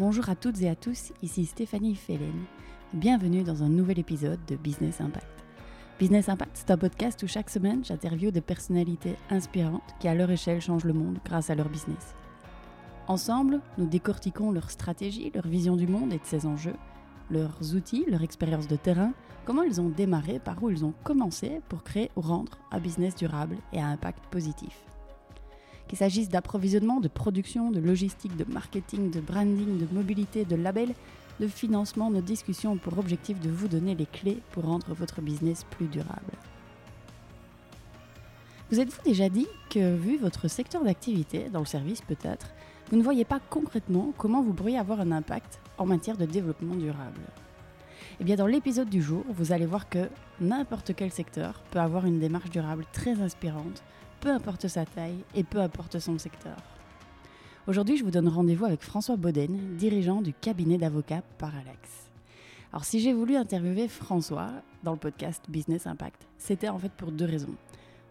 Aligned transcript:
Bonjour 0.00 0.30
à 0.30 0.34
toutes 0.34 0.62
et 0.62 0.70
à 0.70 0.74
tous, 0.74 1.12
ici 1.20 1.44
Stéphanie 1.44 1.94
Fellen. 1.94 2.46
Bienvenue 2.94 3.42
dans 3.42 3.62
un 3.62 3.68
nouvel 3.68 3.98
épisode 3.98 4.38
de 4.48 4.56
Business 4.56 4.98
Impact. 4.98 5.44
Business 5.98 6.30
Impact, 6.30 6.52
c'est 6.54 6.70
un 6.70 6.78
podcast 6.78 7.22
où 7.22 7.28
chaque 7.28 7.50
semaine 7.50 7.84
j'interviewe 7.84 8.30
des 8.30 8.40
personnalités 8.40 9.16
inspirantes 9.28 9.94
qui 9.98 10.08
à 10.08 10.14
leur 10.14 10.30
échelle 10.30 10.62
changent 10.62 10.86
le 10.86 10.94
monde 10.94 11.18
grâce 11.22 11.50
à 11.50 11.54
leur 11.54 11.68
business. 11.68 12.14
Ensemble, 13.08 13.60
nous 13.76 13.84
décortiquons 13.84 14.52
leur 14.52 14.70
stratégie, 14.70 15.32
leur 15.34 15.46
vision 15.46 15.76
du 15.76 15.86
monde 15.86 16.14
et 16.14 16.18
de 16.18 16.24
ses 16.24 16.46
enjeux, 16.46 16.76
leurs 17.30 17.74
outils, 17.74 18.06
leur 18.08 18.22
expérience 18.22 18.68
de 18.68 18.76
terrain, 18.76 19.12
comment 19.44 19.64
ils 19.64 19.82
ont 19.82 19.90
démarré, 19.90 20.38
par 20.38 20.62
où 20.62 20.70
ils 20.70 20.82
ont 20.82 20.94
commencé 21.04 21.60
pour 21.68 21.82
créer 21.82 22.10
ou 22.16 22.22
rendre 22.22 22.56
un 22.72 22.80
business 22.80 23.14
durable 23.16 23.58
et 23.74 23.82
à 23.82 23.88
impact 23.88 24.24
positif. 24.30 24.80
Qu'il 25.90 25.98
s'agisse 25.98 26.28
d'approvisionnement, 26.28 27.00
de 27.00 27.08
production, 27.08 27.72
de 27.72 27.80
logistique, 27.80 28.36
de 28.36 28.44
marketing, 28.44 29.10
de 29.10 29.18
branding, 29.18 29.76
de 29.76 29.92
mobilité, 29.92 30.44
de 30.44 30.54
label, 30.54 30.94
de 31.40 31.48
financement, 31.48 32.12
nos 32.12 32.20
discussions 32.20 32.74
ont 32.74 32.76
pour 32.76 32.96
objectif 32.96 33.40
de 33.40 33.50
vous 33.50 33.66
donner 33.66 33.96
les 33.96 34.06
clés 34.06 34.38
pour 34.52 34.66
rendre 34.66 34.94
votre 34.94 35.20
business 35.20 35.64
plus 35.68 35.86
durable. 35.86 36.30
Vous 38.70 38.78
êtes-vous 38.78 39.02
déjà 39.02 39.28
dit 39.28 39.48
que, 39.68 39.96
vu 39.96 40.16
votre 40.16 40.46
secteur 40.46 40.84
d'activité, 40.84 41.48
dans 41.52 41.58
le 41.58 41.66
service 41.66 42.02
peut-être, 42.02 42.52
vous 42.92 42.96
ne 42.96 43.02
voyez 43.02 43.24
pas 43.24 43.40
concrètement 43.50 44.12
comment 44.16 44.42
vous 44.42 44.52
pourriez 44.52 44.78
avoir 44.78 45.00
un 45.00 45.10
impact 45.10 45.58
en 45.76 45.86
matière 45.86 46.16
de 46.16 46.24
développement 46.24 46.76
durable? 46.76 47.20
Eh 48.20 48.24
bien, 48.24 48.36
dans 48.36 48.46
l'épisode 48.46 48.88
du 48.88 49.02
jour, 49.02 49.24
vous 49.28 49.50
allez 49.50 49.66
voir 49.66 49.88
que 49.88 50.08
n'importe 50.40 50.94
quel 50.94 51.10
secteur 51.10 51.64
peut 51.72 51.80
avoir 51.80 52.06
une 52.06 52.20
démarche 52.20 52.50
durable 52.50 52.84
très 52.92 53.20
inspirante 53.20 53.82
peu 54.20 54.30
importe 54.30 54.68
sa 54.68 54.84
taille 54.84 55.24
et 55.34 55.44
peu 55.44 55.58
importe 55.58 55.98
son 55.98 56.18
secteur. 56.18 56.56
Aujourd'hui, 57.66 57.96
je 57.96 58.04
vous 58.04 58.10
donne 58.10 58.28
rendez-vous 58.28 58.66
avec 58.66 58.82
François 58.82 59.16
Bauden, 59.16 59.76
dirigeant 59.76 60.20
du 60.20 60.34
cabinet 60.34 60.76
d'avocats 60.76 61.22
Parallax. 61.38 62.10
Alors, 62.72 62.84
si 62.84 63.00
j'ai 63.00 63.12
voulu 63.12 63.36
interviewer 63.36 63.88
François 63.88 64.50
dans 64.84 64.92
le 64.92 64.98
podcast 64.98 65.44
Business 65.48 65.86
Impact, 65.86 66.26
c'était 66.38 66.68
en 66.68 66.78
fait 66.78 66.92
pour 66.92 67.12
deux 67.12 67.24
raisons. 67.24 67.54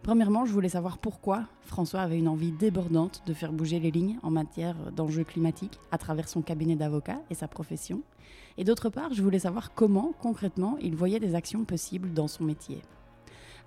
Premièrement, 0.02 0.46
je 0.46 0.54
voulais 0.54 0.70
savoir 0.70 0.98
pourquoi 0.98 1.44
François 1.62 2.02
avait 2.02 2.18
une 2.18 2.28
envie 2.28 2.52
débordante 2.52 3.22
de 3.26 3.34
faire 3.34 3.52
bouger 3.52 3.80
les 3.80 3.92
lignes 3.92 4.18
en 4.24 4.32
matière 4.32 4.76
d'enjeux 4.92 5.24
climatiques 5.24 5.80
à 5.92 5.98
travers 5.98 6.28
son 6.28 6.42
cabinet 6.42 6.76
d'avocats 6.76 7.22
et 7.30 7.36
sa 7.36 7.48
profession. 7.48 8.02
Et 8.58 8.64
d'autre 8.64 8.90
part, 8.90 9.14
je 9.14 9.22
voulais 9.22 9.40
savoir 9.40 9.74
comment, 9.74 10.14
concrètement, 10.20 10.78
il 10.82 10.96
voyait 10.96 11.20
des 11.20 11.36
actions 11.36 11.66
possibles 11.66 12.14
dans 12.14 12.28
son 12.28 12.46
métier. 12.46 12.82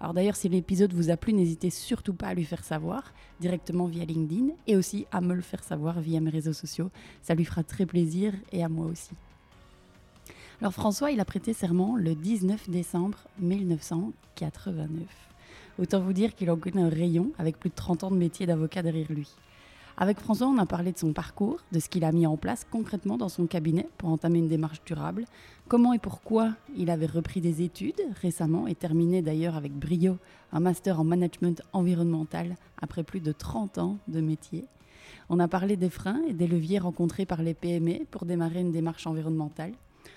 Alors 0.03 0.15
d'ailleurs, 0.15 0.35
si 0.35 0.49
l'épisode 0.49 0.93
vous 0.93 1.11
a 1.11 1.17
plu, 1.17 1.33
n'hésitez 1.33 1.71
surtout 1.71 2.13
pas 2.13 2.27
à 2.27 2.35
lui 2.35 2.45
faire 2.45 2.65
savoir 2.65 3.15
directement 3.39 3.87
via 3.87 4.05
LinkedIn 4.05 4.49
et 4.67 4.75
aussi 4.75 5.07
à 5.13 5.21
me 5.21 5.33
le 5.33 5.43
faire 5.43 5.63
savoir 5.63 6.01
via 6.01 6.19
mes 6.19 6.29
réseaux 6.29 6.53
sociaux. 6.53 6.91
Ça 7.23 7.37
lui 7.37 7.45
fera 7.45 7.63
très 7.63 7.87
plaisir 7.87 8.35
et 8.51 8.65
à 8.65 8.69
moi 8.69 8.87
aussi. 8.87 9.13
Alors 10.61 10.73
François, 10.73 11.13
il 11.13 11.21
a 11.21 11.25
prêté 11.25 11.53
serment 11.53 11.95
le 11.97 12.17
19 12.17 12.69
décembre 12.69 13.19
1989. 13.39 15.07
Autant 15.79 16.01
vous 16.01 16.13
dire 16.13 16.35
qu'il 16.35 16.51
en 16.51 16.57
connaît 16.57 16.83
un 16.83 16.89
rayon 16.89 17.31
avec 17.39 17.61
plus 17.61 17.71
de 17.71 17.77
30 17.77 18.03
ans 18.03 18.11
de 18.11 18.17
métier 18.17 18.45
d'avocat 18.45 18.83
derrière 18.83 19.07
lui. 19.09 19.29
Avec 19.97 20.21
François, 20.21 20.47
on 20.47 20.59
a 20.59 20.67
parlé 20.67 20.93
de 20.93 20.99
son 20.99 21.13
parcours, 21.13 21.59
de 21.71 21.79
ce 21.79 21.89
qu'il 21.89 22.05
a 22.05 22.13
mis 22.13 22.27
en 22.27 22.37
place 22.37 22.67
concrètement 22.71 23.19
dans 23.19 23.29
son 23.29 23.47
cabinet 23.47 23.89
pour 23.99 24.09
entamer 24.09 24.39
une 24.39 24.49
démarche 24.49 24.83
durable, 24.85 25.27
comment 25.69 25.93
et 25.93 25.99
pourquoi 25.99 26.55
il 26.77 26.91
avait 26.91 27.07
repris 27.07 27.41
des 27.41 27.63
études 27.63 28.01
récemment 28.21 28.67
et 28.67 28.75
terminé 28.75 29.21
d'ailleurs 29.21 29.57
avec 29.57 29.73
brio 29.73 30.17
un 30.53 30.61
master 30.61 30.99
en 30.99 31.05
management 31.05 31.63
environnemental 31.73 32.57
après 32.81 33.03
plus 33.03 33.21
de 33.21 33.33
30 33.33 33.79
ans 33.79 33.99
de 34.09 34.21
métier. 34.21 34.65
On 35.29 35.39
a 35.39 35.49
parlé 35.49 35.77
des 35.77 35.91
freins 35.91 36.23
et 36.27 36.33
des 36.33 36.47
leviers 36.47 36.79
rencontrés 36.79 37.27
par 37.27 37.43
les 37.43 37.55
PME 37.55 38.07
pour 38.11 38.25
démarrer 38.25 38.61
une 38.61 38.73
démarche 38.73 39.07
environnementale. 39.07 39.73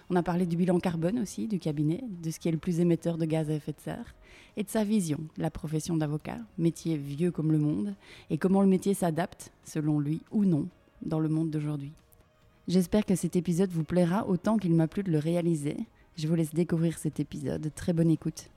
On 0.09 0.15
a 0.15 0.23
parlé 0.23 0.45
du 0.45 0.55
bilan 0.55 0.79
carbone 0.79 1.19
aussi 1.19 1.47
du 1.47 1.59
cabinet, 1.59 2.03
de 2.21 2.29
ce 2.29 2.39
qui 2.39 2.47
est 2.47 2.51
le 2.51 2.57
plus 2.57 2.79
émetteur 2.79 3.17
de 3.17 3.25
gaz 3.25 3.49
à 3.49 3.53
effet 3.53 3.73
de 3.73 3.79
serre, 3.79 4.15
et 4.57 4.63
de 4.63 4.69
sa 4.69 4.83
vision 4.83 5.19
la 5.37 5.49
profession 5.49 5.97
d'avocat, 5.97 6.39
métier 6.57 6.97
vieux 6.97 7.31
comme 7.31 7.51
le 7.51 7.57
monde, 7.57 7.95
et 8.29 8.37
comment 8.37 8.61
le 8.61 8.67
métier 8.67 8.93
s'adapte, 8.93 9.51
selon 9.63 9.99
lui 9.99 10.21
ou 10.31 10.45
non, 10.45 10.67
dans 11.01 11.19
le 11.19 11.29
monde 11.29 11.49
d'aujourd'hui. 11.49 11.91
J'espère 12.67 13.05
que 13.05 13.15
cet 13.15 13.35
épisode 13.35 13.71
vous 13.71 13.83
plaira 13.83 14.27
autant 14.27 14.57
qu'il 14.57 14.73
m'a 14.73 14.87
plu 14.87 15.03
de 15.03 15.11
le 15.11 15.19
réaliser. 15.19 15.77
Je 16.15 16.27
vous 16.27 16.35
laisse 16.35 16.53
découvrir 16.53 16.97
cet 16.97 17.19
épisode. 17.19 17.71
Très 17.75 17.93
bonne 17.93 18.09
écoute. 18.09 18.49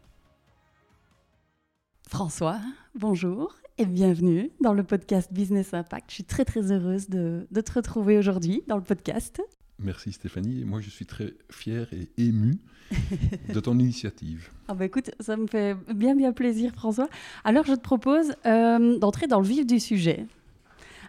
François, 2.07 2.61
bonjour 2.95 3.55
et 3.77 3.85
bienvenue 3.85 4.51
dans 4.63 4.73
le 4.73 4.83
podcast 4.83 5.31
Business 5.33 5.75
Impact. 5.75 6.09
Je 6.09 6.15
suis 6.15 6.25
très 6.25 6.47
très 6.47 6.73
heureuse 6.73 7.11
de 7.11 7.47
te 7.51 7.73
retrouver 7.73 8.17
aujourd'hui 8.17 8.63
dans 8.67 8.77
le 8.77 8.83
podcast. 8.83 9.43
Merci 9.79 10.13
Stéphanie. 10.13 10.61
Et 10.61 10.65
moi, 10.65 10.81
je 10.81 10.91
suis 10.91 11.07
très 11.07 11.35
fier 11.51 11.89
et 11.93 12.09
ému 12.17 12.59
de 13.55 13.61
ton 13.61 13.79
initiative. 13.79 14.51
Ah 14.67 14.75
bah 14.75 14.85
écoute, 14.85 15.11
ça 15.21 15.37
me 15.37 15.47
fait 15.47 15.77
bien 15.95 16.15
bien 16.15 16.33
plaisir 16.33 16.73
François. 16.73 17.09
Alors 17.45 17.65
je 17.65 17.75
te 17.75 17.81
propose 17.81 18.33
euh, 18.47 18.99
d'entrer 18.99 19.27
dans 19.27 19.41
le 19.41 19.47
vif 19.47 19.67
du 19.67 19.79
sujet 19.79 20.27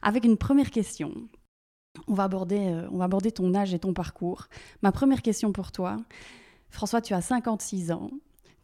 avec 0.02 0.26
une 0.26 0.38
première 0.38 0.72
question. 0.72 1.14
On 2.08 2.14
va, 2.14 2.24
aborder, 2.24 2.60
euh, 2.60 2.88
on 2.92 2.98
va 2.98 3.06
aborder 3.06 3.32
ton 3.32 3.54
âge 3.56 3.74
et 3.74 3.80
ton 3.80 3.94
parcours. 3.94 4.48
Ma 4.82 4.92
première 4.92 5.22
question 5.22 5.52
pour 5.52 5.72
toi. 5.72 5.98
François, 6.70 7.02
tu 7.02 7.14
as 7.14 7.22
56 7.22 7.92
ans, 7.92 8.12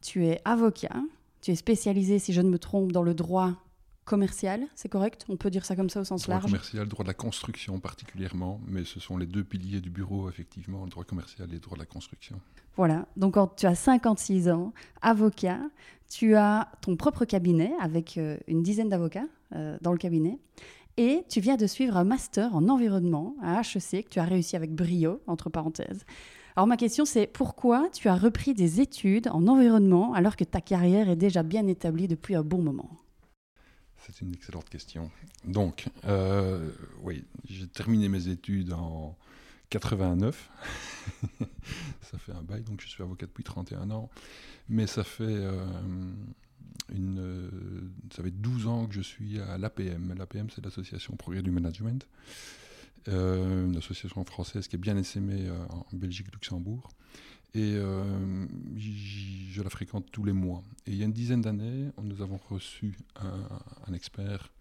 tu 0.02 0.26
es 0.26 0.40
avocat, 0.46 1.02
tu 1.42 1.52
es 1.52 1.56
spécialisé, 1.56 2.20
si 2.20 2.34
je 2.34 2.42
ne 2.42 2.50
me 2.50 2.60
trompe, 2.60 2.92
dans 2.92 3.02
le 3.02 3.16
droit 3.16 3.54
commercial, 4.06 4.68
c'est 4.76 4.88
correct? 4.88 5.26
On 5.30 5.36
peut 5.36 5.50
dire 5.50 5.66
ça 5.66 5.76
comme 5.76 5.90
ça 5.90 6.00
au 6.00 6.04
sens 6.04 6.24
droit 6.24 6.36
large 6.36 6.46
commercial, 6.46 6.88
droit 6.88 7.04
de 7.04 7.10
la 7.10 7.14
construction 7.14 7.80
particulièrement, 7.80 8.62
mais 8.68 8.86
ce 8.86 9.00
sont 9.00 9.18
les 9.18 9.26
deux 9.26 9.44
piliers 9.44 9.82
du 9.82 9.90
bureau, 9.90 10.30
effectivement, 10.30 10.84
le 10.84 10.90
droit 10.90 11.04
commercial 11.04 11.50
et 11.50 11.54
le 11.54 11.60
droit 11.60 11.76
de 11.76 11.82
la 11.82 11.88
construction. 11.88 12.40
Voilà, 12.78 13.08
donc 13.18 13.34
quand 13.34 13.56
tu 13.56 13.66
as 13.66 13.76
56 13.76 14.50
ans, 14.50 14.74
avocat, 15.02 15.60
tu 16.10 16.36
as 16.36 16.72
ton 16.82 16.96
propre 16.96 17.26
cabinet 17.26 17.74
avec 17.82 18.18
euh, 18.18 18.38
une 18.48 18.62
dizaine 18.62 18.90
d'avocats 18.90 19.28
euh, 19.56 19.78
dans 19.82 19.92
le 19.92 19.98
cabinet, 19.98 20.38
et 20.98 21.24
tu 21.30 21.42
viens 21.42 21.58
de 21.58 21.68
suivre 21.68 21.98
un 21.98 22.04
master 22.04 22.56
en 22.56 22.70
environnement 22.70 23.36
à 23.42 23.62
HEC 23.62 24.06
que 24.06 24.10
tu 24.10 24.20
as 24.20 24.24
réussi 24.24 24.56
avec 24.56 24.74
brio, 24.74 25.20
entre 25.28 25.50
parenthèses. 25.50 26.06
Alors 26.56 26.68
ma 26.68 26.78
question 26.78 27.04
c'est 27.04 27.28
pourquoi 27.28 27.90
tu 27.92 28.08
as 28.08 28.16
repris 28.16 28.54
des 28.54 28.80
études 28.80 29.28
en 29.28 29.46
environnement 29.48 30.14
alors 30.14 30.38
que 30.38 30.46
ta 30.46 30.62
carrière 30.62 31.10
est 31.10 31.18
déjà 31.18 31.44
bien 31.44 31.68
établie 31.68 32.08
depuis 32.08 32.36
un 32.36 32.44
bon 32.44 32.62
moment? 32.62 32.90
C'est 34.06 34.22
une 34.22 34.34
excellente 34.34 34.70
question. 34.70 35.10
Donc, 35.46 35.88
euh, 36.06 36.72
oui, 37.02 37.24
j'ai 37.50 37.68
terminé 37.68 38.10
mes 38.10 38.28
études 38.28 38.74
en 38.74 39.18
89. 39.70 40.50
ça 42.02 42.18
fait 42.18 42.32
un 42.32 42.42
bail, 42.42 42.62
donc 42.64 42.82
je 42.82 42.88
suis 42.88 43.02
avocat 43.02 43.26
depuis 43.26 43.44
31 43.44 43.90
ans. 43.92 44.10
Mais 44.70 44.88
ça 44.88 45.04
fait, 45.04 45.24
euh, 45.24 45.66
une, 46.94 47.92
ça 48.16 48.24
fait 48.24 48.32
12 48.32 48.68
ans 48.68 48.86
que 48.86 48.94
je 48.94 49.02
suis 49.02 49.40
à 49.40 49.58
l'APM. 49.58 50.14
L'APM, 50.18 50.50
c'est 50.50 50.64
l'Association 50.64 51.16
Progrès 51.16 51.42
du 51.42 51.52
Management. 51.52 52.08
Euh, 53.08 53.68
une 53.68 53.78
association 53.78 54.24
française 54.26 54.68
qui 54.68 54.76
est 54.76 54.80
bien 54.80 54.98
essaimée 54.98 55.50
en 55.70 55.96
Belgique, 55.96 56.32
Luxembourg. 56.34 56.90
Et 57.56 57.76
euh, 57.78 58.46
je 58.76 59.62
la 59.62 59.70
fréquente 59.70 60.08
tous 60.12 60.26
les 60.26 60.34
mois. 60.34 60.62
Et 60.86 60.92
il 60.92 60.98
y 60.98 61.04
a 61.04 61.06
une 61.06 61.14
dizaine 61.14 61.42
d'années, 61.42 61.90
nous 62.04 62.22
avons 62.22 62.38
reçu 62.50 62.98
un, 63.16 63.94
expert 63.94 64.52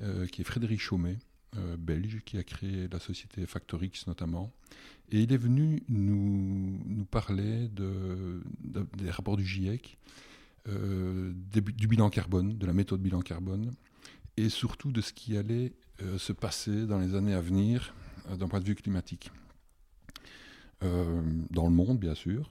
euh, 0.00 0.26
qui 0.26 0.40
est 0.40 0.44
Frédéric 0.44 0.80
Chaumet, 0.80 1.18
euh, 1.58 1.76
belge, 1.76 2.22
qui 2.24 2.38
a 2.38 2.42
créé 2.42 2.88
la 2.90 3.00
société 3.00 3.44
Factorix 3.44 4.06
notamment. 4.06 4.50
Et 5.10 5.20
il 5.20 5.32
est 5.34 5.36
venu 5.36 5.82
nous, 5.90 7.04
parler 7.10 7.68
de, 7.68 8.42
des 8.96 9.10
rapports 9.10 9.36
du 9.36 9.44
GIEC, 9.44 9.98
du 10.66 11.86
bilan 11.86 12.08
carbone, 12.08 12.56
de 12.56 12.66
la 12.66 12.72
méthode 12.72 13.02
bilan 13.02 13.20
carbone, 13.20 13.74
et 14.38 14.48
surtout 14.48 14.90
de 14.90 15.02
ce 15.02 15.12
qui 15.12 15.36
allait 15.36 15.74
se 16.18 16.32
passer 16.32 16.86
dans 16.86 16.98
les 16.98 17.14
années 17.14 17.34
à 17.34 17.40
venir 17.40 17.94
d'un 18.38 18.48
point 18.48 18.60
de 18.60 18.64
vue 18.64 18.74
climatique. 18.74 19.30
Euh, 20.82 21.22
dans 21.50 21.64
le 21.64 21.72
monde, 21.72 21.98
bien 21.98 22.14
sûr, 22.14 22.50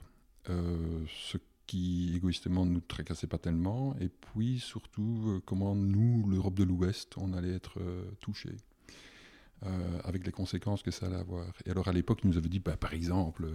euh, 0.50 1.04
ce 1.08 1.38
qui 1.66 2.14
égoïstement 2.14 2.64
ne 2.64 2.72
nous 2.72 2.80
tracassait 2.80 3.26
pas 3.26 3.38
tellement, 3.38 3.96
et 4.00 4.08
puis 4.08 4.58
surtout 4.58 5.24
euh, 5.26 5.42
comment 5.44 5.74
nous, 5.74 6.28
l'Europe 6.28 6.54
de 6.54 6.64
l'Ouest, 6.64 7.16
on 7.18 7.32
allait 7.32 7.54
être 7.54 7.78
touchés. 8.20 8.56
avec 10.04 10.24
les 10.26 10.32
conséquences 10.32 10.82
que 10.82 10.90
ça 10.90 11.06
allait 11.06 11.16
avoir. 11.16 11.46
Et 11.64 11.70
alors 11.70 11.88
à 11.88 11.92
l'époque, 11.92 12.20
il 12.22 12.30
nous 12.30 12.36
avait 12.36 12.48
dit, 12.48 12.60
bah, 12.60 12.76
par 12.76 12.92
exemple, 12.92 13.48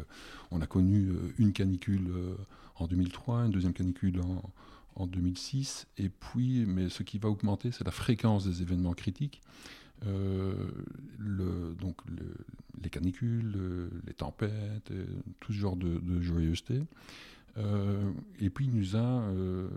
on 0.50 0.60
a 0.60 0.68
connu 0.68 1.14
une 1.38 1.54
canicule 1.54 2.12
en 2.76 2.88
2003, 2.88 3.46
une 3.46 3.52
deuxième 3.52 3.74
canicule 3.74 4.20
en, 4.20 4.42
en 4.96 5.08
2006, 5.08 5.88
et 5.98 6.10
puis, 6.10 6.66
mais 6.66 6.90
ce 6.90 7.04
qui 7.04 7.20
va 7.20 7.30
augmenter, 7.30 7.72
c'est 7.72 7.86
la 7.86 7.92
fréquence 7.92 8.46
des 8.46 8.62
événements 8.62 8.94
critiques. 8.94 9.42
Euh, 10.07 10.56
donc 11.80 11.98
les 12.81 12.89
canicules, 12.89 13.89
les 14.06 14.13
tempêtes, 14.13 14.92
tout 15.39 15.53
ce 15.53 15.57
genre 15.57 15.75
de, 15.75 16.21
joyeuseté. 16.21 16.81
Euh, 17.57 18.12
et 18.39 18.50
puis 18.50 18.65
il 18.65 18.74
nous 18.74 18.95
a 18.95 19.00
euh, 19.00 19.68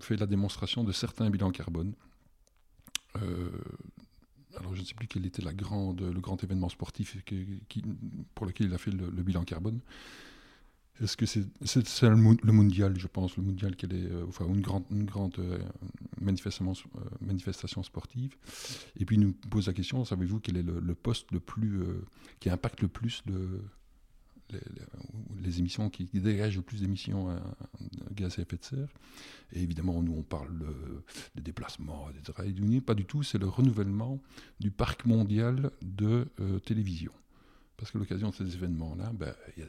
fait 0.00 0.16
la 0.16 0.26
démonstration 0.26 0.82
de 0.82 0.92
certains 0.92 1.28
bilans 1.30 1.50
carbone. 1.50 1.92
alors 3.14 4.74
je 4.74 4.80
ne 4.80 4.86
sais 4.86 4.94
plus 4.94 5.06
quel 5.06 5.26
était 5.26 5.42
le 5.42 5.52
grand 5.52 6.44
événement 6.44 6.68
sportif 6.68 7.16
pour 8.34 8.46
lequel 8.46 8.68
il 8.68 8.74
a 8.74 8.78
fait 8.78 8.90
le, 8.90 9.22
bilan 9.22 9.44
carbone. 9.44 9.80
Est-ce 11.02 11.16
que 11.16 11.24
c'est 11.24 11.44
le, 12.02 12.52
mondial, 12.52 12.98
je 12.98 13.06
pense, 13.06 13.36
le 13.36 13.42
mondial, 13.42 13.74
qui 13.74 13.86
est, 13.86 13.92
euh, 13.92 14.26
enfin, 14.28 14.46
une 14.46 14.60
grande, 14.60 15.34
euh, 15.38 15.58
manifestation, 16.20 16.72
euh, 16.96 17.00
manifestation, 17.22 17.82
sportive 17.82 18.36
Et 18.96 19.06
puis 19.06 19.16
il 19.16 19.20
nous 19.20 19.32
pose 19.32 19.66
la 19.66 19.72
question 19.72 20.04
savez-vous 20.04 20.40
quel 20.40 20.58
est 20.58 20.62
le, 20.62 20.94
poste 20.94 21.32
le 21.32 21.40
plus, 21.40 21.80
qui 22.38 22.50
impacte 22.50 22.82
le 22.82 22.88
plus 22.88 23.22
les, 25.42 25.58
émissions 25.58 25.88
qui, 25.88 26.04
dégagent 26.12 26.56
le 26.56 26.62
plus 26.62 26.80
d'émissions 26.80 27.34
de 27.34 28.14
gaz 28.14 28.38
à 28.38 28.42
effet 28.42 28.58
de 28.58 28.64
serre? 28.64 28.88
Et 29.52 29.62
évidemment, 29.62 30.02
nous, 30.02 30.12
on 30.12 30.22
parle 30.22 30.66
des 31.34 31.42
déplacements, 31.42 32.08
etc. 32.10 32.80
pas 32.84 32.94
du 32.94 33.06
tout, 33.06 33.22
c'est 33.22 33.38
le 33.38 33.48
renouvellement 33.48 34.20
du 34.58 34.70
parc 34.70 35.06
mondial 35.06 35.70
de 35.80 36.26
télévision. 36.66 37.12
Parce 37.78 37.90
qu'à 37.90 37.98
l'occasion 37.98 38.28
de 38.28 38.34
ces 38.34 38.54
événements-là, 38.54 39.12
ben, 39.14 39.32
il 39.56 39.62
y 39.62 39.62
a 39.62 39.68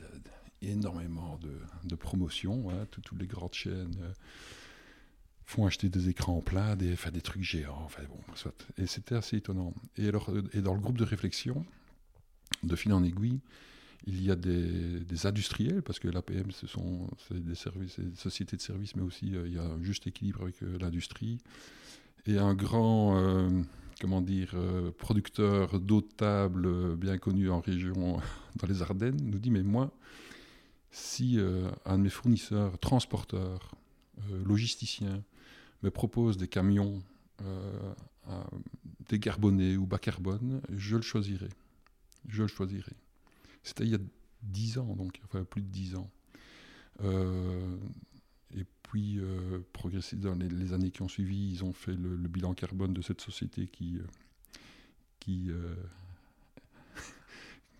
énormément 0.62 1.38
de, 1.38 1.54
de 1.84 1.96
promotions. 1.96 2.70
Hein, 2.70 2.88
toutes 2.92 3.20
les 3.20 3.28
grandes 3.28 3.54
chaînes 3.54 3.96
euh, 4.02 4.14
font 5.46 5.66
acheter 5.66 5.90
des 5.90 6.10
écrans 6.10 6.42
plats, 6.42 6.76
des, 6.76 6.94
enfin, 6.94 7.12
des 7.12 7.22
trucs 7.22 7.44
géants. 7.44 7.82
Enfin, 7.86 8.04
bon. 8.08 8.20
Et 8.78 8.88
c'était 8.88 9.16
assez 9.16 9.38
étonnant. 9.38 9.74
Euh, 10.00 10.42
et 10.54 10.62
dans 10.62 10.74
le 10.74 10.80
groupe 10.80 10.98
de 10.98 11.04
réflexion, 11.04 11.66
de 12.64 12.76
fil 12.76 12.94
en 12.94 13.04
aiguille, 13.04 13.40
il 14.08 14.24
y 14.24 14.32
a 14.32 14.36
des, 14.36 15.26
industriels, 15.28 15.84
parce 15.84 16.00
que 16.00 16.08
l'APM, 16.08 16.52
ce 16.52 16.66
sont 16.66 17.08
des, 17.30 17.54
sociétés 18.16 18.58
de 18.58 18.62
services, 18.62 18.96
mais 18.96 19.04
aussi 19.04 19.36
euh, 19.36 19.48
il 19.48 19.54
y 19.54 19.60
a 19.60 19.64
un 19.64 19.82
juste 19.84 20.08
équilibre 20.08 20.44
avec 20.44 20.62
l'industrie. 20.62 21.38
Et 22.28 22.38
un 22.38 22.54
grand, 22.54 23.20
comment 24.00 24.22
dire, 24.22 24.56
producteur 25.00 25.80
d'eau 25.80 26.02
de 26.02 26.08
table 26.08 26.96
bien 26.96 27.18
connu 27.18 27.50
en 27.50 27.62
région, 27.62 28.20
dans 28.58 28.68
les 28.68 28.84
Ardennes, 28.84 29.18
nous 29.24 29.40
dit, 29.40 29.50
mais 29.50 29.64
moi, 29.64 29.92
si 30.92 31.40
un 31.86 31.98
de 31.98 32.04
mes 32.04 32.10
fournisseurs, 32.10 32.78
transporteurs, 32.80 33.76
logisticiens, 34.46 35.24
me 35.84 35.90
propose 35.90 36.38
des 36.38 36.48
camions 36.48 37.02
décarbonés 39.10 39.78
ou 39.78 39.86
bas 39.86 39.98
carbone, 39.98 40.62
je 40.70 40.96
le 40.96 41.02
choisirai. 41.02 41.50
Je 42.28 42.44
le 42.44 42.48
choisirai. 42.48 42.94
C'était 43.64 43.84
il 43.84 43.92
y 43.92 43.96
a 43.96 44.00
10 44.44 44.78
ans, 44.80 44.96
donc, 44.96 45.20
enfin 45.26 45.44
plus 45.44 45.62
de 45.62 45.68
10 45.68 45.96
ans. 45.96 46.10
Euh, 47.04 47.78
et 48.56 48.66
puis, 48.84 49.20
euh, 49.20 49.60
progressivement, 49.74 50.36
dans 50.36 50.48
les, 50.48 50.74
années 50.74 50.92
qui 50.92 51.02
ont 51.02 51.08
suivi, 51.08 51.52
ils 51.52 51.64
ont 51.64 51.74
fait 51.74 51.94
le, 51.94 52.16
bilan 52.28 52.54
carbone 52.54 52.94
de 52.94 53.02
cette 53.02 53.22
société 53.22 53.68
qui, 53.68 53.98
euh, 53.98 54.04
qui, 55.20 55.48
euh, 55.50 55.76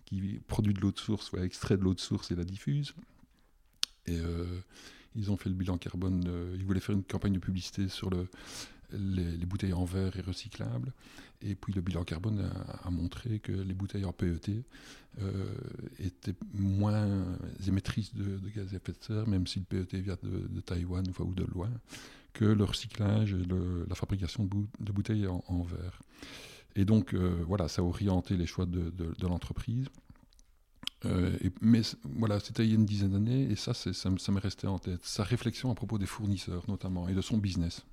qui 0.04 0.40
produit 0.46 0.74
de 0.74 0.80
l'eau 0.80 0.92
de 0.92 0.98
source, 0.98 1.32
ouais, 1.32 1.44
extrait 1.44 1.76
de 1.76 1.82
l'eau 1.82 1.94
de 1.94 2.00
source 2.00 2.30
et 2.30 2.34
la 2.34 2.44
diffuse. 2.44 2.94
Et 4.06 4.18
ils 5.14 5.30
ont 5.30 5.36
fait 5.36 5.48
le 5.48 5.54
bilan 5.54 5.78
carbone. 5.78 6.24
ils 6.54 6.64
voulaient 6.64 6.80
faire 6.80 6.94
une 6.94 7.04
campagne 7.04 7.34
de 7.34 7.38
publicité 7.38 7.88
sur 7.88 8.10
le, 8.10 8.26
les, 8.92 9.46
bouteilles 9.46 9.72
en 9.72 9.84
verre 9.84 10.16
et 10.16 10.20
recyclables. 10.20 10.92
Et 11.42 11.54
puis 11.54 11.72
le 11.72 11.80
bilan 11.80 12.04
carbone 12.04 12.50
a, 12.84 12.90
montré 12.90 13.40
que 13.40 13.52
les 13.52 13.74
bouteilles 13.74 14.04
en 14.04 14.12
PET 14.12 14.64
euh, 15.20 15.54
étaient 15.98 16.34
moins 16.54 17.24
émettrices 17.66 18.14
de, 18.14 18.38
gaz 18.54 18.72
à 18.72 18.76
effet 18.76 18.92
de 18.92 19.04
serre, 19.04 19.28
même 19.28 19.46
si 19.46 19.58
le 19.58 19.64
PET 19.64 20.00
vient 20.00 20.18
de, 20.22 20.60
Taïwan 20.60 21.04
ou 21.18 21.34
de 21.34 21.44
loin, 21.44 21.70
que 22.32 22.44
le 22.44 22.64
recyclage 22.64 23.34
et 23.34 23.42
la 23.88 23.94
fabrication 23.94 24.44
de, 24.44 24.92
bouteilles 24.92 25.26
en, 25.26 25.62
verre. 25.62 26.00
Et 26.76 26.84
donc, 26.84 27.14
euh, 27.14 27.42
voilà, 27.46 27.68
ça 27.68 27.82
a 27.82 27.84
orienté 27.84 28.36
les 28.36 28.46
choix 28.46 28.66
de, 28.66 28.92
l'entreprise. 29.22 29.88
Euh, 31.04 31.36
mais 31.60 31.82
voilà, 32.04 32.38
c'était 32.40 32.64
il 32.64 32.70
y 32.70 32.72
a 32.72 32.76
une 32.76 32.86
dizaine 32.86 33.12
d'années, 33.12 33.50
et 33.50 33.56
ça, 33.56 33.74
ça, 33.74 33.92
ça 33.92 34.32
m'est 34.32 34.40
resté 34.40 34.66
en 34.66 34.78
tête. 34.78 35.00
Sa 35.02 35.24
réflexion 35.24 35.70
à 35.70 35.74
propos 35.74 35.98
des 35.98 36.06
fournisseurs, 36.06 36.64
notamment, 36.68 37.08
et 37.08 37.14
de 37.14 37.20
son 37.20 37.38
business. 37.38 37.84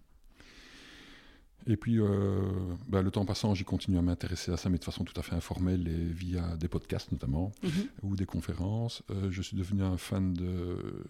Et 1.67 1.75
puis, 1.75 1.99
euh, 1.99 2.41
bah, 2.87 3.01
le 3.01 3.11
temps 3.11 3.25
passant, 3.25 3.53
j'ai 3.53 3.65
continué 3.65 3.97
à 3.97 4.01
m'intéresser 4.01 4.51
à 4.51 4.57
ça, 4.57 4.69
mais 4.69 4.77
de 4.77 4.83
façon 4.83 5.03
tout 5.03 5.19
à 5.19 5.23
fait 5.23 5.35
informelle 5.35 5.87
et 5.87 6.13
via 6.13 6.55
des 6.55 6.67
podcasts 6.67 7.11
notamment, 7.11 7.51
mhm. 7.63 7.71
ou 8.03 8.15
des 8.15 8.25
conférences. 8.25 9.03
Euh, 9.11 9.29
je 9.29 9.41
suis 9.41 9.57
devenu 9.57 9.83
un 9.83 9.97
fan 9.97 10.33
de 10.33 11.03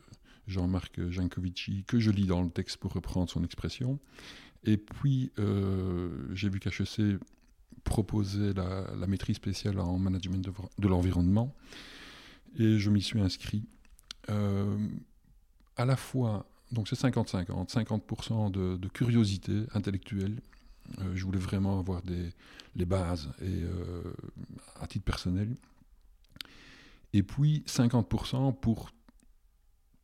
Jean-Marc 0.48 1.00
Jancovici, 1.10 1.84
que 1.86 2.00
je 2.00 2.10
lis 2.10 2.26
dans 2.26 2.42
le 2.42 2.50
texte 2.50 2.78
pour 2.78 2.94
reprendre 2.94 3.30
son 3.30 3.44
expression. 3.44 4.00
Et 4.64 4.78
puis, 4.78 5.32
j'ai 6.34 6.50
vu 6.50 6.60
qu'HEC 6.60 7.18
proposait 7.84 8.54
la, 8.54 9.08
maîtrise 9.08 9.38
spéciale 9.38 9.80
en 9.80 9.98
management 9.98 10.48
de, 10.78 10.88
l'environnement, 10.88 11.54
et 12.58 12.80
je 12.80 12.90
m'y 12.90 13.02
suis 13.02 13.20
inscrit. 13.22 13.64
à 14.28 15.86
la 15.86 15.96
fois 15.96 16.46
donc 16.72 16.88
c'est 16.88 17.00
50-50, 17.00 17.70
50%, 17.70 18.52
de, 18.52 18.88
curiosité 18.90 19.64
intellectuelle. 19.74 20.40
Euh, 21.00 21.16
je 21.16 21.24
voulais 21.26 21.40
vraiment 21.40 21.80
avoir 21.80 22.02
des, 22.02 22.30
les 22.76 22.86
bases 22.86 23.30
et, 23.42 23.64
euh, 23.64 24.14
à 24.80 24.88
titre 24.88 25.06
personnel. 25.06 25.56
Et 27.14 27.24
puis 27.24 27.64
50% 27.68 28.56
pour 28.60 28.92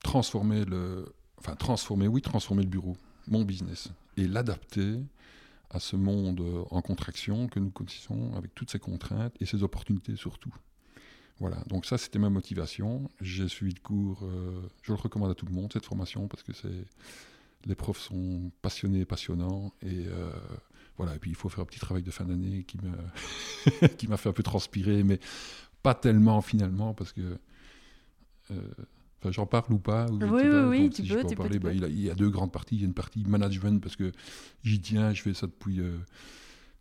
transformer 0.04 0.66
le, 0.66 1.14
enfin 1.38 1.56
transformer, 1.56 2.08
oui, 2.08 2.22
transformer 2.22 2.64
le 2.64 2.70
bureau, 2.70 2.98
mon 3.28 3.44
business, 3.44 3.90
et 4.18 4.28
l'adapter 4.28 5.00
à 5.76 5.80
ce 5.80 5.96
monde 5.96 6.42
en 6.72 6.82
contraction 6.82 7.48
que 7.48 7.60
nous 7.60 7.70
connaissons 7.70 8.34
avec 8.36 8.56
toutes 8.56 8.72
ces 8.72 8.80
contraintes 8.80 9.36
et 9.42 9.46
ces 9.46 9.62
opportunités 9.62 10.16
surtout. 10.16 10.54
Voilà, 11.40 11.58
donc 11.68 11.86
ça 11.86 11.98
c'était 11.98 12.20
ma 12.20 12.30
motivation. 12.30 13.12
J'ai 13.20 13.50
suivi 13.50 13.74
le 13.74 13.82
cours, 13.82 14.24
euh, 14.24 14.62
je 14.84 14.94
le 14.94 14.98
recommande 14.98 15.32
à 15.32 15.36
tout 15.36 15.46
le 15.46 15.52
monde 15.52 15.72
cette 15.74 15.86
formation 15.86 16.28
parce 16.30 16.44
que 16.44 16.54
c'est 16.54 16.86
les 17.66 17.76
profs 17.76 18.00
sont 18.00 18.52
passionnés 18.62 19.06
passionnants 19.06 19.74
et 19.82 20.06
euh, 20.08 20.32
voilà. 20.98 21.16
Et 21.16 21.20
puis 21.20 21.32
il 21.32 21.36
faut 21.36 21.50
faire 21.50 21.62
un 21.62 21.66
petit 21.66 21.80
travail 21.80 22.04
de 22.04 22.12
fin 22.12 22.24
d'année 22.24 22.64
qui 22.64 22.78
m'a 24.08 24.18
fait 24.18 24.30
un 24.30 24.34
peu 24.34 24.44
transpirer, 24.44 25.04
mais 25.04 25.20
pas 25.84 25.94
tellement 25.94 26.42
finalement 26.42 26.94
parce 26.94 27.12
que 27.12 27.38
euh, 28.52 28.62
Enfin, 29.26 29.32
j'en 29.32 29.48
parle 29.48 29.74
ou 29.74 29.80
pas 29.80 30.06
Oui, 30.12 30.20
oui, 30.22 30.60
oui, 30.68 30.90
tu, 30.92 31.02
peux, 31.02 31.26
tu 31.26 31.36
parler, 31.36 31.58
bah, 31.58 31.74
il, 31.74 32.00
y 32.00 32.12
a, 32.12 32.14
deux 32.14 32.30
grandes 32.30 32.52
parties. 32.52 32.76
Il 32.76 32.82
y 32.82 32.84
a 32.84 32.88
une 32.88 32.94
partie 32.94 33.24
management 33.26 33.82
parce 33.82 33.96
que 33.96 34.12
j'y 34.64 34.80
tiens, 34.80 35.14
je 35.16 35.24
fais 35.24 35.34
ça 35.34 35.48
depuis 35.48 35.82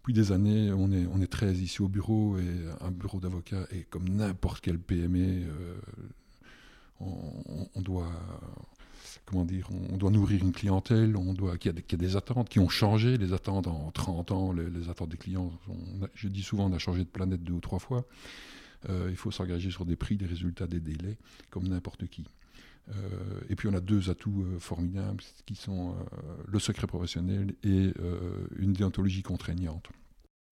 depuis 0.05 0.13
des 0.13 0.33
années, 0.33 0.71
on 0.71 0.93
est, 0.93 1.07
on 1.15 1.23
est 1.23 1.33
très 1.33 1.55
ici 1.55 1.81
au 1.81 1.89
bureau 1.89 2.37
et 2.37 2.85
un 2.85 2.91
bureau 2.91 3.21
d'avocat 3.21 3.67
est 3.71 3.89
comme 3.89 4.07
n'importe 4.07 4.61
quel 4.61 4.79
PME. 4.79 5.47
Euh, 5.49 5.75
on, 7.01 7.81
doit 7.81 8.13
comment 9.25 9.47
dire, 9.47 9.67
on 9.91 9.97
doit 9.97 10.11
nourrir 10.11 10.43
une 10.43 10.53
clientèle, 10.53 11.17
on 11.17 11.33
doit, 11.33 11.57
qu'il 11.57 11.73
y, 11.75 11.95
a 11.95 11.97
des 11.97 12.17
attentes 12.17 12.51
qui 12.51 12.59
ont 12.59 12.69
changé, 12.69 13.17
les 13.17 13.33
attentes 13.33 13.67
en 13.67 13.91
30 13.93 14.33
ans, 14.33 14.53
les, 14.53 14.91
attentes 14.91 15.09
des 15.09 15.17
clients, 15.17 15.51
je 16.13 16.29
dis 16.29 16.43
souvent, 16.43 16.67
on 16.67 16.73
a 16.75 16.79
changé 16.79 17.05
de 17.05 17.09
planète 17.09 17.43
deux 17.43 17.55
ou 17.55 17.61
trois 17.61 17.79
fois. 17.79 18.05
Euh, 18.89 19.09
il 19.11 19.17
faut 19.17 19.31
s'engager 19.31 19.71
sur 19.71 19.85
des 19.85 19.97
prix, 19.97 20.17
des 20.17 20.27
résultats, 20.27 20.67
des 20.67 20.81
délais, 20.81 21.19
comme 21.51 21.69
n'importe 21.69 22.07
qui. 22.07 22.25
Euh, 22.91 22.93
et 23.49 23.57
puis 23.57 23.69
on 23.69 23.75
a 23.75 23.81
deux 23.81 24.11
atouts 24.11 24.45
formidables 24.59 25.23
qui 25.47 25.55
sont 25.55 25.95
le 26.47 26.59
secret 26.59 26.87
professionnel 26.87 27.55
et 27.63 27.93
une 28.59 28.73
déontologie 28.73 29.23
contraignante. 29.23 29.89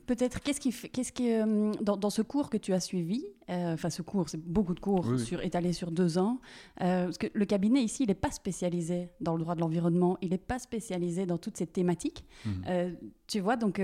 Peut-être, 0.07 0.41
qu'est-ce 0.41 0.61
qui, 0.61 0.73
qu'est-ce 0.73 1.13
qui 1.13 1.33
euh, 1.33 1.73
dans, 1.81 2.11
ce 2.11 2.23
cours 2.23 2.51
que 2.51 2.57
tu 2.57 2.73
as 2.73 2.81
suivi, 2.81 3.25
euh, 3.51 3.75
enfin 3.75 3.89
ce 3.89 4.03
cours, 4.03 4.29
c'est 4.29 4.43
beaucoup 4.43 4.75
de 4.75 4.81
cours 4.81 5.19
sur, 5.19 5.41
étalés 5.43 5.73
sur 5.73 5.91
deux 5.93 6.19
ans, 6.19 6.41
euh, 6.81 7.05
parce 7.05 7.19
que 7.19 7.29
le 7.33 7.45
cabinet 7.45 7.83
ici, 7.83 8.03
il 8.03 8.09
n'est 8.09 8.15
pas 8.15 8.31
spécialisé 8.31 9.11
dans 9.21 9.37
le 9.37 9.43
droit 9.43 9.55
de 9.55 9.61
l'environnement, 9.61 10.19
il 10.21 10.31
n'est 10.31 10.39
pas 10.39 10.59
spécialisé 10.59 11.25
dans 11.25 11.39
toutes 11.39 11.57
ces 11.57 11.67
thématiques. 11.67 12.25
Mhm. 12.45 12.97
tu 13.29 13.41
vois, 13.41 13.57
donc 13.57 13.81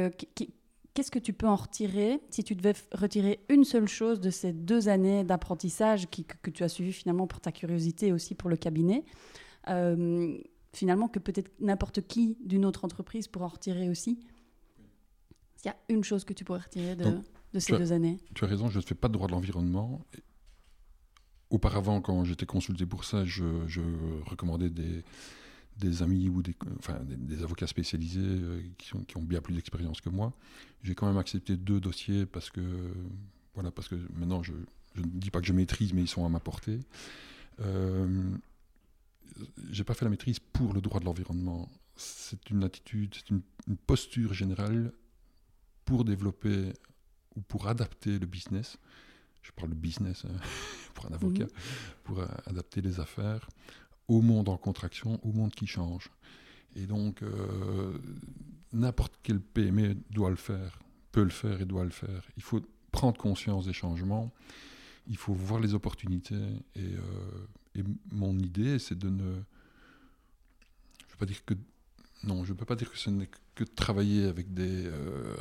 qu'est-ce 0.98 1.12
que 1.12 1.20
tu 1.20 1.32
peux 1.32 1.46
en 1.46 1.54
retirer 1.54 2.18
si 2.28 2.42
tu 2.42 2.56
devais 2.56 2.74
retirer 2.92 3.38
une 3.48 3.62
seule 3.62 3.86
chose 3.86 4.18
de 4.18 4.30
ces 4.30 4.52
deux 4.52 4.88
années 4.88 5.22
d'apprentissage 5.22 6.10
que, 6.10 6.22
que, 6.22 6.50
tu 6.50 6.64
as 6.64 6.68
suivi 6.68 6.92
finalement 6.92 7.28
pour 7.28 7.40
ta 7.40 7.52
curiosité 7.52 8.08
et 8.08 8.12
aussi 8.12 8.34
pour 8.34 8.50
le 8.50 8.56
cabinet 8.56 9.04
finalement 10.72 11.06
que 11.06 11.20
peut-être 11.20 11.52
n'importe 11.60 12.04
qui 12.06 12.36
d'une 12.44 12.64
autre 12.64 12.84
entreprise 12.84 13.28
pourra 13.28 13.46
en 13.46 13.50
retirer 13.50 13.88
aussi? 13.88 14.18
S'il 15.54 15.66
y 15.66 15.68
a 15.68 15.76
une 15.88 16.02
chose 16.02 16.24
que 16.24 16.32
tu 16.32 16.44
pourrais 16.44 16.60
retirer 16.60 16.96
de, 16.96 17.22
ces 17.60 17.76
deux 17.76 17.92
années? 17.92 18.18
Tu 18.34 18.44
as 18.44 18.48
raison, 18.48 18.68
je 18.68 18.78
ne 18.78 18.82
fais 18.82 18.96
pas 18.96 19.06
de 19.06 19.12
droit 19.12 19.28
de 19.28 19.32
l'environnement. 19.32 20.04
Auparavant, 21.50 22.00
quand 22.00 22.24
j'étais 22.24 22.44
consulté 22.44 22.86
pour 22.86 23.04
ça, 23.04 23.24
je, 23.24 23.44
recommandais 24.26 24.68
des, 24.70 25.04
des, 25.78 26.02
amis 26.02 26.28
ou 26.28 26.42
des, 26.42 26.54
enfin, 26.78 26.98
des, 27.04 27.42
avocats 27.42 27.66
spécialisés 27.66 28.20
euh, 28.22 28.62
qui, 28.78 28.90
qui, 29.06 29.16
ont 29.16 29.22
bien 29.22 29.40
plus 29.40 29.54
d'expérience 29.54 30.00
que 30.00 30.08
moi. 30.08 30.32
J'ai 30.82 30.94
quand 30.94 31.06
même 31.06 31.18
accepté 31.18 31.56
deux 31.56 31.80
dossiers 31.80 32.26
parce 32.26 32.50
que, 32.50 32.60
voilà, 33.54 33.70
parce 33.70 33.88
que 33.88 33.96
maintenant, 34.14 34.42
je, 34.42 34.52
je, 34.94 35.02
ne 35.02 35.06
dis 35.06 35.30
pas 35.30 35.40
que 35.40 35.46
je 35.46 35.52
maîtrise, 35.52 35.92
mais 35.92 36.02
ils 36.02 36.08
sont 36.08 36.24
à 36.24 36.28
ma 36.28 36.40
portée. 36.40 36.80
Euh, 37.60 38.30
j'ai 39.70 39.84
pas 39.84 39.94
fait 39.94 40.04
la 40.04 40.10
maîtrise 40.10 40.38
pour 40.38 40.72
le 40.72 40.80
droit 40.80 41.00
de 41.00 41.04
l'environnement. 41.04 41.68
C'est 41.96 42.50
une 42.50 42.64
attitude, 42.64 43.14
c'est 43.14 43.30
une, 43.30 43.42
une, 43.66 43.76
posture 43.76 44.32
générale 44.32 44.92
pour 45.84 46.04
développer 46.04 46.72
ou 47.34 47.40
pour 47.40 47.68
adapter 47.68 48.18
le 48.18 48.26
business, 48.26 48.78
je 49.42 49.52
parle 49.52 49.70
de 49.70 49.74
business 49.74 50.24
hein, 50.24 50.36
pour 50.94 51.06
un 51.06 51.14
avocat, 51.14 51.44
mhm. 51.44 51.50
pour 52.04 52.22
adapter 52.46 52.80
les 52.80 53.00
affaires 53.00 53.48
au 54.08 54.20
monde 54.20 54.48
en 54.48 54.56
contraction, 54.56 55.20
au 55.22 55.32
monde 55.32 55.54
qui 55.54 55.66
change. 55.66 56.10
Et 56.76 56.86
donc, 56.86 57.22
n'importe 58.72 59.14
quel 59.22 59.40
PME 59.40 59.96
doit 60.10 60.30
le 60.30 60.36
faire, 60.36 60.78
peut 61.12 61.24
le 61.24 61.30
faire 61.30 61.60
et 61.60 61.64
doit 61.64 61.84
le 61.84 61.90
faire. 61.90 62.22
Il 62.36 62.42
faut 62.42 62.60
prendre 62.92 63.18
conscience 63.18 63.66
des 63.66 63.72
changements, 63.72 64.32
il 65.08 65.16
faut 65.16 65.34
voir 65.34 65.60
les 65.60 65.74
opportunités. 65.74 66.36
Et, 66.76 66.94
et 67.74 67.84
mon 68.12 68.38
idée, 68.38 68.78
c'est 68.78 68.98
de 68.98 69.08
ne. 69.08 69.40
Je 71.10 71.16
pas 71.16 71.26
dire 71.26 71.44
que 71.44 71.54
non, 72.24 72.44
je 72.44 72.52
ne 72.52 72.58
peux 72.58 72.64
pas 72.64 72.76
dire 72.76 72.90
que 72.90 72.98
ce 72.98 73.10
n'est 73.10 73.28
que 73.54 73.64
de 73.64 73.70
travailler 73.70 74.26
avec 74.26 74.52
des, 74.52 74.86
euh, 74.86 75.34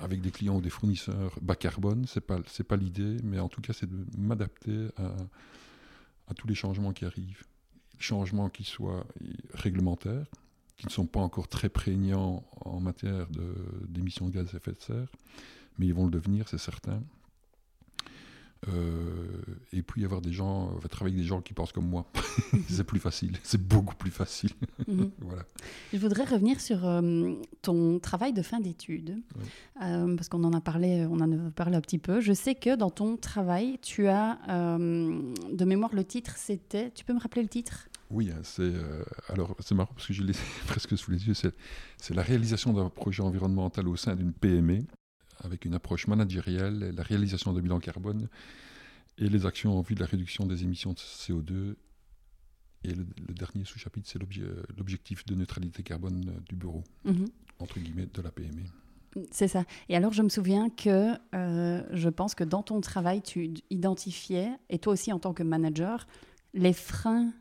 avec 0.00 0.20
des 0.20 0.30
clients 0.30 0.56
ou 0.56 0.60
des 0.60 0.70
fournisseurs 0.70 1.38
bas 1.40 1.56
carbone. 1.56 2.06
Ce 2.06 2.18
n'est 2.18 2.24
pas, 2.24 2.38
pas 2.68 2.76
l'idée, 2.76 3.16
mais 3.22 3.38
en 3.38 3.48
tout 3.48 3.60
cas, 3.60 3.72
c'est 3.72 3.88
de 3.88 4.04
m'adapter 4.18 4.88
à, 4.96 5.14
à, 6.28 6.34
tous 6.34 6.46
les 6.46 6.54
changements 6.54 6.92
qui 6.92 7.04
arrivent. 7.04 7.44
Changements 7.98 8.48
qui 8.48 8.64
soient 8.64 9.06
réglementaires, 9.52 10.26
qui 10.76 10.86
ne 10.86 10.90
sont 10.90 11.06
pas 11.06 11.20
encore 11.20 11.48
très 11.48 11.68
prégnants 11.68 12.44
en 12.64 12.80
matière 12.80 13.26
d'émissions 13.88 14.26
de, 14.26 14.32
gaz 14.32 14.54
à 14.54 14.56
effet 14.56 14.72
de 14.72 14.80
serre, 14.80 15.08
mais 15.78 15.86
ils 15.86 15.94
vont 15.94 16.04
le 16.04 16.10
devenir, 16.10 16.48
c'est 16.48 16.58
certain. 16.58 17.02
Euh, 18.68 19.42
et 19.72 19.82
puis 19.82 20.04
avoir 20.04 20.20
des 20.20 20.32
gens, 20.32 20.66
va 20.80 20.88
travailler 20.88 21.16
avec 21.16 21.24
des 21.24 21.28
gens 21.28 21.40
qui 21.40 21.52
pensent 21.52 21.72
comme 21.72 21.88
moi. 21.88 22.06
c'est 22.68 22.84
plus 22.84 23.00
facile, 23.00 23.36
c'est 23.42 23.62
beaucoup 23.62 23.94
plus 23.94 24.10
facile. 24.10 24.50
Mhm. 24.86 25.10
voilà. 25.18 25.42
Je 25.92 25.98
voudrais 25.98 26.24
revenir 26.24 26.60
sur 26.60 26.86
euh, 26.86 27.34
ton 27.62 27.98
travail 27.98 28.32
de 28.32 28.42
fin 28.42 28.60
d'études, 28.60 29.20
euh, 29.82 30.16
parce 30.16 30.28
qu'on 30.28 30.44
en 30.44 30.52
a 30.52 30.60
parlé, 30.60 31.06
on 31.06 31.20
en 31.20 31.32
a 31.32 31.50
parlé 31.50 31.76
un 31.76 31.80
petit 31.80 31.98
peu. 31.98 32.20
Je 32.20 32.32
sais 32.32 32.54
que 32.54 32.76
dans 32.76 32.90
ton 32.90 33.16
travail, 33.16 33.78
tu 33.82 34.08
as, 34.08 34.38
de 34.48 35.64
mémoire, 35.64 35.94
le 35.94 36.04
titre, 36.04 36.34
c'était, 36.36 36.90
tu 36.90 37.04
peux 37.04 37.12
me 37.12 37.20
rappeler 37.20 37.42
le 37.42 37.48
titre? 37.48 37.88
Oui, 38.10 38.30
hein, 38.30 38.40
c'est 38.42 38.72
alors 39.28 39.56
c'est 39.60 39.74
marrant 39.74 39.92
parce 39.94 40.06
que 40.06 40.12
je 40.12 40.22
l'ai 40.22 40.34
presque 40.66 40.96
sous 40.96 41.10
les 41.10 41.26
yeux. 41.26 41.34
C'est 41.34 42.14
la 42.14 42.22
réalisation 42.22 42.72
d'un 42.72 42.88
projet 42.88 43.22
environnemental 43.22 43.88
au 43.88 43.96
sein 43.96 44.14
d'une 44.14 44.32
PME 44.32 44.84
avec 45.42 45.64
une 45.64 45.74
approche 45.74 46.06
managériale, 46.06 46.92
la 46.94 47.02
réalisation 47.02 47.52
de 47.52 47.60
bilan 47.60 47.80
carbone 47.80 48.28
et 49.18 49.28
les 49.28 49.46
actions 49.46 49.78
en 49.78 49.82
vue 49.82 49.94
de 49.94 50.00
la 50.00 50.06
réduction 50.06 50.46
des 50.46 50.62
émissions 50.62 50.92
de 50.92 50.98
CO2. 50.98 51.76
Et 52.84 52.94
le, 52.94 53.04
dernier 53.34 53.64
sous-chapitre, 53.64 54.08
c'est 54.10 54.18
l'objectif 54.76 55.24
de 55.24 55.34
neutralité 55.34 55.82
carbone 55.82 56.42
du 56.48 56.54
bureau, 56.54 56.84
mhm. 57.04 57.26
entre 57.58 57.80
guillemets, 57.80 58.08
de 58.12 58.20
la 58.20 58.30
PME. 58.30 58.64
C'est 59.30 59.48
ça. 59.48 59.64
Et 59.88 59.96
alors, 59.96 60.12
je 60.12 60.22
me 60.22 60.28
souviens 60.28 60.68
que 60.70 61.14
euh, 61.34 61.82
je 61.92 62.08
pense 62.08 62.34
que 62.34 62.44
dans 62.44 62.62
ton 62.62 62.80
travail, 62.80 63.22
tu 63.22 63.54
identifiais, 63.70 64.50
et 64.68 64.78
toi 64.78 64.92
aussi 64.92 65.12
en 65.12 65.18
tant 65.18 65.32
que 65.32 65.42
manager, 65.42 66.06
les 66.52 66.72
freins 66.72 67.32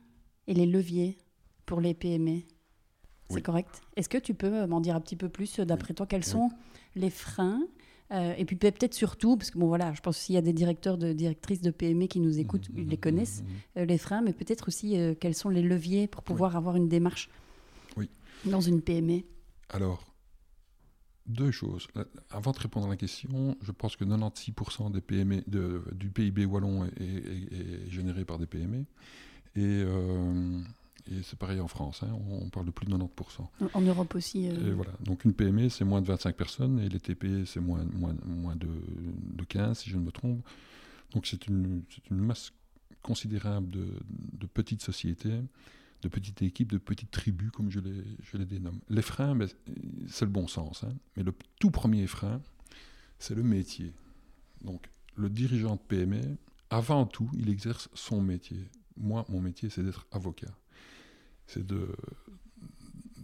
et 0.47 0.53
les 0.53 0.65
leviers 0.65 1.17
pour 1.65 1.81
les 1.81 1.93
PME. 1.93 2.41
C'est 3.29 3.41
correct? 3.41 3.81
Est-ce 3.95 4.09
que 4.09 4.17
tu 4.17 4.35
peux 4.35 4.67
m'en 4.67 4.79
dire 4.79 4.95
un 4.95 5.01
petit 5.01 5.15
peu 5.15 5.27
plus, 5.27 5.59
d'après 5.59 5.93
toi, 5.93 6.05
quels 6.05 6.23
sont 6.23 6.51
les 6.95 7.09
freins 7.09 7.63
euh, 8.13 8.33
et 8.37 8.45
puis 8.45 8.55
peut-être 8.55 8.93
surtout, 8.93 9.37
parce 9.37 9.49
que 9.49 9.57
bon 9.57 9.67
voilà, 9.67 9.93
je 9.93 10.01
pense 10.01 10.23
qu'il 10.23 10.35
y 10.35 10.37
a 10.37 10.41
des 10.41 10.53
directeurs, 10.53 10.97
de 10.97 11.13
directrices 11.13 11.61
de 11.61 11.71
PME 11.71 12.05
qui 12.05 12.19
nous 12.19 12.37
écoutent, 12.39 12.69
mmh, 12.69 12.77
ils 12.77 12.87
les 12.87 12.97
mmh, 12.97 12.99
connaissent, 12.99 13.41
mmh, 13.41 13.79
euh, 13.79 13.85
les 13.85 13.97
freins, 13.97 14.21
mais 14.21 14.33
peut-être 14.33 14.67
aussi 14.67 14.99
euh, 14.99 15.15
quels 15.19 15.33
sont 15.33 15.49
les 15.49 15.63
leviers 15.63 16.07
pour 16.07 16.23
pouvoir 16.23 16.55
avoir 16.55 16.75
une 16.75 16.87
démarche 16.87 17.29
oui. 17.97 18.09
dans 18.45 18.61
une 18.61 18.81
PME. 18.81 19.21
Alors, 19.69 20.05
deux 21.25 21.49
choses. 21.49 21.87
Avant 22.29 22.51
de 22.51 22.59
répondre 22.59 22.85
à 22.85 22.89
la 22.89 22.97
question, 22.97 23.57
je 23.61 23.71
pense 23.71 23.95
que 23.95 24.05
96% 24.05 24.91
des 24.91 25.01
PME, 25.01 25.43
de, 25.47 25.83
du 25.93 26.09
PIB 26.09 26.45
wallon 26.45 26.85
est, 26.85 27.01
est, 27.01 27.89
généré 27.89 28.25
par 28.25 28.37
des 28.37 28.45
PME. 28.45 28.85
Et 29.55 29.83
et 31.11 31.21
c'est 31.23 31.37
pareil 31.37 31.59
en 31.59 31.67
France, 31.67 32.01
hein, 32.03 32.17
on 32.29 32.49
parle 32.49 32.65
de 32.65 32.71
plus 32.71 32.85
de 32.85 32.95
90%. 32.95 33.09
En 33.73 33.81
Europe 33.81 34.15
aussi. 34.15 34.47
Euh. 34.47 34.69
Et 34.69 34.71
voilà. 34.71 34.93
Donc 35.01 35.25
une 35.25 35.33
PME, 35.33 35.69
c'est 35.69 35.83
moins 35.83 36.01
de 36.01 36.07
25 36.07 36.35
personnes, 36.35 36.79
et 36.79 36.87
les 36.87 36.99
TPE, 36.99 37.45
c'est 37.45 37.59
moins, 37.59 37.83
moins, 37.93 38.15
moins 38.25 38.55
de, 38.55 38.67
de, 38.67 39.43
15, 39.43 39.79
si 39.79 39.89
je 39.89 39.97
ne 39.97 40.03
me 40.03 40.11
trompe. 40.11 40.45
Donc 41.13 41.27
c'est 41.27 41.47
une, 41.47 41.83
une, 42.09 42.17
masse 42.17 42.53
considérable 43.01 43.69
de, 43.69 43.85
de, 44.33 44.45
petites 44.47 44.81
sociétés, 44.81 45.41
de 46.01 46.07
petites 46.07 46.41
équipes, 46.41 46.71
de 46.71 46.77
petites 46.77 47.11
tribus, 47.11 47.51
comme 47.51 47.69
je 47.69 47.81
les, 47.81 48.03
je 48.21 48.37
les 48.37 48.45
dénomme. 48.45 48.79
Les 48.89 49.01
freins, 49.01 49.35
ben, 49.35 49.49
c'est 50.07 50.25
le 50.25 50.31
bon 50.31 50.47
sens. 50.47 50.85
Hein. 50.85 50.93
Mais 51.17 51.23
le 51.23 51.33
tout 51.59 51.69
premier 51.69 52.07
frein, 52.07 52.41
c'est 53.19 53.35
le 53.35 53.43
métier. 53.43 53.93
Donc 54.63 54.89
le 55.15 55.29
dirigeant 55.29 55.75
de 55.75 55.81
PME, 55.81 56.37
avant 56.69 57.05
tout, 57.05 57.29
il 57.37 57.49
exerce 57.49 57.89
son 57.93 58.21
métier. 58.21 58.69
Moi, 58.95 59.25
mon 59.27 59.41
métier, 59.41 59.69
c'est 59.69 59.83
d'être 59.83 60.07
avocat 60.11 60.55
c'est 61.47 61.65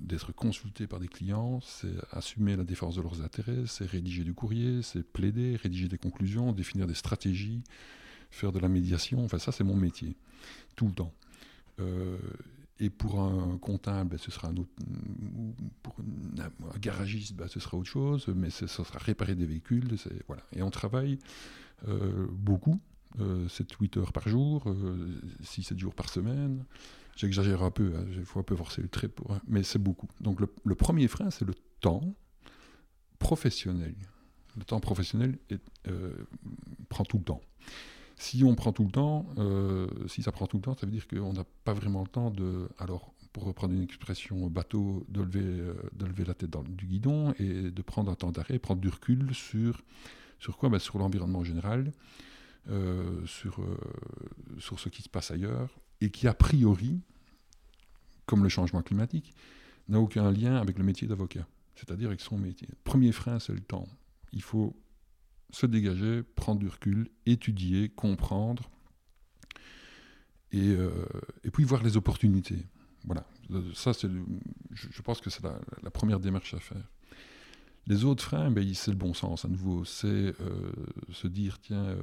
d'être 0.02 0.32
consulté 0.34 0.88
par 0.88 1.00
des 1.00 1.08
clients, 1.08 1.60
c'est 1.62 1.94
assumer 2.12 2.56
la 2.56 2.64
défense 2.64 2.96
de 2.96 3.02
leurs 3.02 3.22
intérêts, 3.22 3.64
c'est 3.68 3.86
rédiger 3.86 4.24
du 4.24 4.34
courrier, 4.34 4.82
c'est 4.82 5.04
plaider, 5.04 5.56
rédiger 5.56 5.88
des 5.88 5.98
conclusions, 5.98 6.52
définir 6.52 6.88
des 6.88 6.94
stratégies, 6.96 7.64
faire 8.32 8.52
de 8.52 8.60
la 8.60 8.70
médiation. 8.70 9.24
Enfin, 9.24 9.40
ça, 9.40 9.52
c'est 9.52 9.64
mon 9.64 9.76
métier, 9.76 10.16
tout 10.76 10.88
le 10.88 10.94
temps. 10.94 11.14
Euh, 11.80 12.18
et 12.80 12.90
pour 12.90 13.20
un 13.20 13.58
comptable, 13.58 14.12
ben, 14.12 14.18
ce 14.18 14.32
sera 14.32 14.48
un 14.48 14.56
autre. 14.56 14.72
Pour 15.84 15.96
un 16.00 16.80
garagiste, 16.80 17.34
ben, 17.34 17.48
ce 17.48 17.60
sera 17.60 17.78
autre 17.78 17.90
chose, 17.90 18.28
mais 18.34 18.50
ce, 18.50 18.68
sera 18.68 19.00
réparer 19.00 19.36
des 19.36 19.46
véhicules. 19.46 19.96
Voilà. 20.28 20.44
Et 20.54 20.62
on 20.62 20.70
travaille 20.70 21.20
euh, 21.88 22.28
beaucoup, 22.32 22.80
7-8 23.18 23.20
euh, 23.20 24.02
heures 24.02 24.14
par 24.14 24.30
jour, 24.30 24.74
6-7 25.44 25.78
jours 25.78 25.94
par 25.94 26.10
semaine. 26.10 26.64
J'exagère 27.20 27.64
un 27.64 27.70
peu, 27.70 27.92
il 28.16 28.24
faut 28.24 28.40
un 28.40 28.44
peu 28.44 28.56
forcer 28.56 28.82
le 28.82 28.88
trait, 28.88 29.10
pour, 29.10 29.38
mais 29.46 29.62
c'est 29.64 29.78
beaucoup. 29.78 30.08
Donc 30.22 30.40
le, 30.40 30.76
premier 30.76 31.10
frein, 31.10 31.30
c'est 31.32 31.44
le 31.44 31.54
temps 31.82 32.16
professionnel. 33.20 33.94
Le 34.56 34.64
temps 34.64 34.80
professionnel 34.80 35.38
euh, 35.90 36.14
prend 36.88 37.04
tout 37.04 37.18
le 37.18 37.26
temps. 37.26 37.42
Si 38.16 38.42
on 38.46 38.56
prend 38.56 38.72
tout 38.72 38.86
le 38.86 38.92
temps, 38.92 39.26
euh, 39.38 39.90
si 40.08 40.24
ça 40.24 40.32
prend 40.32 40.48
tout 40.48 40.56
le 40.56 40.62
temps, 40.62 40.78
ça 40.78 40.86
veut 40.86 40.94
dire 40.94 41.10
qu'on 41.10 41.34
n'a 41.34 41.44
pas 41.66 41.74
vraiment 41.74 42.04
le 42.04 42.08
temps 42.08 42.32
de, 42.32 42.70
alors 42.78 43.14
pour 43.34 43.44
reprendre 43.44 43.74
une 43.74 43.84
expression 43.84 44.48
bateau, 44.48 45.06
de 45.10 45.22
lever, 45.22 45.44
euh, 45.44 45.74
de 45.92 46.06
lever 46.06 46.24
la 46.24 46.34
tête 46.34 46.52
dans, 46.52 46.64
du 46.64 46.86
guidon 46.86 47.34
et 47.38 47.70
de 47.70 47.82
prendre 47.82 48.10
un 48.10 48.16
temps 48.16 48.32
d'arrêt, 48.32 48.60
prendre 48.60 48.80
du 48.80 48.88
recul 48.88 49.36
sur, 49.36 49.82
sur 50.40 50.58
quoi? 50.58 50.70
Ben, 50.70 50.80
Sur 50.80 51.00
l'environnement 51.00 51.44
général, 51.44 51.92
sur, 53.26 53.60
sur 54.60 54.80
ce 54.80 54.88
qui 54.88 55.02
se 55.02 55.10
passe 55.10 55.32
ailleurs, 55.32 55.70
et 56.02 56.10
qui 56.10 56.28
a 56.28 56.34
priori, 56.34 57.02
comme 58.26 58.44
le 58.44 58.50
changement 58.50 58.82
climatique, 58.82 59.34
n'a 59.88 60.00
aucun 60.00 60.32
lien 60.32 60.56
avec 60.56 60.78
le 60.78 60.84
métier 60.84 61.08
d'avocat, 61.08 61.48
c'est-à-dire 61.76 62.08
avec 62.08 62.22
son 62.22 62.38
métier. 62.38 62.68
Premier 62.84 63.12
frein, 63.12 63.40
c'est 63.40 63.54
le 63.54 63.62
temps. 63.62 63.88
Il 64.32 64.42
faut 64.42 64.76
se 65.52 65.66
dégager, 65.66 66.24
prendre 66.24 66.60
du 66.60 66.68
recul, 66.68 67.10
étudier, 67.26 67.90
comprendre, 67.90 68.70
et, 70.52 70.70
euh, 70.70 71.06
puis 71.54 71.64
voir 71.64 71.84
les 71.84 71.98
opportunités. 71.98 72.66
Voilà, 73.06 73.26
ça, 73.74 73.94
c'est 73.94 74.10
je, 74.72 75.02
pense 75.02 75.22
que 75.22 75.30
c'est 75.30 75.44
la, 75.44 75.92
première 75.92 76.20
démarche 76.20 76.54
à 76.54 76.60
faire. 76.60 76.90
Les 77.88 78.04
autres 78.04 78.24
freins, 78.24 78.52
ben, 78.52 78.74
c'est 78.74 78.92
le 78.92 78.98
bon 78.98 79.14
sens 79.14 79.46
à 79.46 79.48
nouveau. 79.48 79.86
C'est 79.86 80.08
euh, 80.08 80.34
se 81.12 81.28
dire, 81.28 81.60
tiens, 81.60 81.86
euh, 81.86 82.02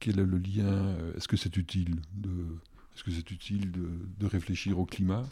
quel 0.00 0.18
est 0.18 0.24
le 0.24 0.38
lien 0.38 0.66
euh, 0.66 1.14
Est-ce 1.14 1.28
que 1.28 1.36
c'est 1.36 1.56
utile 1.56 1.96
de, 2.14 2.30
est-ce 2.94 3.04
que 3.04 3.10
c'est 3.10 3.30
utile 3.30 3.70
de, 3.72 4.26
réfléchir 4.26 4.78
au 4.78 4.86
climat 4.86 5.24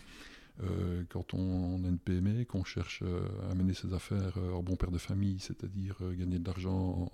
euh, 0.63 1.03
quand 1.09 1.33
on, 1.35 1.83
a 1.85 1.89
une 1.89 1.99
PME, 1.99 2.45
qu'on 2.45 2.63
cherche 2.63 3.03
euh, 3.03 3.27
à 3.51 3.55
mener 3.55 3.73
ses 3.73 3.95
affaires 3.95 4.37
en 4.55 4.63
bon 4.63 4.77
père 4.77 4.91
de 4.91 4.99
famille, 4.99 5.39
c'est-à-dire 5.41 5.97
gagner 6.13 6.39
de 6.39 6.47
l'argent 6.47 7.11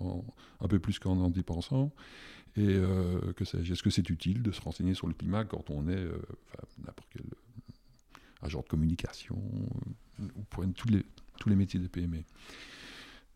un 0.59 0.67
peu 0.67 0.79
plus 0.79 0.99
qu'en 0.99 1.17
en 1.19 1.29
dépensant 1.29 1.91
Et 2.57 2.65
que 3.35 3.43
est-ce 3.43 3.83
que 3.83 3.89
c'est 3.89 4.09
utile 4.09 4.43
de 4.43 4.51
se 4.51 4.61
renseigner 4.61 4.93
sur 4.93 5.07
le 5.07 5.13
climat 5.13 5.45
quand 5.45 5.69
on 5.69 5.87
est 5.87 6.05
n'importe 6.85 7.09
quel 7.11 7.23
agent 8.41 8.61
de 8.61 8.67
communication 8.67 9.41
ou 10.19 10.43
pour 10.49 10.65
tous 10.75 10.89
les, 10.89 11.05
tous 11.39 11.49
les 11.49 11.55
métiers 11.55 11.79
des 11.79 11.89
PME 11.89 12.23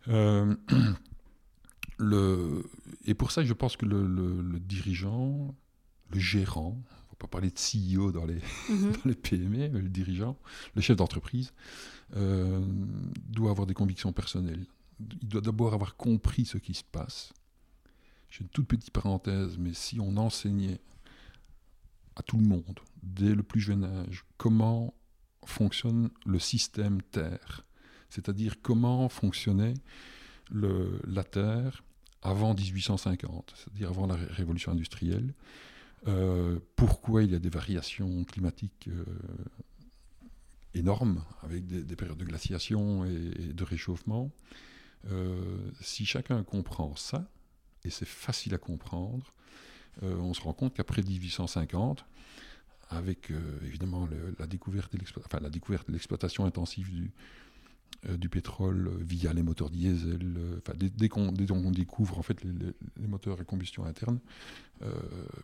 le, 2.03 2.63
et 3.05 3.13
pour 3.13 3.31
ça, 3.31 3.43
je 3.43 3.53
pense 3.53 3.77
que 3.77 3.85
le, 3.85 4.59
dirigeant, 4.59 5.55
le 6.11 6.19
gérant, 6.19 6.71
on 6.71 6.77
ne 6.77 7.09
va 7.11 7.15
pas 7.17 7.27
parler 7.27 7.49
de 7.49 7.57
CEO 7.57 8.11
dans 8.11 8.25
les, 8.25 8.39
mhm. 8.69 8.91
dans 9.03 9.05
les 9.05 9.15
PME, 9.15 9.69
mais 9.69 9.81
le 9.81 9.89
dirigeant, 9.89 10.37
le 10.75 10.81
chef 10.81 10.97
d'entreprise, 10.97 11.53
euh, 12.15 12.61
doit 13.27 13.51
avoir 13.51 13.67
des 13.67 13.73
convictions 13.73 14.13
personnelles. 14.13 14.65
Il 14.99 15.27
doit 15.27 15.41
d'abord 15.41 15.73
avoir 15.73 15.95
compris 15.95 16.45
ce 16.45 16.57
qui 16.57 16.73
se 16.73 16.83
passe. 16.83 17.33
J'ai 18.29 18.41
une 18.41 18.49
toute 18.49 18.67
petite 18.67 18.91
parenthèse, 18.91 19.57
mais 19.57 19.73
si 19.73 19.99
on 19.99 20.17
enseignait 20.17 20.79
à 22.15 22.23
tout 22.23 22.37
le 22.37 22.45
monde, 22.45 22.79
dès 23.01 23.33
le 23.35 23.43
plus 23.43 23.61
jeune 23.61 23.83
âge, 23.83 24.25
comment 24.37 24.93
fonctionne 25.45 26.09
le 26.25 26.39
système 26.39 27.01
Terre, 27.01 27.65
c'est-à-dire 28.09 28.61
comment 28.61 29.09
fonctionnait 29.09 29.73
le, 30.51 30.99
la 31.05 31.23
Terre 31.23 31.83
avant 32.23 32.53
1850, 32.53 33.53
c'est-à-dire 33.55 33.89
avant 33.89 34.07
la 34.07 34.15
révolution 34.15 34.71
industrielle. 34.71 35.33
Euh, 36.07 36.59
pourquoi 36.75 37.23
il 37.23 37.31
y 37.31 37.35
a 37.35 37.39
des 37.39 37.49
variations 37.49 38.23
climatiques 38.23 38.87
euh, 38.87 39.05
énormes, 40.73 41.23
avec 41.43 41.65
des, 41.67 41.95
périodes 41.95 42.17
de 42.17 42.25
glaciation 42.25 43.05
et, 43.05 43.53
de 43.53 43.63
réchauffement. 43.63 44.31
Euh, 45.11 45.57
si 45.81 46.05
chacun 46.05 46.43
comprend 46.43 46.95
ça, 46.95 47.29
et 47.83 47.89
c'est 47.89 48.07
facile 48.07 48.53
à 48.53 48.57
comprendre, 48.57 49.33
on 50.01 50.33
se 50.33 50.41
rend 50.41 50.53
compte 50.53 50.73
qu'après 50.73 51.03
1850, 51.03 52.03
avec 52.89 53.31
évidemment 53.63 54.09
la 54.39 54.47
découverte 54.47 54.91
de 54.91 55.91
l'exploitation 55.91 56.45
intensive 56.45 56.89
du, 56.89 57.11
du 58.17 58.29
pétrole 58.29 58.91
via 58.99 59.33
les 59.33 59.43
moteurs 59.43 59.69
diesel. 59.69 60.35
Euh, 60.37 60.59
dès, 60.75 60.89
dès 60.89 61.09
qu'on 61.09 61.31
découvre 61.31 62.17
en 62.17 62.21
fait 62.21 62.43
les, 62.43 63.07
moteurs 63.07 63.39
à 63.39 63.43
combustion 63.43 63.85
interne, 63.85 64.19
euh, 64.81 64.91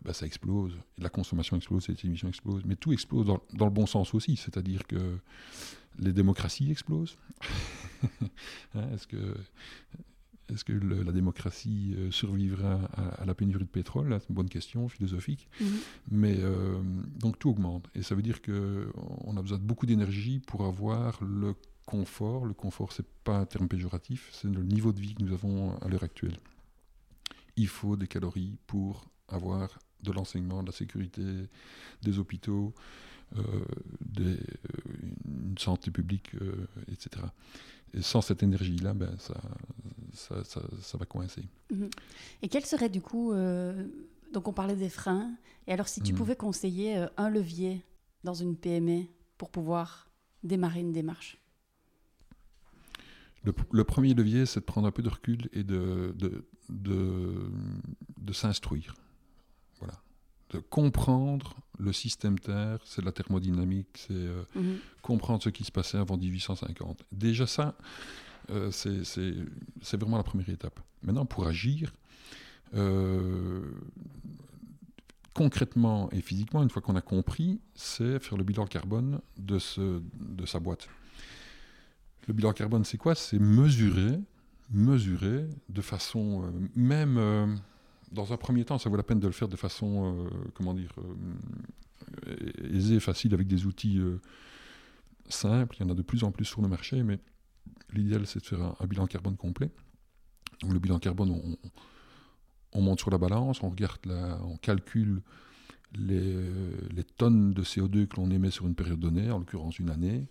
bah, 0.04 0.12
ça 0.12 0.26
explose. 0.26 0.72
la 0.98 1.08
consommation 1.08 1.56
explose, 1.56 1.88
les 1.88 1.96
émissions 2.04 2.28
explosent. 2.28 2.64
Mais 2.64 2.76
tout 2.76 2.92
explose 2.92 3.26
dans, 3.26 3.64
le 3.64 3.70
bon 3.70 3.86
sens 3.86 4.14
aussi, 4.14 4.36
c'est-à-dire 4.36 4.86
que 4.86 5.18
les 5.98 6.12
démocraties 6.12 6.70
explosent. 6.70 7.16
Hein, 8.74 8.88
est-ce 8.94 9.06
que 9.06 9.34
est-ce 10.48 10.64
que 10.64 10.72
la 10.72 11.12
démocratie 11.12 11.94
survivra 12.10 12.80
à, 13.18 13.26
la 13.26 13.34
pénurie 13.34 13.64
de 13.64 13.68
pétrole? 13.68 14.16
C'est 14.18 14.30
une 14.30 14.34
bonne 14.34 14.48
question 14.48 14.88
philosophique. 14.88 15.46
Mm-hmm. 15.60 15.66
Mais 16.10 16.38
donc 17.18 17.38
tout 17.38 17.50
augmente. 17.50 17.90
Et 17.94 18.02
ça 18.02 18.14
veut 18.14 18.22
dire 18.22 18.40
qu'on 18.40 19.36
a 19.36 19.42
besoin 19.42 19.58
de 19.58 19.62
beaucoup 19.62 19.84
d'énergie 19.84 20.38
pour 20.38 20.64
avoir 20.64 21.22
le 21.22 21.54
confort. 21.90 22.46
Le 22.46 22.54
confort, 22.54 22.92
c'est 22.92 23.06
pas 23.24 23.36
un 23.36 23.46
terme 23.46 23.68
péjoratif, 23.68 24.30
c'est 24.32 24.48
le 24.48 24.62
niveau 24.62 24.92
de 24.92 25.00
vie 25.00 25.14
que 25.14 25.22
nous 25.22 25.32
avons 25.32 25.76
à 25.78 25.88
l'heure 25.88 26.04
actuelle. 26.04 26.38
Il 27.56 27.68
faut 27.68 27.96
des 27.96 28.06
calories 28.06 28.56
pour 28.66 29.04
avoir 29.28 29.78
de 30.02 30.12
l'enseignement, 30.12 30.62
de 30.62 30.68
la 30.68 30.72
sécurité, 30.72 31.22
des 32.02 32.18
hôpitaux, 32.18 32.72
euh, 33.36 33.42
des, 34.00 34.32
euh, 34.32 34.38
une 35.24 35.58
santé 35.58 35.90
publique, 35.90 36.34
euh, 36.40 36.66
etc. 36.90 37.26
Et 37.94 38.02
sans 38.02 38.20
cette 38.20 38.42
énergie-là, 38.42 38.94
ben, 38.94 39.14
ça, 39.18 39.34
ça, 40.44 40.62
ça, 40.80 40.98
va 40.98 41.06
coincer. 41.06 41.44
Mhm. 41.70 41.90
Et 42.42 42.48
quel 42.48 42.64
serait 42.64 42.88
du 42.88 43.00
coup, 43.00 43.32
donc 44.32 44.46
on 44.46 44.52
parlait 44.52 44.76
des 44.76 44.88
freins, 44.88 45.32
et 45.66 45.72
alors 45.72 45.88
si 45.88 46.00
tu 46.00 46.12
mhm. 46.12 46.18
pouvais 46.18 46.36
conseiller 46.36 47.06
un 47.16 47.28
levier 47.28 47.84
dans 48.22 48.34
une 48.34 48.56
PME 48.56 49.06
pour 49.38 49.50
pouvoir 49.50 50.08
démarrer 50.44 50.80
une 50.80 50.92
démarche? 50.92 51.39
Le, 53.44 53.84
premier 53.84 54.14
levier, 54.14 54.46
c'est 54.46 54.60
de 54.60 54.64
prendre 54.64 54.86
un 54.86 54.90
peu 54.90 55.02
de 55.02 55.08
recul 55.08 55.48
et 55.52 55.62
de, 55.62 56.14
de, 56.16 56.44
de, 56.68 58.32
s'instruire. 58.32 58.94
Voilà. 59.78 59.94
De 60.50 60.58
comprendre 60.58 61.56
le 61.78 61.92
système 61.92 62.38
Terre, 62.38 62.78
c'est 62.84 63.02
la 63.02 63.12
thermodynamique, 63.12 63.88
c'est 63.94 64.12
euh, 64.12 64.42
mhm. 64.54 64.78
comprendre 65.02 65.42
ce 65.42 65.48
qui 65.48 65.64
se 65.64 65.72
passait 65.72 65.98
avant 65.98 66.18
1850. 66.18 67.02
Déjà 67.12 67.46
ça, 67.46 67.74
euh, 68.50 68.70
c'est 68.70 69.96
vraiment 69.96 70.18
la 70.18 70.22
première 70.22 70.48
étape. 70.48 70.78
Maintenant, 71.02 71.24
pour 71.24 71.46
agir, 71.46 71.94
euh, 72.74 73.62
concrètement 75.32 76.10
et 76.12 76.20
physiquement, 76.20 76.62
une 76.62 76.70
fois 76.70 76.82
qu'on 76.82 76.96
a 76.96 77.00
compris, 77.00 77.60
c'est 77.74 78.18
faire 78.18 78.36
le 78.36 78.44
bilan 78.44 78.66
carbone 78.66 79.20
de, 79.38 79.58
ce, 79.58 80.02
de 80.14 80.46
sa 80.46 80.60
boîte. 80.60 80.88
Le 82.30 82.34
bilan 82.34 82.52
carbone, 82.52 82.84
c'est 82.84 82.96
quoi? 82.96 83.16
C'est 83.16 83.40
mesurer, 83.40 84.20
mesurer 84.70 85.48
de 85.68 85.80
façon, 85.80 86.44
euh, 86.44 86.68
même 86.76 87.16
euh, 87.18 87.52
dans 88.12 88.32
un 88.32 88.36
premier 88.36 88.64
temps, 88.64 88.78
ça 88.78 88.88
vaut 88.88 88.94
la 88.94 89.02
peine 89.02 89.18
de 89.18 89.26
le 89.26 89.32
faire 89.32 89.48
de 89.48 89.56
façon, 89.56 90.14
euh, 90.14 90.30
comment 90.54 90.72
dire, 90.72 90.94
aisée, 92.72 93.00
facile, 93.00 93.34
avec 93.34 93.48
des 93.48 93.66
outils 93.66 94.00
simples. 95.28 95.74
Il 95.80 95.82
y 95.82 95.86
en 95.88 95.90
a 95.90 95.94
de 95.94 96.02
plus 96.02 96.22
en 96.22 96.30
plus 96.30 96.44
sur 96.44 96.62
le 96.62 96.68
marché, 96.68 97.02
mais 97.02 97.18
l'idéal, 97.92 98.24
c'est 98.28 98.38
de 98.38 98.46
faire 98.46 98.76
un, 98.78 98.86
bilan 98.86 99.08
carbone 99.08 99.36
complet. 99.36 99.72
Donc, 100.62 100.72
le 100.72 100.78
bilan 100.78 101.00
carbone, 101.00 101.36
on, 102.74 102.80
monte 102.80 103.00
sur 103.00 103.10
la 103.10 103.18
balance, 103.18 103.60
on 103.64 103.70
regarde, 103.70 104.06
on 104.44 104.56
calcule 104.56 105.20
les 105.98 107.02
tonnes 107.16 107.54
de 107.54 107.64
CO2 107.64 108.06
que 108.06 108.20
l'on 108.20 108.30
émet 108.30 108.52
sur 108.52 108.68
une 108.68 108.76
période 108.76 109.00
donnée, 109.00 109.32
en 109.32 109.40
l'occurrence 109.40 109.80
une 109.80 109.90
année. 109.90 110.28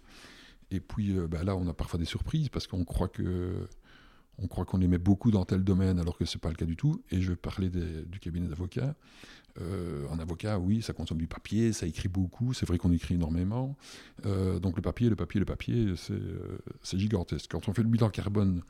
Et 0.71 0.79
puis 0.79 1.17
euh, 1.17 1.27
bah 1.27 1.43
là, 1.43 1.55
on 1.55 1.67
a 1.67 1.73
parfois 1.73 1.99
des 1.99 2.05
surprises 2.05 2.49
parce 2.49 2.67
qu'on 2.67 2.83
croit 2.85 3.09
qu'on 3.09 4.81
émet 4.81 4.97
beaucoup 4.97 5.31
dans 5.31 5.45
tel 5.45 5.63
domaine 5.63 5.99
alors 5.99 6.17
que 6.17 6.25
ce 6.25 6.37
n'est 6.37 6.41
pas 6.41 6.49
le 6.49 6.55
cas 6.55 6.65
du 6.65 6.75
tout. 6.75 7.01
Et 7.11 7.21
je 7.21 7.29
vais 7.29 7.35
parler 7.35 7.69
du 7.69 8.19
cabinet 8.19 8.47
d'avocats. 8.47 8.95
Euh, 9.59 10.07
un 10.11 10.19
avocat, 10.19 10.59
oui, 10.59 10.81
ça 10.81 10.93
consomme 10.93 11.17
du 11.17 11.27
papier, 11.27 11.73
ça 11.73 11.85
écrit 11.85 12.07
beaucoup, 12.07 12.53
c'est 12.53 12.67
vrai 12.67 12.77
qu'on 12.77 12.91
écrit 12.91 13.15
énormément. 13.15 13.75
Euh, 14.25 14.59
donc 14.59 14.75
le 14.75 14.81
papier, 14.81 15.09
le 15.09 15.15
papier, 15.15 15.39
le 15.39 15.45
papier, 15.45 15.93
c'est 16.83 16.99
gigantesque. 16.99 17.51
Quand 17.51 17.67
on 17.67 17.73
fait 17.73 17.83
le 17.83 17.89
bilan 17.89 18.09
carbone 18.09 18.61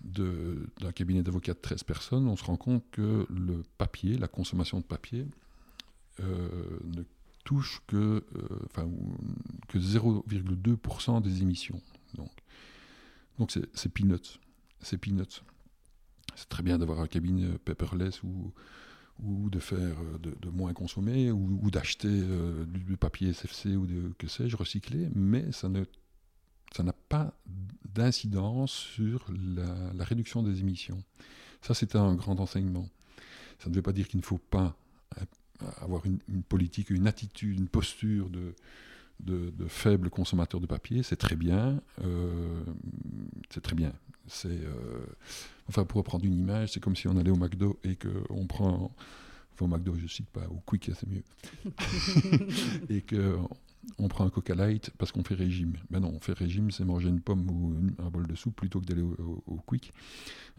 d'un 0.00 0.92
cabinet 0.92 1.22
d'avocats 1.22 1.54
de 1.54 1.58
13 1.58 1.84
personnes, 1.84 2.28
on 2.28 2.36
se 2.36 2.44
rend 2.44 2.56
compte 2.56 2.84
que 2.90 3.26
le 3.30 3.62
papier, 3.78 4.18
la 4.18 4.28
consommation 4.28 4.78
de 4.78 4.84
papier, 4.84 5.26
ne 6.20 7.02
touche 7.48 7.80
que, 7.86 8.22
euh, 8.36 8.86
que 9.68 9.78
0,2% 9.78 11.22
des 11.22 11.40
émissions. 11.40 11.80
Donc, 12.14 12.30
donc 13.38 13.50
c'est 13.50 13.88
peanuts. 13.88 14.38
C'est 14.82 14.98
peanuts. 14.98 15.42
C'est 16.36 16.50
très 16.50 16.62
bien 16.62 16.76
d'avoir 16.78 17.00
un 17.00 17.06
cabinet 17.06 17.56
paperless 17.64 18.22
ou, 18.22 18.52
ou 19.22 19.48
de 19.48 19.60
faire 19.60 19.96
euh, 19.98 20.18
de, 20.18 20.50
moins 20.50 20.74
consommer 20.74 21.32
ou, 21.32 21.70
d'acheter 21.70 22.10
euh, 22.10 22.66
du, 22.66 22.98
papier 22.98 23.32
SFC 23.32 23.76
ou 23.76 23.86
de 23.86 24.12
que 24.18 24.28
sais-je 24.28 24.54
recyclé, 24.54 25.08
mais 25.14 25.50
ça 25.50 25.70
ne 25.70 25.84
ça 26.76 26.82
n'a 26.82 26.92
pas 26.92 27.32
d'incidence 27.94 28.72
sur 28.72 29.24
la, 29.30 29.94
la, 29.94 30.04
réduction 30.04 30.42
des 30.42 30.60
émissions. 30.60 31.02
Ça, 31.62 31.72
c'est 31.72 31.96
un 31.96 32.14
grand 32.14 32.40
enseignement. 32.40 32.90
Ça 33.58 33.70
ne 33.70 33.74
veut 33.74 33.80
pas 33.80 33.94
dire 33.94 34.06
qu'il 34.06 34.20
ne 34.20 34.24
faut 34.24 34.36
pas 34.36 34.76
avoir 35.80 36.02
une, 36.06 36.42
politique, 36.42 36.90
une 36.90 37.06
attitude, 37.06 37.58
une 37.58 37.68
posture 37.68 38.30
de, 38.30 38.54
de, 39.20 39.66
faible 39.68 40.10
consommateur 40.10 40.60
de 40.60 40.66
papier, 40.66 41.02
c'est 41.02 41.16
très 41.16 41.36
bien. 41.36 41.80
Euh, 42.04 42.62
c'est 43.50 43.62
très 43.62 43.74
bien. 43.74 43.92
C'est, 44.26 44.48
euh, 44.48 45.06
enfin, 45.68 45.84
pour 45.84 45.98
reprendre 45.98 46.24
une 46.24 46.38
image, 46.38 46.72
c'est 46.72 46.80
comme 46.80 46.96
si 46.96 47.08
on 47.08 47.16
allait 47.16 47.30
au 47.30 47.36
McDo 47.36 47.78
et 47.84 47.96
qu'on 47.96 48.46
prend, 48.46 48.94
enfin, 49.54 49.64
au 49.64 49.68
McDo, 49.68 49.94
je 49.96 50.06
cite 50.06 50.28
pas, 50.28 50.46
au 50.50 50.60
Quick, 50.66 50.90
c'est 50.94 51.08
mieux, 51.08 51.24
et 52.90 53.02
que 53.02 53.36
on 53.98 54.08
prend 54.08 54.24
un 54.24 54.30
Coca 54.30 54.54
Light 54.54 54.90
parce 54.98 55.12
qu'on 55.12 55.24
fait 55.24 55.34
régime. 55.34 55.74
Mais 55.90 56.00
non, 56.00 56.12
on 56.14 56.20
fait 56.20 56.32
régime, 56.32 56.70
c'est 56.70 56.84
manger 56.84 57.08
une 57.08 57.20
pomme 57.20 57.48
ou 57.50 57.74
un 58.02 58.10
bol 58.10 58.26
de 58.26 58.34
soupe 58.34 58.54
plutôt 58.56 58.80
que 58.80 58.86
d'aller 58.86 59.02
au, 59.02 59.58
Quick. 59.66 59.92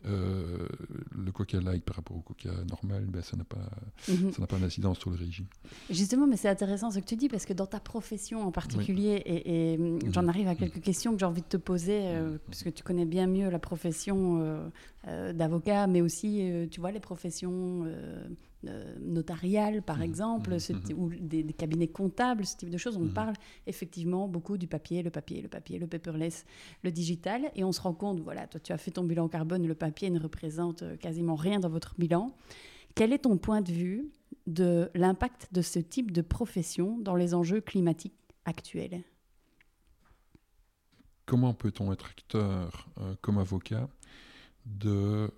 Euh, 0.05 0.67
le 1.11 1.31
Coca 1.31 1.59
Light 1.59 1.83
par 1.83 1.97
rapport 1.97 2.17
au 2.17 2.21
Coca 2.21 2.51
normal, 2.69 3.05
ben, 3.05 3.21
ça 3.21 3.35
n'a 3.35 3.43
pas, 3.43 3.69
mhm. 4.07 4.31
ça 4.31 4.39
n'a 4.39 4.47
pas 4.47 4.57
d'incidence 4.57 4.99
sur 4.99 5.09
le 5.09 5.17
régime. 5.17 5.45
Justement, 5.89 6.27
mais 6.27 6.37
c'est 6.37 6.49
intéressant 6.49 6.91
ce 6.91 6.99
que 6.99 7.05
tu 7.05 7.15
dis 7.15 7.27
parce 7.27 7.45
que 7.45 7.53
dans 7.53 7.65
ta 7.65 7.79
profession 7.79 8.41
en 8.41 8.51
particulier, 8.51 9.21
et, 9.25 9.77
mhm. 9.77 9.99
j'en 10.13 10.27
arrive 10.27 10.47
à 10.47 10.55
quelques 10.55 10.81
questions 10.81 11.13
que 11.13 11.19
j'ai 11.19 11.25
envie 11.25 11.41
de 11.41 11.47
te 11.47 11.57
poser 11.57 12.01
euh, 12.03 12.31
mhm. 12.31 12.39
parce 12.47 12.63
que 12.63 12.69
tu 12.69 12.83
connais 12.83 13.05
bien 13.05 13.27
mieux 13.27 13.49
la 13.49 13.59
profession 13.59 14.69
euh, 15.07 15.33
d'avocat, 15.33 15.87
mais 15.87 16.01
aussi, 16.01 16.43
tu 16.71 16.79
vois, 16.79 16.91
les 16.91 16.99
professions 16.99 17.85
euh, 18.67 18.93
notariales, 18.99 19.81
par 19.81 19.99
mmh, 19.99 20.01
exemple, 20.01 20.55
mmh, 20.55 20.93
mmh. 20.93 20.99
ou 20.99 21.09
des, 21.17 21.43
cabinets 21.53 21.87
comptables, 21.87 22.45
ce 22.45 22.57
type 22.57 22.69
de 22.69 22.77
choses. 22.77 22.97
On 22.97 23.07
parle 23.07 23.33
effectivement 23.67 24.27
beaucoup 24.27 24.57
du 24.57 24.67
papier, 24.67 25.01
le 25.01 25.09
papier, 25.09 25.41
le 25.41 25.47
papier, 25.47 25.79
le 25.79 25.87
paperless, 25.87 26.45
le 26.83 26.91
digital. 26.91 27.51
Et 27.55 27.63
on 27.63 27.71
se 27.71 27.79
rend 27.79 27.93
compte, 27.93 28.19
voilà, 28.19 28.47
toi 28.47 28.59
tu 28.59 28.73
as 28.73 28.77
fait 28.77 28.91
ton 28.91 29.05
bilan 29.05 29.29
carbone, 29.29 29.65
le 29.65 29.75
papier 29.75 30.09
ne 30.09 30.19
représente 30.19 30.83
euh, 30.83 30.97
quasiment 30.97 31.35
rien 31.35 31.61
dans 31.61 31.69
votre 31.69 31.95
bilan. 31.97 32.35
Quel 32.95 33.13
est 33.13 33.19
ton 33.19 33.37
point 33.37 33.61
de 33.61 33.71
vue 33.71 34.11
de 34.45 34.89
l'impact 34.93 35.47
de 35.53 35.61
ce 35.61 35.79
type 35.79 36.11
de 36.11 36.21
profession 36.21 36.97
dans 36.99 37.15
les 37.15 37.33
enjeux 37.33 37.61
climatiques 37.61 38.19
actuels? 38.43 39.03
Comment 41.25 41.53
peut-on 41.53 41.93
être 41.93 42.07
acteur 42.07 42.89
euh, 42.99 43.15
comme 43.21 43.37
avocat 43.37 43.87
de 44.65 45.31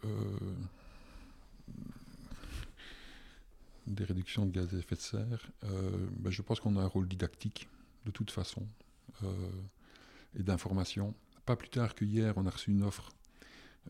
des 3.88 4.04
réductions 4.04 4.46
de 4.46 4.52
gaz 4.52 4.74
à 4.74 4.78
effet 4.78 4.96
de 4.96 5.02
serre, 5.02 5.52
euh, 5.64 6.08
ben, 6.18 6.32
je 6.32 6.42
pense 6.42 6.60
qu'on 6.60 6.78
a 6.78 6.82
un 6.82 6.88
rôle 6.88 7.08
didactique, 7.08 7.68
de 8.06 8.12
toute 8.12 8.32
façon, 8.32 8.66
euh, 9.24 9.50
et 10.38 10.44
d'information. 10.44 11.14
Pas 11.46 11.56
plus 11.56 11.70
tard 11.70 11.96
que 11.96 12.06
hier, 12.06 12.34
on 12.38 12.46
a 12.46 12.50
reçu 12.50 12.72
une 12.72 12.84
offre 12.84 13.12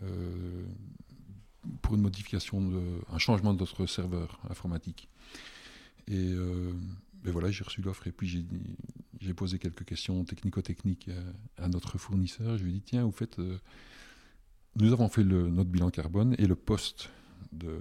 euh, 0.04 0.66
pour 1.82 1.96
une 1.96 2.02
modification, 2.02 2.62
de, 2.62 2.82
un 3.10 3.18
changement 3.18 3.54
de 3.54 3.60
notre 3.60 3.86
serveur 3.86 4.40
informatique. 4.50 5.10
Et 6.08 6.34
voilà, 7.24 7.52
j'ai 7.52 7.64
reçu 7.64 7.82
l'offre 7.82 8.08
et 8.08 8.12
puis 8.12 8.46
j'ai 9.22 9.34
posé 9.34 9.60
quelques 9.60 9.86
questions 9.86 10.26
technico-techniques 10.26 11.10
à, 11.58 11.70
notre 11.70 11.98
fournisseur. 11.98 12.58
Je 12.58 12.64
lui 12.64 12.72
ai 12.72 12.74
dit, 12.74 12.82
tiens, 12.82 13.04
vous 13.04 13.12
faites 13.12 13.40
nous 14.76 14.94
avons 14.94 15.10
fait 15.10 15.24
notre 15.24 15.70
bilan 15.70 15.90
carbone 15.90 16.36
et 16.38 16.48
le 16.48 16.56
poste 16.56 17.10
de, 17.52 17.80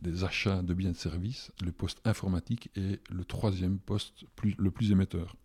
des 0.00 0.24
achats 0.24 0.62
de 0.62 0.74
biens 0.74 0.90
et 0.90 0.92
de 0.92 0.98
services, 0.98 1.50
le 1.62 1.72
poste 1.72 2.00
informatique 2.04 2.70
est 2.76 3.00
le 3.10 3.24
troisième 3.24 3.78
poste 3.78 4.24
le 4.42 4.70
plus 4.70 4.92
émetteur. 4.92 5.36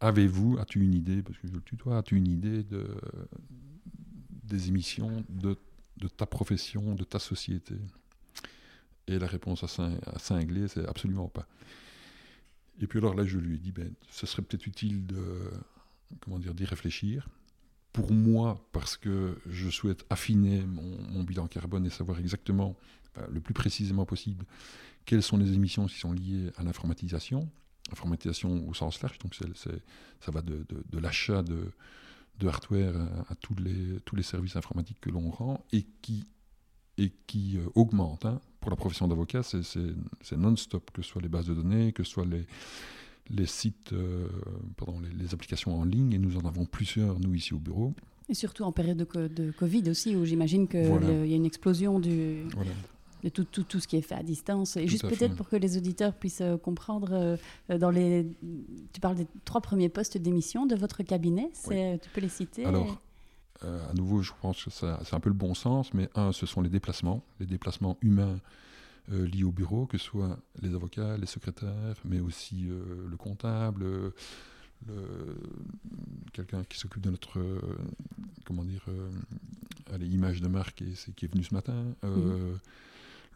Avez-vous, 0.00 0.58
as-tu 0.58 0.82
une 0.82 0.94
idée, 0.94 1.22
parce 1.22 1.38
que 1.38 1.48
je 1.48 1.52
le 1.52 1.60
tutoie, 1.60 1.98
as-tu 1.98 2.16
une 2.16 2.28
idée 2.28 2.62
de, 2.62 2.86
des 4.44 4.68
émissions 4.68 5.24
de, 5.28 5.56
de, 5.98 6.08
ta 6.08 6.26
profession, 6.26 6.94
de 6.94 7.04
ta 7.04 7.18
société? 7.18 7.74
Et 9.06 9.18
la 9.18 9.26
réponse 9.26 9.62
à, 9.62 10.18
cinglé, 10.18 10.68
c'est 10.68 10.86
absolument 10.86 11.28
pas. 11.28 11.46
Et 12.80 12.86
puis 12.86 12.98
alors 12.98 13.14
là, 13.14 13.24
je 13.24 13.38
lui 13.38 13.56
ai 13.56 13.58
dit, 13.58 13.72
ben, 13.72 13.90
ce 14.10 14.26
serait 14.26 14.42
peut-être 14.42 14.66
utile 14.66 15.06
de, 15.06 15.50
comment 16.20 16.38
dire, 16.38 16.54
d'y 16.54 16.64
réfléchir. 16.64 17.28
Pour 17.96 18.12
moi, 18.12 18.60
parce 18.72 18.98
que 18.98 19.38
je 19.46 19.70
souhaite 19.70 20.04
affiner 20.10 20.60
mon, 20.66 21.22
bilan 21.22 21.46
carbone 21.46 21.86
et 21.86 21.90
savoir 21.90 22.18
exactement, 22.18 22.76
le 23.30 23.40
plus 23.40 23.54
précisément 23.54 24.04
possible, 24.04 24.44
quelles 25.06 25.22
sont 25.22 25.38
les 25.38 25.54
émissions 25.54 25.86
qui 25.86 25.98
sont 25.98 26.12
liées 26.12 26.50
à 26.58 26.62
l'informatisation, 26.62 27.48
informatisation 27.90 28.68
au 28.68 28.74
sens 28.74 29.00
large, 29.00 29.18
donc 29.20 29.34
ça 29.34 30.30
va 30.30 30.42
de, 30.42 30.66
l'achat 30.92 31.42
de, 31.42 31.72
hardware 32.46 32.94
à, 33.30 33.34
tous, 33.34 33.56
les, 33.56 34.22
services 34.22 34.56
informatiques 34.56 35.00
que 35.00 35.08
l'on 35.08 35.30
rend 35.30 35.64
et 35.72 35.86
qui, 36.02 36.26
euh, 36.98 37.66
augmente. 37.76 38.26
Hein. 38.26 38.42
Pour 38.60 38.68
la 38.68 38.76
profession 38.76 39.08
d'avocat, 39.08 39.42
c'est 39.42 40.36
non-stop, 40.36 40.90
que 40.90 41.00
ce 41.00 41.08
soit 41.08 41.22
les 41.22 41.30
bases 41.30 41.46
de 41.46 41.54
données, 41.54 41.94
que 41.94 42.04
ce 42.04 42.10
soit 42.10 42.26
les, 42.26 42.46
les 43.30 43.46
sites, 43.46 43.92
euh, 43.92 44.28
pardon, 44.76 45.00
les, 45.00 45.34
applications 45.34 45.78
en 45.78 45.84
ligne, 45.84 46.12
et 46.12 46.18
nous 46.18 46.36
en 46.36 46.46
avons 46.46 46.64
plusieurs, 46.64 47.18
nous, 47.20 47.34
ici 47.34 47.54
au 47.54 47.58
bureau. 47.58 47.92
Et 48.28 48.34
surtout 48.34 48.64
en 48.64 48.72
période 48.72 48.96
de, 48.96 49.28
de 49.28 49.50
Covid 49.52 49.88
aussi, 49.90 50.16
où 50.16 50.24
j'imagine 50.24 50.68
qu'il 50.68 50.80
y 50.80 51.32
a 51.32 51.36
une 51.36 51.46
explosion 51.46 52.00
du, 52.00 52.44
de 53.22 53.28
tout, 53.28 53.44
tout, 53.44 53.62
tout, 53.62 53.80
ce 53.80 53.86
qui 53.86 53.96
est 53.96 54.02
fait 54.02 54.16
à 54.16 54.22
distance. 54.22 54.76
Et 54.76 54.88
juste 54.88 55.08
peut-être 55.08 55.36
pour 55.36 55.48
que 55.48 55.56
les 55.56 55.76
auditeurs 55.76 56.14
puissent 56.14 56.40
euh, 56.40 56.56
comprendre, 56.56 57.10
euh, 57.70 57.78
dans 57.78 57.90
les, 57.90 58.26
tu 58.92 59.00
parles 59.00 59.16
des 59.16 59.26
trois 59.44 59.60
premiers 59.60 59.88
postes 59.88 60.18
d'émission 60.18 60.66
de 60.66 60.74
votre 60.74 61.02
cabinet, 61.02 61.50
tu 61.64 62.10
peux 62.12 62.20
les 62.20 62.28
citer? 62.28 62.64
Alors, 62.64 63.00
à 63.62 63.94
nouveau, 63.94 64.22
je 64.22 64.32
pense 64.42 64.64
que 64.64 64.70
c'est 64.70 65.14
un 65.14 65.20
peu 65.20 65.30
le 65.30 65.34
bon 65.34 65.54
sens, 65.54 65.94
mais 65.94 66.08
un, 66.14 66.32
ce 66.32 66.46
sont 66.46 66.60
les 66.60 66.68
déplacements, 66.68 67.22
les 67.40 67.46
déplacements 67.46 67.96
humains 68.02 68.38
liés 69.08 69.44
au 69.44 69.52
bureau, 69.52 69.86
que 69.86 69.98
ce 69.98 70.04
soit 70.04 70.38
les 70.60 70.74
avocats, 70.74 71.16
les 71.16 71.26
secrétaires, 71.26 71.96
mais 72.04 72.20
aussi 72.20 72.68
le 72.68 73.16
comptable. 73.16 73.84
quelqu'un 76.32 76.64
qui 76.64 76.78
s'occupe 76.78 77.02
de 77.02 77.10
notre 77.10 77.40
comment 78.44 78.64
dire 78.64 78.84
allez, 79.92 80.06
image 80.06 80.40
de 80.40 80.48
marque 80.48 80.82
et 80.82 81.12
qui 81.14 81.24
est 81.24 81.28
venu 81.28 81.44
ce 81.44 81.54
matin 81.54 81.94
mhm 82.02 82.58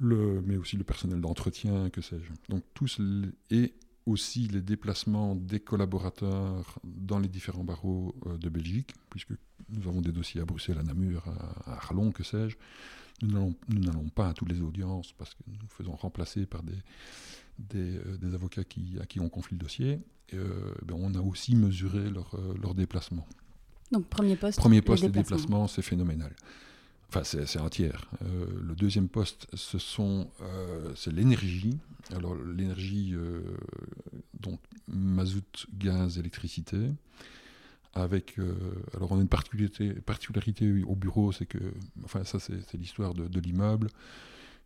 le, 0.00 0.42
mais 0.44 0.56
aussi 0.56 0.76
le 0.76 0.84
personnel 0.84 1.20
d'entretien, 1.20 1.90
que 1.90 2.00
sais-je. 2.00 2.30
Donc 2.48 2.64
tous 2.74 3.00
et 3.50 3.74
aussi 4.06 4.48
les 4.48 4.62
déplacements 4.62 5.36
des 5.36 5.60
collaborateurs 5.60 6.78
dans 6.84 7.18
les 7.18 7.28
différents 7.28 7.64
barreaux 7.64 8.14
euh, 8.26 8.36
de 8.38 8.48
Belgique, 8.48 8.94
puisque 9.10 9.32
nous 9.68 9.86
avons 9.88 10.00
des 10.00 10.12
dossiers 10.12 10.40
à 10.40 10.44
Bruxelles, 10.44 10.78
à 10.78 10.82
Namur, 10.82 11.22
à, 11.66 11.74
Arlon, 11.74 12.10
que 12.10 12.24
sais-je. 12.24 12.56
Nous 13.22 13.54
n'allons 13.68 14.08
pas 14.14 14.28
à 14.28 14.34
toutes 14.34 14.50
les 14.50 14.60
audiences 14.60 15.12
parce 15.12 15.34
que 15.34 15.42
nous 15.46 15.68
faisons 15.68 15.92
remplacer 15.92 16.46
par 16.46 16.62
des, 16.62 16.78
des, 17.58 17.98
euh, 17.98 18.34
avocats 18.34 18.64
qui, 18.64 18.96
à 19.00 19.06
qui 19.06 19.20
on 19.20 19.28
confie 19.28 19.54
le 19.54 19.60
dossier. 19.60 20.00
Euh, 20.32 20.74
ben 20.84 20.94
on 20.98 21.14
a 21.14 21.20
aussi 21.20 21.56
mesuré 21.56 22.08
leur, 22.08 22.36
leur 22.62 22.74
déplacement. 22.74 23.26
Donc 23.90 24.06
premier 24.06 24.36
poste, 24.36 24.58
premier 24.58 24.82
poste 24.82 25.02
les 25.02 25.10
déplacements, 25.10 25.66
c'est 25.66 25.82
phénoménal. 25.82 26.32
Enfin, 27.12 27.24
c'est 27.24 27.58
un 27.58 27.68
tiers. 27.68 28.08
Euh, 28.22 28.46
le 28.62 28.76
deuxième 28.76 29.08
poste, 29.08 29.48
ce 29.54 29.78
sont, 29.78 30.28
euh, 30.42 30.92
c'est 30.94 31.12
l'énergie. 31.12 31.76
Alors, 32.14 32.36
l'énergie, 32.36 33.14
euh, 33.14 33.40
donc 34.38 34.60
mazout, 34.86 35.66
gaz, 35.76 36.18
électricité. 36.18 36.76
Avec, 37.92 38.36
alors, 38.94 39.10
on 39.10 39.18
a 39.18 39.20
une 39.20 39.28
particularité, 39.28 40.82
au 40.86 40.94
bureau, 40.94 41.32
c'est 41.32 41.46
que, 41.46 41.58
enfin, 42.04 42.22
ça, 42.24 42.38
c'est 42.38 42.74
l'histoire 42.74 43.14
de, 43.14 43.40
l'immeuble. 43.40 43.88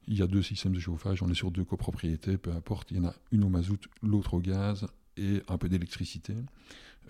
Il 0.06 0.18
y 0.18 0.22
a 0.22 0.26
deux 0.26 0.42
systèmes 0.42 0.74
de 0.74 0.80
chauffage, 0.80 1.22
on 1.22 1.30
est 1.30 1.34
sur 1.34 1.50
deux 1.50 1.64
copropriétés, 1.64 2.36
peu 2.36 2.52
importe. 2.52 2.90
Il 2.90 2.98
y 2.98 3.00
en 3.00 3.06
a 3.06 3.14
une 3.32 3.44
au 3.44 3.48
mazout, 3.48 3.88
l'autre 4.02 4.34
au 4.34 4.40
gaz 4.40 4.86
et 5.16 5.42
un 5.48 5.56
peu 5.56 5.68
d'électricité. 5.68 6.34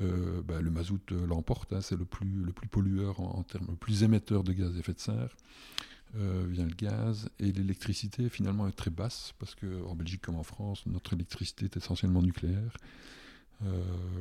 Euh, 0.00 0.42
bah, 0.42 0.60
le 0.60 0.70
mazout 0.70 1.12
euh, 1.12 1.26
l'emporte, 1.26 1.72
hein, 1.72 1.80
c'est 1.80 1.96
le 1.96 2.04
plus, 2.04 2.42
le 2.44 2.52
plus 2.52 2.66
pollueur 2.66 3.20
en, 3.20 3.42
termes, 3.44 3.66
le 3.68 3.76
plus 3.76 4.02
émetteur 4.02 4.42
de 4.42 4.52
gaz 4.52 4.74
à 4.74 4.78
effet 4.78 4.92
de 4.92 4.98
serre. 4.98 5.36
Euh, 6.16 6.46
vient 6.48 6.64
le 6.64 6.74
gaz 6.74 7.28
et 7.40 7.50
l'électricité 7.50 8.28
finalement 8.28 8.68
est 8.68 8.72
très 8.72 8.90
basse 8.90 9.32
parce 9.40 9.56
qu'en 9.56 9.96
Belgique 9.96 10.22
comme 10.22 10.36
en 10.36 10.44
France, 10.44 10.86
notre 10.86 11.12
électricité 11.12 11.64
est 11.64 11.76
essentiellement 11.76 12.22
nucléaire. 12.22 12.76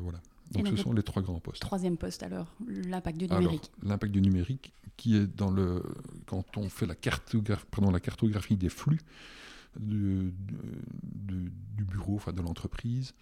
voilà. 0.02 0.20
Donc, 0.52 0.68
ce 0.68 0.76
sont 0.76 0.94
les 0.94 1.04
trois 1.04 1.22
grands 1.22 1.40
postes. 1.40 1.62
Troisième 1.62 1.98
poste 1.98 2.24
alors, 2.24 2.54
l'impact 2.68 3.18
du 3.18 3.28
numérique. 3.28 3.72
L'impact 3.82 4.14
du 4.14 4.22
numérique 4.22 4.74
qui 4.98 5.18
est 5.18 5.26
dans 5.26 5.50
le 5.50 5.82
quand 6.28 6.58
on 6.58 6.70
fait 6.70 6.86
la 6.86 6.96
cartographie, 6.96 7.66
pardon, 7.72 7.90
la 7.90 8.00
cartographie 8.00 8.56
des 8.56 8.70
flux 8.70 9.00
du, 9.80 10.32
du, 11.02 11.52
du 11.76 11.84
bureau, 11.84 12.16
enfin 12.16 12.32
de 12.32 12.42
l'entreprise 12.42 13.16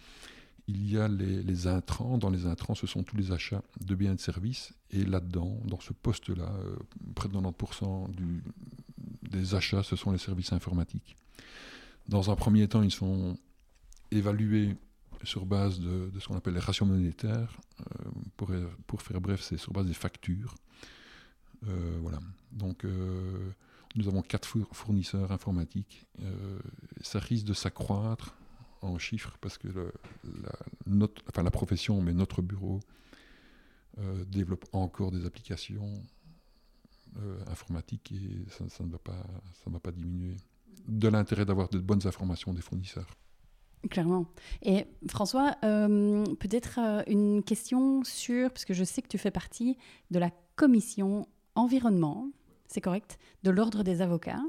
il 0.68 0.90
y 0.90 0.98
a 0.98 1.08
les, 1.08 1.66
intrants. 1.66 2.18
Dans 2.18 2.30
les 2.30 2.46
intrants, 2.46 2.74
ce 2.74 2.86
sont 2.86 3.02
tous 3.02 3.16
les 3.16 3.32
achats 3.32 3.62
de 3.84 3.94
biens 3.94 4.12
et 4.12 4.16
de 4.16 4.20
services. 4.20 4.72
Et 4.90 5.04
là-dedans, 5.04 5.58
dans 5.64 5.80
ce 5.80 5.92
poste-là, 5.92 6.52
euh, 6.64 6.76
près 7.14 7.28
de 7.28 7.34
90% 7.34 8.14
du, 8.14 8.42
des 9.22 9.54
achats, 9.54 9.82
ce 9.82 9.96
sont 9.96 10.12
les 10.12 10.18
services 10.18 10.52
informatiques. 10.52 11.16
Dans 12.08 12.30
un 12.30 12.36
premier 12.36 12.68
temps, 12.68 12.82
ils 12.82 12.92
sont 12.92 13.36
évalués 14.10 14.76
sur 15.24 15.46
base 15.46 15.80
de, 15.80 16.10
ce 16.18 16.28
qu'on 16.28 16.36
appelle 16.36 16.54
les 16.54 16.60
ratios 16.60 16.88
monétaires. 16.88 17.56
Euh, 17.80 18.64
pour, 18.86 19.02
faire 19.02 19.20
bref, 19.20 19.42
c'est 19.42 19.56
sur 19.56 19.72
base 19.72 19.86
des 19.86 19.94
factures. 19.94 20.54
Euh, 21.68 21.98
voilà. 22.00 22.18
Donc, 22.52 22.84
nous 23.94 24.08
avons 24.08 24.22
quatre 24.22 24.48
fournisseurs 24.72 25.32
informatiques. 25.32 26.06
ça 27.00 27.18
risque 27.18 27.46
de 27.46 27.54
s'accroître 27.54 28.34
en 28.80 28.98
chiffres 28.98 29.36
parce 29.40 29.58
que 29.58 29.68
la, 29.68 30.52
notre, 30.86 31.22
enfin, 31.28 31.42
la 31.42 31.50
profession, 31.50 32.02
mais 32.02 32.12
notre 32.12 32.42
bureau, 32.42 32.80
euh, 33.98 34.24
développe 34.24 34.64
encore 34.72 35.10
des 35.10 35.26
applications 35.26 36.02
euh, 37.18 37.38
informatiques 37.48 38.10
et 38.12 38.46
ça 38.48 38.64
ne 38.84 38.90
va 38.90 39.78
pas 39.80 39.92
diminuer. 39.92 40.36
De 40.88 41.08
l'intérêt 41.08 41.44
d'avoir 41.44 41.68
de 41.68 41.78
bonnes 41.78 42.06
informations 42.06 42.54
des 42.54 42.62
fournisseurs. 42.62 43.14
Clairement. 43.90 44.26
Et 44.62 44.86
François, 45.08 45.56
euh, 45.64 46.24
peut-être 46.38 46.78
une 47.08 47.42
question 47.42 48.04
sur, 48.04 48.50
parce 48.50 48.64
que 48.64 48.74
je 48.74 48.84
sais 48.84 49.02
que 49.02 49.08
tu 49.08 49.18
fais 49.18 49.32
partie 49.32 49.76
de 50.10 50.18
la 50.18 50.30
commission 50.54 51.26
environnement, 51.54 52.28
c'est 52.68 52.80
correct, 52.80 53.18
de 53.42 53.50
l'ordre 53.50 53.82
des 53.82 54.00
avocats. 54.00 54.42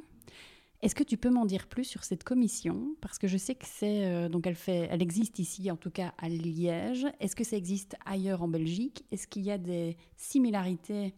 Est-ce 0.83 0.95
que 0.95 1.03
tu 1.03 1.15
peux 1.15 1.29
m'en 1.29 1.45
dire 1.45 1.67
plus 1.67 1.85
sur 1.85 2.03
cette 2.03 2.25
commission? 2.25 2.95
Parce 2.99 3.17
que 3.17 3.25
je 3.25 3.37
sais 3.37 3.55
que 3.55 3.65
c'est 3.65 4.05
euh, 4.05 4.27
donc 4.27 4.45
elle 4.45 4.55
fait, 4.55 4.89
elle 4.91 5.01
existe 5.01 5.39
ici, 5.39 5.71
en 5.71 5.77
tout 5.77 5.89
cas 5.89 6.13
à 6.17 6.27
Liège. 6.27 7.07
Est-ce 7.21 7.37
que 7.37 7.45
ça 7.45 7.55
existe 7.55 7.95
ailleurs 8.05 8.43
en 8.43 8.49
Belgique? 8.49 9.05
Est-ce 9.11 9.25
qu'il 9.27 9.43
y 9.43 9.51
a 9.51 9.57
des 9.57 9.95
similarités 10.17 11.13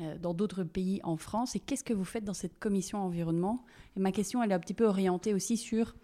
euh, 0.00 0.16
dans 0.18 0.34
d'autres 0.34 0.62
pays 0.62 1.00
en 1.02 1.16
France? 1.16 1.56
Et 1.56 1.58
qu'est-ce 1.58 1.82
que 1.82 1.92
vous 1.92 2.04
faites 2.04 2.24
dans 2.24 2.32
cette 2.32 2.60
commission 2.60 3.00
environnement? 3.00 3.64
Et 3.96 4.00
ma 4.00 4.12
question, 4.12 4.40
elle 4.40 4.52
est 4.52 4.54
un 4.54 4.60
petit 4.60 4.74
peu 4.74 4.86
orientée 4.86 5.34
aussi 5.34 5.56
sur 5.56 5.96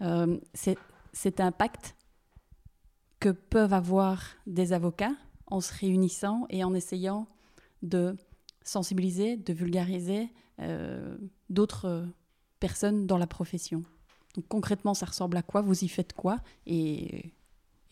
euh, 0.00 0.38
cet 1.12 1.40
impact 1.40 1.96
que 3.20 3.28
peuvent 3.28 3.72
avoir 3.72 4.22
des 4.46 4.72
avocats 4.72 5.14
en 5.46 5.60
se 5.60 5.72
réunissant 5.72 6.46
et 6.50 6.64
en 6.64 6.74
essayant 6.74 7.28
de 7.82 8.16
sensibiliser, 8.64 9.36
de 9.36 9.52
vulgariser 9.52 10.28
d'autres 11.50 12.06
personnes 12.60 13.06
dans 13.06 13.18
la 13.18 13.26
profession. 13.26 13.84
Donc 14.34 14.46
concrètement, 14.48 14.94
ça 14.94 15.06
ressemble 15.06 15.36
à 15.36 15.42
quoi? 15.42 15.62
Vous 15.62 15.84
y 15.84 15.88
faites 15.88 16.12
quoi? 16.12 16.40
Et, 16.66 17.32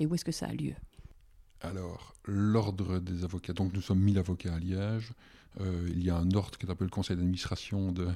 où 0.01 0.15
est-ce 0.15 0.25
que 0.25 0.33
ça 0.33 0.47
a 0.47 0.53
lieu? 0.53 0.75
Alors, 1.61 2.15
l'ordre 2.25 3.01
des 3.01 3.25
avocats, 3.25 3.53
donc 3.53 3.75
nous 3.75 3.83
sommes 3.83 4.01
1000 4.01 4.19
avocats 4.19 4.55
à 4.55 4.59
Liège. 4.59 5.13
Euh, 5.61 5.87
il 5.91 6.03
y 6.03 6.09
a 6.09 6.17
un 6.17 6.31
ordre 6.33 6.57
qui 6.57 6.65
est 6.65 6.75
peu 6.75 6.85
le 6.85 6.91
conseil 6.91 7.17
d'administration 7.17 7.93
de, 7.93 8.09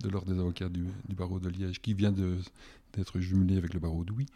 de, 0.00 0.08
l'ordre 0.08 0.32
des 0.32 0.38
avocats 0.38 0.68
du, 0.68 0.84
barreau 1.08 1.38
de 1.38 1.48
Liège 1.48 1.80
qui 1.80 1.94
vient 1.94 2.12
d'être 2.92 3.20
jumelé 3.20 3.56
avec 3.56 3.74
le 3.74 3.80
barreau 3.80 4.04
d'Ouy. 4.04 4.26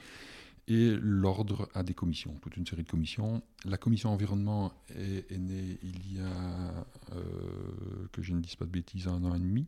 Et 0.66 0.96
l'ordre 0.98 1.68
a 1.74 1.82
des 1.82 1.92
commissions, 1.92 2.34
toute 2.40 2.56
une 2.56 2.66
série 2.66 2.84
de 2.84 2.90
commissions. 2.90 3.42
La 3.66 3.76
commission 3.76 4.10
environnement 4.10 4.72
est, 4.96 5.30
née 5.36 5.78
il 5.82 6.14
y 6.14 6.20
a, 6.20 6.86
euh, 7.12 8.08
que 8.12 8.22
je 8.22 8.32
ne 8.32 8.40
dise 8.40 8.56
pas 8.56 8.64
de 8.64 8.70
bêtises, 8.70 9.06
un 9.06 9.22
an 9.24 9.34
et 9.34 9.38
demi. 9.38 9.66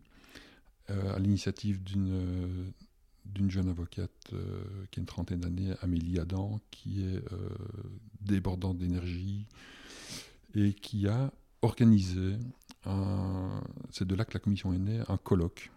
Euh, 0.89 1.15
à 1.15 1.19
l'initiative 1.19 1.83
d'une 1.83 3.51
jeune 3.51 3.69
avocate 3.69 4.11
euh, 4.33 4.63
qui 4.91 5.01
a 5.01 5.03
une 5.03 5.07
trentaine 5.07 5.41
d'années, 5.41 5.75
Amélie 5.83 6.19
Adam, 6.19 6.61
qui 6.71 7.03
est 7.03 7.23
débordante 8.23 8.79
d'énergie 8.79 9.45
et 10.55 10.73
qui 10.73 11.09
a 11.09 11.31
organisé, 11.61 12.37
c'est 13.91 14.07
de 14.07 14.15
là 14.15 14.25
que 14.25 14.33
la 14.33 14.41
commission 14.41 14.73
est 14.73 14.79
née, 14.79 15.03
un 15.09 15.19
colloque 15.19 15.71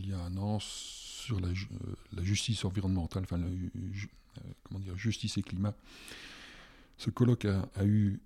il 0.00 0.10
y 0.10 0.12
a 0.12 0.20
un 0.20 0.36
an 0.36 0.58
sur 0.60 1.40
la, 1.40 1.48
justice 2.22 2.64
environnementale, 2.64 3.24
enfin 3.24 3.38
la, 3.38 3.46
comment 4.64 4.80
dire, 4.80 4.96
justice 4.96 5.36
et 5.38 5.42
climat. 5.42 5.74
Ce 6.96 7.10
colloque 7.10 7.44
a, 7.44 7.84
eu, 7.84 8.20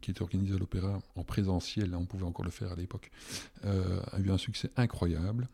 qui 0.00 0.10
était 0.10 0.22
organisé 0.22 0.54
à 0.54 0.58
l'Opéra 0.58 1.00
en 1.14 1.22
présentiel, 1.22 1.94
on 1.94 2.06
pouvait 2.06 2.24
encore 2.24 2.44
le 2.44 2.50
faire 2.50 2.72
à 2.72 2.76
l'époque, 2.76 3.10
a 3.62 4.18
eu 4.18 4.30
un 4.30 4.38
succès 4.38 4.70
incroyable. 4.76 5.48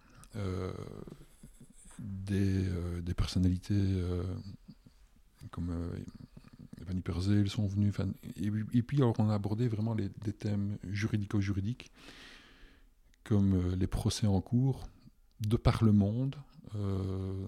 Des, 1.98 3.14
personnalités 3.14 4.02
comme 5.50 5.70
Van 6.86 7.00
Perzel 7.00 7.48
sont 7.48 7.66
venus. 7.66 7.94
Et, 8.36 8.82
puis, 8.82 9.02
on 9.02 9.30
a 9.30 9.34
abordé 9.34 9.68
vraiment 9.68 9.94
les, 9.94 10.08
des 10.24 10.32
thèmes 10.32 10.78
juridico-juridiques, 10.84 11.90
comme 13.24 13.54
euh, 13.54 13.76
les 13.76 13.86
procès 13.86 14.26
en 14.26 14.40
cours, 14.40 14.88
de 15.46 15.56
par 15.56 15.84
le 15.84 15.92
monde, 15.92 16.36
euh, 16.74 17.46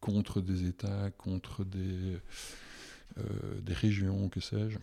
contre 0.00 0.40
des 0.40 0.66
États, 0.66 1.10
contre 1.10 1.64
des, 1.64 2.18
euh, 3.18 3.60
des 3.62 3.74
régions, 3.74 4.28
que 4.28 4.40
sais-je. 4.40 4.78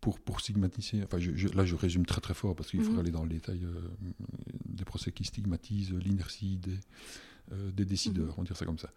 pour, 0.00 0.20
pour 0.20 0.40
stigmatiser, 0.40 1.02
enfin 1.04 1.18
là 1.54 1.64
je 1.64 1.74
résume 1.74 2.06
très 2.06 2.20
très 2.20 2.34
fort 2.34 2.54
parce 2.54 2.70
qu'il 2.70 2.80
faudrait 2.80 2.94
mhm. 2.94 3.00
aller 3.00 3.10
dans 3.10 3.22
le 3.22 3.28
détail 3.28 3.66
des 4.66 4.84
procès 4.84 5.12
qui 5.12 5.24
stigmatisent 5.24 5.92
l'inertie 5.92 6.56
des, 6.56 6.78
euh, 7.52 7.70
des 7.72 7.84
décideurs, 7.84 8.26
mhm. 8.26 8.34
on 8.38 8.42
va 8.42 8.46
dire 8.46 8.56
ça 8.56 8.64
comme 8.64 8.78
ça. 8.78 8.90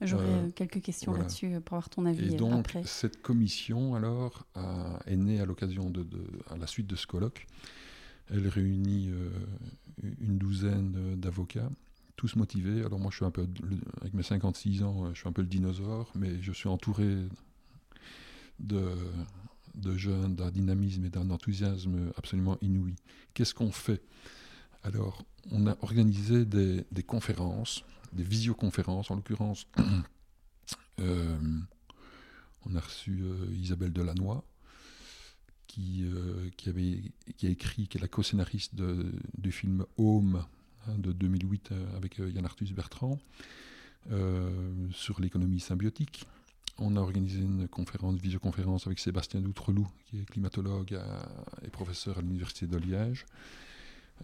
J'aurais 0.00 0.24
euh, 0.24 0.50
quelques 0.54 0.80
questions 0.80 1.12
là-dessus 1.12 1.54
euh, 1.54 1.60
pour 1.60 1.76
avoir 1.76 1.90
ton 1.90 2.06
avis 2.06 2.32
Et 2.32 2.36
donc, 2.36 2.66
cette 2.84 3.20
commission, 3.20 3.94
alors, 3.94 4.46
est 5.06 5.16
née 5.16 5.40
à 5.40 5.44
l'occasion 5.44 5.90
de, 5.90 6.06
à 6.48 6.56
la 6.56 6.66
suite 6.66 6.86
de 6.86 6.96
ce 6.96 7.06
colloque. 7.06 7.46
Elle 8.30 8.46
réunit 8.48 9.12
une 10.02 10.38
douzaine 10.38 11.16
d'avocats, 11.16 11.70
tous 12.16 12.36
motivés. 12.36 12.84
Alors 12.84 12.98
moi, 12.98 13.10
je 13.10 13.16
suis 13.16 13.24
un 13.24 13.30
peu, 13.30 13.46
avec 14.00 14.14
mes 14.14 14.22
56 14.22 14.82
ans, 14.82 15.12
je 15.12 15.18
suis 15.18 15.28
un 15.28 15.32
peu 15.32 15.42
le 15.42 15.48
dinosaure, 15.48 16.12
mais 16.14 16.40
je 16.40 16.52
suis 16.52 16.68
entouré 16.68 17.16
de, 18.60 18.94
de 19.74 19.96
jeunes, 19.96 20.36
d'un 20.36 20.50
dynamisme 20.50 21.04
et 21.04 21.10
d'un 21.10 21.30
enthousiasme 21.30 22.12
absolument 22.16 22.56
inouï. 22.60 22.94
Qu'est-ce 23.34 23.54
qu'on 23.54 23.72
fait? 23.72 24.02
Alors, 24.82 25.24
on 25.50 25.66
a 25.66 25.76
organisé 25.82 26.44
des, 26.44 27.02
conférences, 27.06 27.84
des 28.12 28.22
visioconférences 28.22 29.10
en 29.10 29.16
l'occurrence. 29.16 29.66
Euh, 30.98 31.38
on 32.66 32.76
a 32.76 32.80
reçu 32.80 33.22
euh, 33.22 33.46
Isabelle 33.54 33.90
Delannoy, 33.90 34.42
qui, 35.70 36.02
euh, 36.04 36.48
qui, 36.56 36.68
a 37.46 37.50
écrit, 37.50 37.86
qui 37.86 37.98
est 37.98 38.00
la 38.00 38.08
co-scénariste 38.08 38.74
du 38.74 39.52
film 39.52 39.84
Home 39.96 40.44
hein, 40.86 40.98
de 40.98 41.12
2008 41.12 41.70
avec 41.96 42.18
Yann 42.18 42.44
Arthus 42.44 42.72
Bertrand, 42.74 43.18
sur 44.92 45.20
l'économie 45.20 45.60
symbiotique. 45.60 46.26
On 46.78 46.96
a 46.96 47.00
organisé 47.00 47.40
une 47.40 47.68
conférence, 47.68 48.16
visioconférence 48.16 48.86
avec 48.86 48.98
Sébastien 48.98 49.40
Doutreloup, 49.40 49.86
qui 50.06 50.20
est 50.20 50.24
climatologue 50.24 50.98
et 51.62 51.68
professeur 51.68 52.18
à 52.18 52.22
l'Université 52.22 52.66
de 52.66 52.78
Liège. 52.78 53.26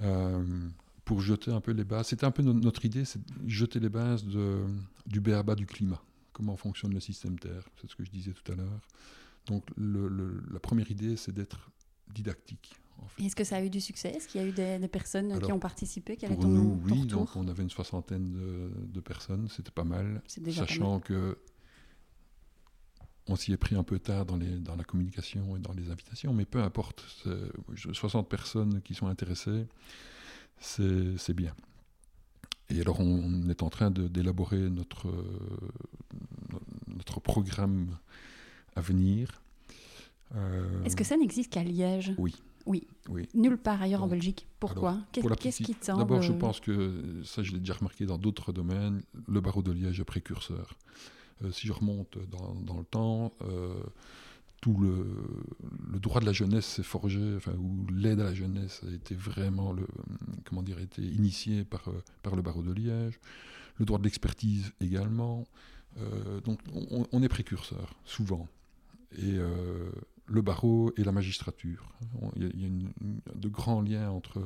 Euh, 0.02 0.68
pour 1.04 1.20
jeter 1.20 1.52
un 1.52 1.60
peu 1.60 1.70
les 1.70 1.84
bases. 1.84 2.08
C'était 2.08 2.26
un 2.26 2.32
peu 2.32 2.42
notre 2.42 2.84
idée, 2.84 3.04
c'est 3.04 3.20
jeter 3.46 3.78
les 3.78 3.88
bases 3.88 4.24
de, 4.24 4.64
du 5.06 5.20
BABA 5.20 5.54
du 5.54 5.64
climat. 5.64 6.02
Comment 6.32 6.56
fonctionne 6.56 6.92
le 6.92 7.00
système 7.00 7.38
Terre, 7.38 7.62
c'est 7.80 7.88
ce 7.88 7.94
que 7.94 8.04
je 8.04 8.10
disais 8.10 8.32
tout 8.32 8.52
à 8.52 8.56
l'heure. 8.56 8.80
Donc 9.46 9.64
la 9.76 10.60
première 10.60 10.90
idée, 10.90 11.16
c'est 11.16 11.32
d'être 11.32 11.70
didactique. 12.12 12.74
Est-ce 13.18 13.36
que 13.36 13.44
ça 13.44 13.56
a 13.56 13.62
eu 13.62 13.70
du 13.70 13.80
succès? 13.80 14.10
Est-ce 14.10 14.26
qu'il 14.28 14.40
y 14.40 14.44
a 14.44 14.46
eu 14.46 14.52
des, 14.52 14.88
personnes 14.88 15.38
qui 15.40 15.52
ont 15.52 15.58
participé 15.58 16.16
Quel 16.16 16.34
Pour 16.34 16.46
nous, 16.46 16.80
oui. 16.84 17.06
Donc 17.06 17.34
on 17.36 17.46
avait 17.48 17.62
une 17.62 17.70
soixantaine 17.70 18.36
de, 18.92 19.00
personnes, 19.00 19.48
c'était 19.48 19.70
pas 19.70 19.84
mal. 19.84 20.22
Sachant 20.50 21.00
que 21.00 21.38
on 23.28 23.34
s'y 23.34 23.52
est 23.52 23.56
pris 23.56 23.74
un 23.74 23.82
peu 23.82 23.98
tard 23.98 24.24
dans, 24.24 24.36
les, 24.36 24.58
dans 24.58 24.76
la 24.76 24.84
communication 24.84 25.56
et 25.56 25.58
dans 25.58 25.72
les 25.72 25.90
invitations, 25.90 26.32
mais 26.32 26.44
peu 26.44 26.62
importe. 26.62 27.04
60 27.92 28.28
personnes 28.28 28.80
qui 28.82 28.94
sont 28.94 29.08
intéressées, 29.08 29.66
c'est 30.60 31.34
bien. 31.34 31.54
Et 32.68 32.80
alors 32.80 33.00
on, 33.00 33.48
est 33.48 33.62
en 33.62 33.70
train 33.70 33.90
d'élaborer 33.90 34.70
notre, 34.70 35.12
notre 36.88 37.20
programme 37.20 37.96
à 38.76 38.80
venir. 38.80 39.42
Euh, 40.34 40.84
Est-ce 40.84 40.96
que 40.96 41.04
ça 41.04 41.16
n'existe 41.16 41.52
qu'à 41.52 41.64
Liège? 41.64 42.14
Oui. 42.18 42.34
Oui. 42.66 42.86
Nulle 43.34 43.58
part 43.58 43.80
ailleurs 43.80 44.02
en 44.02 44.08
Belgique. 44.08 44.48
Pourquoi? 44.58 44.98
Qu'est-ce 45.12 45.62
qui 45.62 45.74
tend 45.74 45.98
D'abord, 45.98 46.22
je 46.22 46.32
pense 46.32 46.60
que, 46.60 47.22
ça 47.24 47.42
je 47.42 47.52
l'ai 47.52 47.60
déjà 47.60 47.74
remarqué 47.74 48.06
dans 48.06 48.18
d'autres 48.18 48.52
domaines, 48.52 49.02
le 49.28 49.40
barreau 49.40 49.62
de 49.62 49.70
Liège 49.70 50.00
est 50.00 50.04
précurseur. 50.04 50.76
Euh, 51.44 51.52
si 51.52 51.66
je 51.66 51.72
remonte 51.72 52.18
dans, 52.30 52.78
le 52.78 52.84
temps, 52.84 53.32
euh, 53.42 53.74
tout 54.60 54.76
le, 54.78 55.98
droit 56.00 56.20
de 56.20 56.26
la 56.26 56.32
jeunesse 56.32 56.66
s'est 56.66 56.82
forgé, 56.82 57.34
enfin, 57.36 57.52
où 57.52 57.86
l'aide 57.92 58.20
à 58.20 58.24
la 58.24 58.34
jeunesse 58.34 58.80
a 58.86 58.92
été 58.92 59.14
vraiment, 59.14 59.72
le, 59.72 59.86
comment 60.44 60.62
dire, 60.62 60.78
été 60.78 61.02
initié 61.02 61.64
par, 61.64 61.88
euh, 61.88 62.02
par 62.22 62.36
le 62.36 62.42
barreau 62.42 62.62
de 62.62 62.72
Liège, 62.72 63.20
le 63.78 63.84
droit 63.84 63.98
de 63.98 64.04
l'expertise 64.04 64.72
également. 64.80 65.44
donc 66.44 66.58
on, 67.12 67.22
est 67.22 67.28
précurseur, 67.28 67.94
souvent. 68.04 68.48
Et 69.16 69.38
le 70.26 70.42
barreau 70.42 70.92
et 70.96 71.04
la 71.04 71.12
magistrature. 71.12 71.88
Il 72.36 72.42
y 72.44 72.66
a, 72.66 73.34
de 73.34 73.48
grands 73.48 73.80
liens 73.80 74.10
entre 74.10 74.42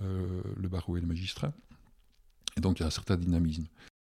le 0.00 0.68
barreau 0.68 0.96
et 0.96 1.00
le 1.00 1.06
magistrat. 1.06 1.52
Et 2.56 2.60
donc 2.60 2.78
il 2.78 2.82
y 2.82 2.84
a 2.84 2.86
un 2.86 2.90
certain 2.90 3.16
dynamisme. 3.16 3.66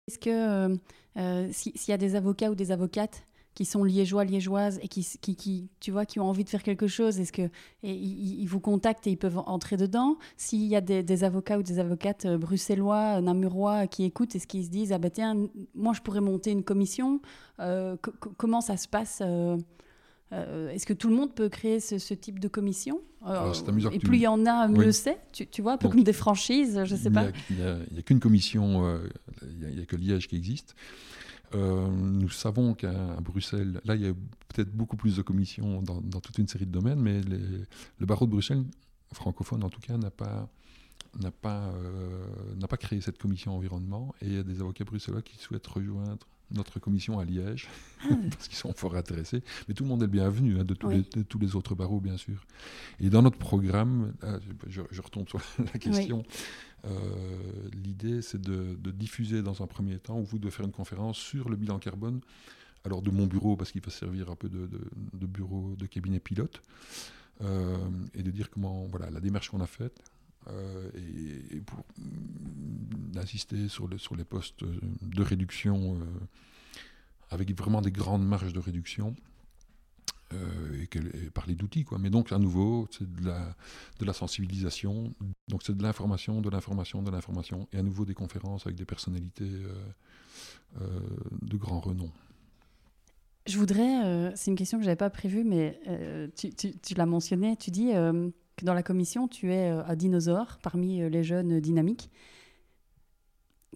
Est-ce 0.08 0.18
que 0.18 0.30
euh, 0.30 0.76
euh, 1.16 1.48
s'il 1.52 1.72
y 1.88 1.92
a 1.92 1.98
des 1.98 2.14
avocats 2.14 2.50
ou 2.50 2.54
des 2.54 2.70
avocates 2.70 3.26
qui 3.56 3.64
sont 3.64 3.82
liégeois, 3.82 4.24
liégeoises 4.24 4.78
et 4.82 4.88
qui, 4.88 5.04
qui, 5.20 5.34
qui, 5.34 5.68
tu 5.80 5.90
vois, 5.90 6.06
qui 6.06 6.20
ont 6.20 6.26
envie 6.26 6.44
de 6.44 6.48
faire 6.48 6.62
quelque 6.62 6.86
chose, 6.86 7.18
est-ce 7.18 7.32
que 7.32 7.50
ils, 7.82 8.46
vous 8.46 8.60
contactent 8.60 9.06
et 9.08 9.10
ils 9.10 9.16
peuvent 9.16 9.38
entrer 9.38 9.76
dedans? 9.76 10.18
S'il 10.36 10.66
y 10.66 10.76
a 10.76 10.80
des, 10.80 11.24
avocats 11.24 11.58
ou 11.58 11.62
des 11.62 11.78
avocates 11.78 12.26
euh, 12.26 12.38
bruxellois, 12.38 13.20
namurois 13.20 13.86
qui 13.88 14.04
écoutent, 14.04 14.36
est-ce 14.36 14.46
qu'ils 14.46 14.66
se 14.66 14.70
disent 14.70 14.92
ah 14.92 14.98
ben 14.98 15.10
tiens, 15.10 15.34
moi 15.74 15.92
je 15.94 16.02
pourrais 16.02 16.20
monter 16.20 16.52
une 16.52 16.62
commission? 16.62 17.20
Comment 18.36 18.60
ça 18.60 18.76
se 18.76 18.86
passe 18.86 19.22
euh, 20.32 20.70
est-ce 20.70 20.86
que 20.86 20.92
tout 20.92 21.08
le 21.08 21.14
monde 21.14 21.34
peut 21.34 21.48
créer 21.48 21.78
ce, 21.78 22.14
type 22.14 22.40
de 22.40 22.48
commission? 22.48 23.00
Euh, 23.26 23.52
Et 23.92 23.98
plus 23.98 24.18
il 24.18 24.22
y 24.22 24.26
en 24.26 24.44
a, 24.46 24.66
mieux 24.66 24.92
c'est, 24.92 25.18
tu, 25.32 25.62
vois, 25.62 25.74
un 25.74 25.76
peu 25.76 25.88
comme 25.88 26.02
des 26.02 26.12
franchises, 26.12 26.82
je 26.84 26.94
ne 26.94 26.98
sais 26.98 27.10
pas. 27.10 27.26
Il 27.50 27.56
n'y 27.92 27.98
a, 27.98 28.02
qu'une 28.02 28.20
commission, 28.20 28.84
euh, 28.86 29.08
il 29.42 29.76
n'y 29.76 29.82
a, 29.82 29.86
que 29.86 29.96
Liège 29.96 30.26
qui 30.26 30.36
existe. 30.36 30.74
Nous 31.54 32.28
savons 32.28 32.74
qu'à 32.74 32.92
Bruxelles, 33.20 33.80
là, 33.84 33.94
il 33.94 34.02
y 34.02 34.08
a 34.08 34.12
peut-être 34.48 34.72
beaucoup 34.72 34.96
plus 34.96 35.16
de 35.16 35.22
commissions 35.22 35.82
dans, 35.82 36.20
toute 36.20 36.38
une 36.38 36.48
série 36.48 36.66
de 36.66 36.72
domaines, 36.72 37.00
mais 37.00 37.20
le 37.22 38.06
barreau 38.06 38.26
de 38.26 38.30
Bruxelles, 38.30 38.64
francophone 39.12 39.64
en 39.64 39.70
tout 39.70 39.80
cas, 39.80 39.96
n'a 39.96 40.10
pas, 40.10 40.48
n'a 41.20 41.30
pas, 41.30 41.72
n'a 42.56 42.68
pas 42.68 42.76
créé 42.76 43.00
cette 43.00 43.18
commission 43.18 43.56
environnement, 43.56 44.14
et 44.20 44.26
il 44.26 44.34
y 44.34 44.38
a 44.38 44.42
des 44.42 44.60
avocats 44.60 44.84
bruxellois 44.84 45.22
qui 45.22 45.38
souhaitent 45.38 45.66
rejoindre 45.66 46.26
notre 46.50 46.78
commission 46.78 47.18
à 47.18 47.24
Liège, 47.24 47.68
ah 48.04 48.08
parce 48.30 48.48
qu'ils 48.48 48.56
sont 48.56 48.72
fort 48.72 48.94
intéressés. 48.96 49.42
Mais 49.68 49.74
tout 49.74 49.82
le 49.84 49.88
monde 49.88 50.02
est 50.02 50.06
le 50.06 50.12
bienvenu, 50.12 50.58
hein, 50.58 50.64
de, 50.64 50.74
tous 50.74 50.88
les, 50.88 51.02
tous 51.02 51.38
les, 51.38 51.56
autres 51.56 51.74
barreaux, 51.74 52.00
bien 52.00 52.16
sûr. 52.16 52.46
Et 53.00 53.10
dans 53.10 53.22
notre 53.22 53.38
programme, 53.38 54.12
je, 54.68 55.02
retombe 55.02 55.28
sur 55.28 55.40
la 55.58 55.78
question, 55.78 56.20
euh, 56.20 56.22
l'idée, 57.72 58.22
c'est 58.22 58.40
de, 58.40 58.76
diffuser 58.90 59.42
dans 59.42 59.62
un 59.62 59.66
premier 59.66 59.98
temps, 59.98 60.18
ou 60.18 60.24
vous 60.24 60.38
de 60.38 60.50
faire 60.50 60.64
une 60.64 60.72
conférence 60.72 61.18
sur 61.18 61.48
le 61.48 61.56
bilan 61.56 61.78
carbone, 61.78 62.20
alors 62.84 63.02
de 63.02 63.10
mon 63.10 63.26
bureau, 63.26 63.56
parce 63.56 63.72
qu'il 63.72 63.82
va 63.82 63.90
servir 63.90 64.30
un 64.30 64.36
peu 64.36 64.48
de, 64.48 64.68
bureau 65.26 65.74
de 65.76 65.86
cabinet 65.86 66.20
pilote, 66.20 66.62
euh, 67.42 67.76
et 68.14 68.22
de 68.22 68.30
dire 68.30 68.50
comment, 68.50 68.84
voilà, 68.86 69.10
la 69.10 69.20
démarche 69.20 69.50
qu'on 69.50 69.60
a 69.60 69.66
faite, 69.66 70.00
euh, 70.48 70.90
et, 71.50 71.60
pour 71.60 71.84
mm, 71.98 73.18
insister 73.18 73.68
sur, 73.68 73.88
les 73.88 74.24
postes 74.24 74.64
de 74.64 75.22
réduction 75.22 75.96
euh, 75.96 76.04
avec 77.30 77.56
vraiment 77.56 77.82
des 77.82 77.90
grandes 77.90 78.26
marges 78.26 78.52
de 78.52 78.60
réduction. 78.60 79.14
Euh, 80.34 80.82
et, 80.82 81.30
parler 81.30 81.54
d'outils. 81.54 81.84
Mais 82.00 82.10
donc, 82.10 82.32
à 82.32 82.38
nouveau, 82.38 82.88
c'est 82.90 83.08
de 83.10 84.04
la, 84.04 84.12
sensibilisation. 84.12 85.14
Donc, 85.48 85.62
c'est 85.62 85.76
de 85.76 85.82
l'information, 85.82 86.40
de 86.40 86.50
l'information, 86.50 87.02
de 87.02 87.10
l'information. 87.10 87.68
Et 87.72 87.78
à 87.78 87.82
nouveau, 87.82 88.04
des 88.04 88.14
conférences 88.14 88.66
avec 88.66 88.76
des 88.76 88.84
personnalités 88.84 89.50
de 90.74 91.56
grand 91.56 91.80
renom. 91.80 92.10
Je 93.46 93.56
voudrais, 93.56 94.34
c'est 94.34 94.50
une 94.50 94.56
question 94.56 94.78
que 94.78 94.82
je 94.82 94.88
n'avais 94.88 94.96
pas 94.96 95.10
prévue, 95.10 95.44
mais 95.44 95.80
tu, 96.36 96.50
tu, 96.50 96.94
l'as 96.94 97.06
mentionné, 97.06 97.56
tu 97.56 97.70
dis 97.70 97.92
que 98.56 98.64
dans 98.64 98.74
la 98.74 98.82
commission, 98.82 99.28
tu 99.28 99.52
es 99.52 99.70
euh, 99.70 99.84
un 99.84 99.96
dinosaure 99.96 100.58
parmi 100.62 101.02
euh, 101.02 101.08
les 101.08 101.22
jeunes 101.22 101.60
dynamiques. 101.60 102.10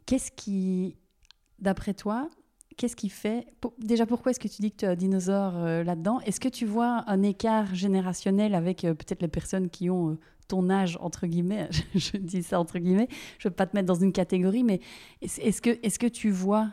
Qu'est-ce 0.07 0.33
qui, 0.33 0.97
d'après 1.59 1.95
toi, 1.95 2.29
qu'est-ce 2.77 2.97
qui 2.97 3.09
fait 3.09 3.47
Déjà, 3.79 4.07
pourquoi 4.07 4.31
est-ce 4.31 4.41
que 4.41 4.49
tu 4.49 4.63
dis 4.63 4.71
que 4.71 4.77
tu 4.77 4.87
as 4.87 4.91
un 4.91 4.97
dinosaure 4.97 5.53
là-dedans? 5.85 6.21
Est-ce 6.21 6.41
que 6.41 6.49
tu 6.49 6.67
vois 6.67 7.05
un 7.07 7.23
écart 7.23 7.75
générationnel 7.75 8.55
avec 8.55 8.83
peut-être 8.83 9.23
les 9.23 9.29
personnes 9.29 9.69
qui 9.71 9.91
ont 9.91 10.19
ton 10.49 10.71
âge, 10.71 10.97
entre 11.01 11.27
guillemets? 11.27 11.69
Je 11.95 12.17
dis 12.17 12.43
ça 12.43 12.59
entre 12.59 12.79
guillemets. 12.79 13.09
Je 13.39 13.49
ne 13.49 13.51
veux 13.51 13.57
pas 13.57 13.67
te 13.67 13.77
mettre 13.77 13.87
dans 13.87 13.95
une 13.95 14.13
catégorie, 14.13 14.65
mais 14.65 14.81
est-ce 15.21 15.61
que, 15.61 15.71
est 15.71 15.99
que 15.99 16.07
tu 16.07 16.31
vois 16.31 16.69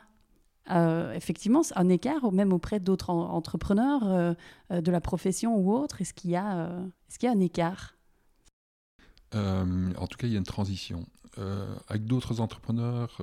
euh, 0.69 1.13
effectivement, 1.13 1.61
un 1.75 1.89
écart, 1.89 2.31
même 2.31 2.51
auprès 2.51 2.79
d'autres 2.79 3.09
entrepreneurs 3.09 4.03
euh, 4.05 4.33
euh, 4.71 4.81
de 4.81 4.91
la 4.91 5.01
profession 5.01 5.55
ou 5.55 5.71
autre? 5.71 6.01
Est-ce 6.01 6.13
qu'il 6.13 6.31
y, 6.31 6.35
est 6.35 7.17
qu'il 7.17 7.29
y 7.29 7.31
a 7.31 7.31
un 7.31 7.39
écart? 7.39 7.96
En 9.33 10.07
tout 10.07 10.17
cas, 10.17 10.27
il 10.27 10.33
y 10.33 10.35
a 10.35 10.39
une 10.39 10.43
transition. 10.43 11.05
avec 11.87 12.05
d'autres 12.05 12.39
entrepreneurs, 12.41 13.21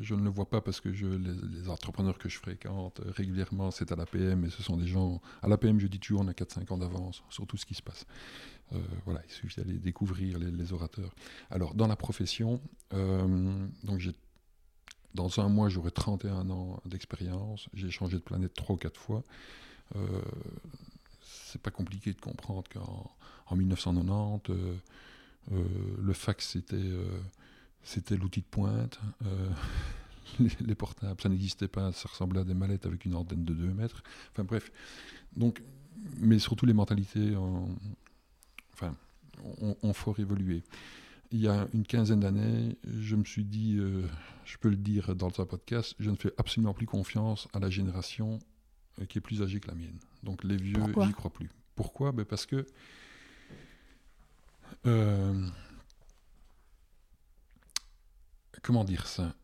je 0.00 0.14
ne 0.14 0.22
le 0.22 0.30
vois 0.30 0.48
pas 0.48 0.60
parce 0.60 0.80
que 0.80 0.88
les, 0.88 1.68
entrepreneurs 1.68 2.18
que 2.18 2.28
je 2.28 2.38
fréquente 2.38 3.00
régulièrement, 3.16 3.70
c'est 3.70 3.92
à 3.92 3.96
l'APM 3.96 4.44
et 4.44 4.50
ce 4.50 4.62
sont 4.62 4.76
des 4.76 4.86
gens. 4.86 5.20
À 5.42 5.48
l'APM, 5.48 5.78
je 5.78 5.86
dis 5.86 5.98
toujours, 6.00 6.22
on 6.22 6.28
a 6.28 6.32
4-5 6.32 6.72
ans 6.72 6.78
d'avance 6.78 7.22
sur 7.30 7.46
tout 7.46 7.56
ce 7.56 7.66
qui 7.66 7.74
se 7.74 7.82
passe. 7.82 8.06
voilà, 9.04 9.22
il 9.26 9.32
suffit 9.32 9.60
d'aller 9.60 9.78
découvrir 9.78 10.38
les, 10.38 10.72
orateurs. 10.72 11.14
Alors, 11.50 11.74
dans 11.74 11.86
la 11.86 11.96
profession, 11.96 12.60
donc 12.90 14.00
dans 15.14 15.40
un 15.40 15.48
mois, 15.48 15.68
j'aurai 15.68 15.90
31 15.90 16.50
ans 16.50 16.80
d'expérience. 16.84 17.68
J'ai 17.74 17.90
changé 17.90 18.18
de 18.18 18.22
planète 18.22 18.54
trois 18.54 18.76
ou 18.76 18.78
quatre 18.78 19.00
fois. 19.00 19.24
Euh, 19.96 20.22
c'est 21.22 21.60
pas 21.60 21.70
compliqué 21.70 22.12
de 22.12 22.20
comprendre 22.20 22.64
qu'en 22.72 23.10
en 23.46 23.56
1990, 23.56 24.50
euh, 24.50 24.54
euh, 24.54 24.76
le 25.50 26.12
fax, 26.12 26.50
c'était, 26.50 26.76
euh, 26.76 27.18
c'était 27.82 28.16
l'outil 28.16 28.40
de 28.40 28.46
pointe. 28.46 29.00
Les, 30.60 30.74
portables, 30.74 31.18
ça 31.22 31.30
n'existait 31.30 31.68
pas. 31.68 31.90
Ça 31.92 32.08
ressemblait 32.08 32.40
à 32.40 32.44
des 32.44 32.52
mallettes 32.52 32.84
avec 32.84 33.06
une 33.06 33.14
antenne 33.14 33.44
de 33.46 33.54
2 33.54 33.72
mètres. 33.72 34.02
Enfin 34.32 34.44
bref. 34.44 34.70
Donc, 35.34 35.62
mais 36.18 36.38
surtout 36.38 36.66
les 36.66 36.74
mentalités, 36.74 37.34
enfin, 38.74 38.94
ont 39.82 39.92
fort 39.94 40.20
évolué 40.20 40.62
il 41.30 41.40
y 41.40 41.48
a 41.48 41.66
une 41.74 41.84
quinzaine 41.84 42.20
d'années, 42.20 42.76
je 42.84 43.16
me 43.16 43.24
suis 43.24 43.44
dit, 43.44 43.76
euh, 43.78 44.02
je 44.44 44.56
peux 44.56 44.68
le 44.68 44.76
dire 44.76 45.14
dans 45.14 45.28
un 45.40 45.46
podcast, 45.46 45.94
je 45.98 46.10
ne 46.10 46.16
fais 46.16 46.32
absolument 46.38 46.72
plus 46.72 46.86
confiance 46.86 47.48
à 47.52 47.58
la 47.58 47.70
génération 47.70 48.38
euh, 49.00 49.04
qui 49.04 49.18
est 49.18 49.20
plus 49.20 49.42
âgée 49.42 49.60
que 49.60 49.68
la 49.68 49.74
mienne. 49.74 49.98
Donc 50.22 50.44
les 50.44 50.56
vieux, 50.56 50.82
j'y 51.02 51.12
crois 51.12 51.32
plus. 51.32 51.50
Pourquoi? 51.74 52.12
Ben 52.12 52.24
Parce 52.24 52.46
que 52.46 52.66
euh, 54.86 55.46
comment 58.62 58.84
dire 58.84 59.06
ça 59.06 59.34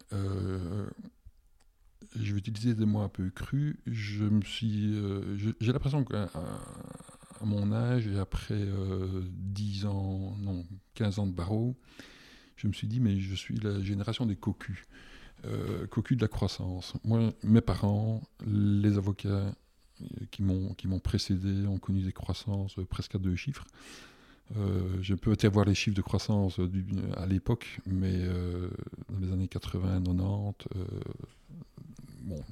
Je 2.16 2.32
vais 2.32 2.38
utiliser 2.38 2.74
des 2.74 2.86
mots 2.86 3.00
un 3.00 3.08
peu 3.08 3.30
crus. 3.30 3.76
Je 3.86 4.24
me 4.24 4.42
suis, 4.42 4.94
j'ai 5.60 5.72
l'impression 5.72 6.04
que 6.04 6.14
à 7.40 7.44
mon 7.44 7.72
âge 7.72 8.06
et 8.06 8.18
après 8.18 8.58
10 8.58 9.84
euh, 9.84 9.88
ans, 9.88 10.36
non, 10.40 10.64
15 10.94 11.18
ans 11.18 11.26
de 11.26 11.32
barreau, 11.32 11.76
je 12.56 12.66
me 12.66 12.72
suis 12.72 12.86
dit, 12.86 13.00
mais 13.00 13.20
je 13.20 13.34
suis 13.34 13.56
la 13.56 13.82
génération 13.82 14.26
des 14.26 14.36
cocus, 14.36 14.86
euh, 15.44 15.86
cocus 15.86 16.16
de 16.16 16.22
la 16.22 16.28
croissance. 16.28 16.94
Moi, 17.04 17.32
mes 17.42 17.60
parents, 17.60 18.22
les 18.46 18.96
avocats 18.96 19.28
euh, 19.28 20.26
qui 20.30 20.42
m'ont 20.42 21.00
précédé 21.00 21.66
ont 21.66 21.78
connu 21.78 22.02
des 22.02 22.12
croissances 22.12 22.76
presque 22.88 23.14
à 23.14 23.18
deux 23.18 23.36
chiffres. 23.36 23.66
Je 24.52 25.14
peux 25.14 25.34
peut-être 25.34 25.52
voir 25.52 25.64
les 25.64 25.74
chiffres 25.74 25.96
de 25.96 26.02
croissance 26.02 26.60
à 27.16 27.26
l'époque, 27.26 27.80
mais 27.86 28.22
dans 29.08 29.18
les 29.18 29.32
années 29.32 29.48
80, 29.48 30.02
90, 30.04 30.68
bon, 32.24 32.42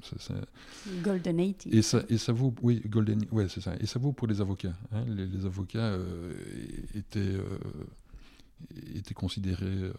Golden 1.03 1.53
80. 1.53 1.77
Et 1.77 1.81
ça, 1.81 2.03
et 2.09 2.17
ça 2.17 2.31
vaut, 2.31 2.53
oui, 2.61 2.81
Golden, 2.85 3.25
ouais, 3.31 3.49
c'est 3.49 3.61
ça. 3.61 3.75
Et 3.79 3.85
ça 3.85 3.99
vaut 3.99 4.13
pour 4.13 4.27
les 4.27 4.41
avocats. 4.41 4.75
Hein. 4.91 5.05
Les, 5.07 5.45
avocats 5.45 5.79
euh, 5.79 6.33
étaient, 6.95 7.19
euh, 7.19 7.59
étaient 8.95 9.13
considérés, 9.13 9.65
euh, 9.65 9.93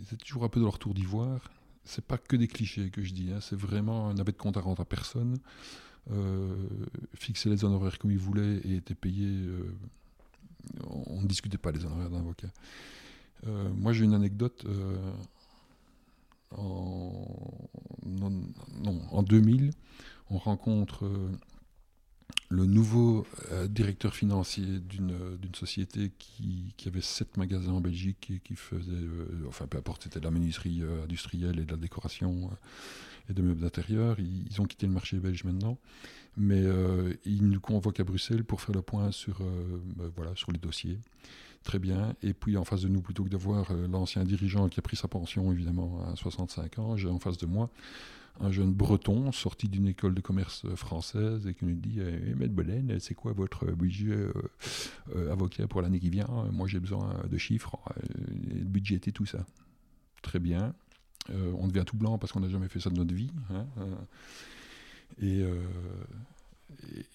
ils 0.00 0.04
étaient 0.04 0.16
toujours 0.16 0.44
un 0.44 0.48
peu 0.48 0.60
de 0.60 0.64
leur 0.64 0.78
tour 0.78 0.94
d'ivoire. 0.94 1.50
C'est 1.84 2.04
pas 2.04 2.18
que 2.18 2.36
des 2.36 2.48
clichés 2.48 2.90
que 2.90 3.02
je 3.02 3.12
dis. 3.14 3.30
Hein. 3.32 3.40
C'est 3.40 3.58
vraiment 3.58 4.08
un 4.08 4.18
avait 4.18 4.32
de 4.32 4.36
compte 4.36 4.56
à 4.56 4.60
rendre 4.60 4.80
à 4.80 4.84
personne. 4.84 5.38
fixer 7.14 7.48
les 7.48 7.64
honoraires 7.64 7.98
comme 7.98 8.10
ils 8.10 8.18
voulaient 8.18 8.58
et 8.64 8.76
étaient 8.76 8.94
payés. 8.94 9.46
On 11.06 11.20
ne 11.22 11.26
discutait 11.26 11.58
pas 11.58 11.72
les 11.72 11.84
honoraires 11.84 12.10
d'un 12.10 12.20
avocat. 12.20 12.48
moi, 13.44 13.92
j'ai 13.92 14.04
une 14.04 14.14
anecdote 14.14 14.66
en, 16.56 17.26
non, 18.04 19.00
en 19.10 19.22
2000, 19.22 19.72
on 20.30 20.38
rencontre 20.38 21.04
euh, 21.06 21.30
le 22.48 22.66
nouveau 22.66 23.26
euh, 23.52 23.66
directeur 23.66 24.14
financier 24.14 24.64
d'une 24.80 25.54
société 25.54 26.12
qui, 26.18 26.74
avait 26.86 27.00
sept 27.00 27.36
magasins 27.36 27.72
en 27.72 27.80
Belgique 27.80 28.30
et 28.30 28.40
qui 28.40 28.54
faisait, 28.54 28.92
euh, 28.92 29.44
enfin 29.48 29.66
peu 29.66 29.78
importe, 29.78 30.04
c'était 30.04 30.20
de 30.20 30.24
la 30.24 30.30
menuiserie 30.30 30.82
industrielle 31.04 31.58
et 31.58 31.64
de 31.64 31.70
la 31.70 31.76
décoration 31.76 32.50
et 33.28 33.32
de 33.32 33.42
meubles 33.42 33.60
d'intérieur. 33.60 34.18
Ils, 34.18 34.60
ont 34.60 34.64
quitté 34.64 34.86
le 34.86 34.92
marché 34.92 35.18
belge 35.18 35.44
maintenant, 35.44 35.78
mais 36.36 36.62
ils 37.24 37.48
nous 37.48 37.60
convoquent 37.60 38.00
à 38.00 38.04
Bruxelles 38.04 38.44
pour 38.44 38.60
faire 38.60 38.74
le 38.74 38.82
point 38.82 39.10
sur, 39.10 39.40
ben 39.40 40.10
voilà, 40.14 40.34
sur 40.34 40.52
les 40.52 40.58
dossiers 40.58 40.98
très 41.66 41.78
bien. 41.78 42.14
Et 42.22 42.32
puis 42.32 42.56
en 42.56 42.64
face 42.64 42.80
de 42.80 42.88
nous, 42.88 43.02
plutôt 43.02 43.24
que 43.24 43.28
d'avoir 43.28 43.70
euh, 43.70 43.86
l'ancien 43.88 44.24
dirigeant 44.24 44.68
qui 44.68 44.78
a 44.78 44.82
pris 44.82 44.96
sa 44.96 45.08
pension, 45.08 45.52
évidemment, 45.52 46.00
à 46.10 46.16
65 46.16 46.78
ans, 46.78 46.96
j'ai 46.96 47.08
en 47.08 47.18
face 47.18 47.36
de 47.36 47.46
moi 47.46 47.68
un 48.38 48.50
jeune 48.50 48.72
breton 48.72 49.32
sorti 49.32 49.66
d'une 49.68 49.88
école 49.88 50.14
de 50.14 50.20
commerce 50.20 50.64
euh, 50.66 50.76
française 50.76 51.46
et 51.46 51.54
qui 51.54 51.64
nous 51.64 51.74
dit 51.74 51.98
eh, 52.00 52.34
Maître 52.34 52.54
Belen, 52.54 52.98
c'est 53.00 53.14
quoi 53.14 53.32
votre 53.32 53.66
budget 53.72 54.16
euh, 55.14 55.32
avocat 55.32 55.66
pour 55.66 55.82
l'année 55.82 55.98
qui 55.98 56.10
vient? 56.10 56.28
Moi, 56.52 56.68
j'ai 56.68 56.80
besoin 56.80 57.22
de 57.28 57.36
chiffres, 57.36 57.76
de 58.14 58.64
budget 58.64 59.00
et 59.06 59.12
tout 59.12 59.26
ça. 59.26 59.44
Très 60.22 60.38
bien. 60.38 60.74
On 61.30 61.66
devient 61.66 61.84
tout 61.86 61.96
blanc 61.96 62.18
parce 62.18 62.32
qu'on 62.32 62.40
n'a 62.40 62.48
jamais 62.48 62.68
fait 62.68 62.80
ça 62.80 62.90
de 62.90 62.96
notre 62.96 63.14
vie. 63.14 63.30
Hein, 63.50 63.66
et, 65.20 65.44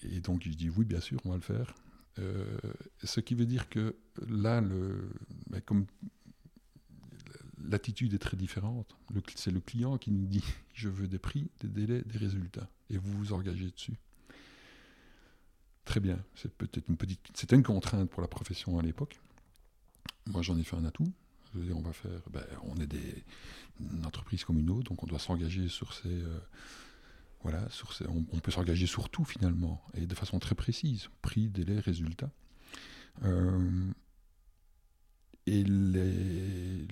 et, 0.04 0.20
donc, 0.20 0.44
je 0.44 0.50
dis 0.50 0.70
Oui, 0.70 0.86
bien 0.86 1.00
sûr, 1.00 1.20
on 1.26 1.30
va 1.30 1.36
le 1.36 1.42
faire. 1.42 1.74
Euh, 2.20 2.58
ce 3.04 3.20
qui 3.20 3.36
veut 3.36 3.46
dire 3.46 3.70
que 3.70 3.96
là, 4.28 4.62
ben, 4.62 5.62
l'attitude 7.70 8.14
est 8.14 8.20
très 8.20 8.38
différente. 8.38 8.96
C'est 9.36 9.52
le 9.52 9.62
client 9.62 9.98
qui 9.98 10.12
nous 10.12 10.26
dit 10.26 10.44
je 10.74 10.90
veux 10.90 11.08
des 11.08 11.20
prix, 11.20 11.50
des 11.60 11.68
délais, 11.68 12.02
des 12.02 12.18
résultats, 12.18 12.70
et 12.90 12.98
vous 12.98 13.12
vous 13.18 13.34
engagez 13.34 13.70
dessus. 13.70 13.98
Très 15.86 16.00
bien, 16.00 16.24
c'est 16.36 16.54
peut-être 16.54 16.88
une 16.90 16.98
petite, 16.98 17.20
c'était 17.34 17.56
une 17.56 17.64
contrainte 17.64 18.10
pour 18.10 18.22
la 18.22 18.28
profession 18.28 18.78
à 18.78 18.82
l'époque. 18.82 19.20
Moi, 20.28 20.42
j'en 20.42 20.58
ai 20.58 20.64
fait 20.64 20.76
un 20.76 20.86
atout. 20.86 21.12
On 21.56 21.82
va 21.82 21.94
faire, 21.94 22.22
ben, 22.32 22.44
on 22.64 22.76
est 22.78 22.88
des, 22.88 23.24
une 23.80 24.06
entreprise 24.06 24.46
donc 24.46 25.04
on 25.04 25.08
doit 25.08 25.20
s'engager 25.20 25.68
sur 25.68 25.94
ces 25.94 26.10
euh, 26.10 26.40
voilà, 27.44 27.68
sur 27.70 27.92
on, 28.08 28.40
peut 28.40 28.52
s'engager 28.52 28.86
sur 28.86 29.10
tout 29.10 29.26
finalement, 29.26 29.84
et 29.96 30.06
de 30.06 30.16
façon 30.16 30.40
très 30.40 30.56
précise, 30.56 31.10
prix, 31.22 31.50
délai, 31.50 31.80
résultat. 31.80 32.30
Euh, 33.24 33.92
et 35.48 35.64
les, 35.64 36.86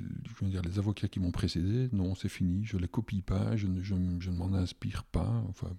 avocats 0.77 1.07
qui 1.07 1.19
m'ont 1.19 1.31
précédé, 1.31 1.89
non, 1.91 2.15
c'est 2.15 2.29
fini, 2.29 2.65
je 2.65 2.77
ne 2.77 2.81
les 2.81 2.87
copie 2.87 3.21
pas, 3.21 3.55
je 3.55 3.67
ne, 3.67 3.81
je, 3.81 3.93
ne 3.93 4.35
m'en 4.35 4.53
inspire 4.53 5.03
pas, 5.03 5.43
enfin, 5.49 5.69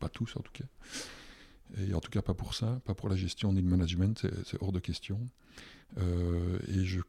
pas 0.00 0.08
tous 0.08 0.36
en 0.36 0.40
tout 0.40 0.52
cas. 0.52 0.64
Et 1.78 1.94
en 1.94 2.00
tout 2.00 2.10
cas, 2.10 2.22
pas 2.22 2.34
pour 2.34 2.54
ça, 2.54 2.80
pas 2.84 2.94
pour 2.94 3.08
la 3.08 3.14
gestion 3.14 3.52
ni 3.52 3.62
le 3.62 3.68
management, 3.68 4.26
c'est 4.44 4.60
hors 4.60 4.72
de 4.72 4.80
question. 4.80 5.24
Euh, 5.98 6.58
et 6.68 6.84
je 6.84 7.00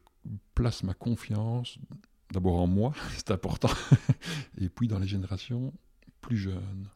place 0.54 0.82
ma 0.82 0.94
confiance 0.94 1.78
d'abord 2.32 2.60
en 2.60 2.66
moi, 2.66 2.92
c'est 3.16 3.30
important, 3.30 3.70
et 4.58 4.68
puis 4.68 4.88
dans 4.88 4.98
les 4.98 5.06
générations 5.06 5.72
plus 6.20 6.38
jeune, 6.38 6.88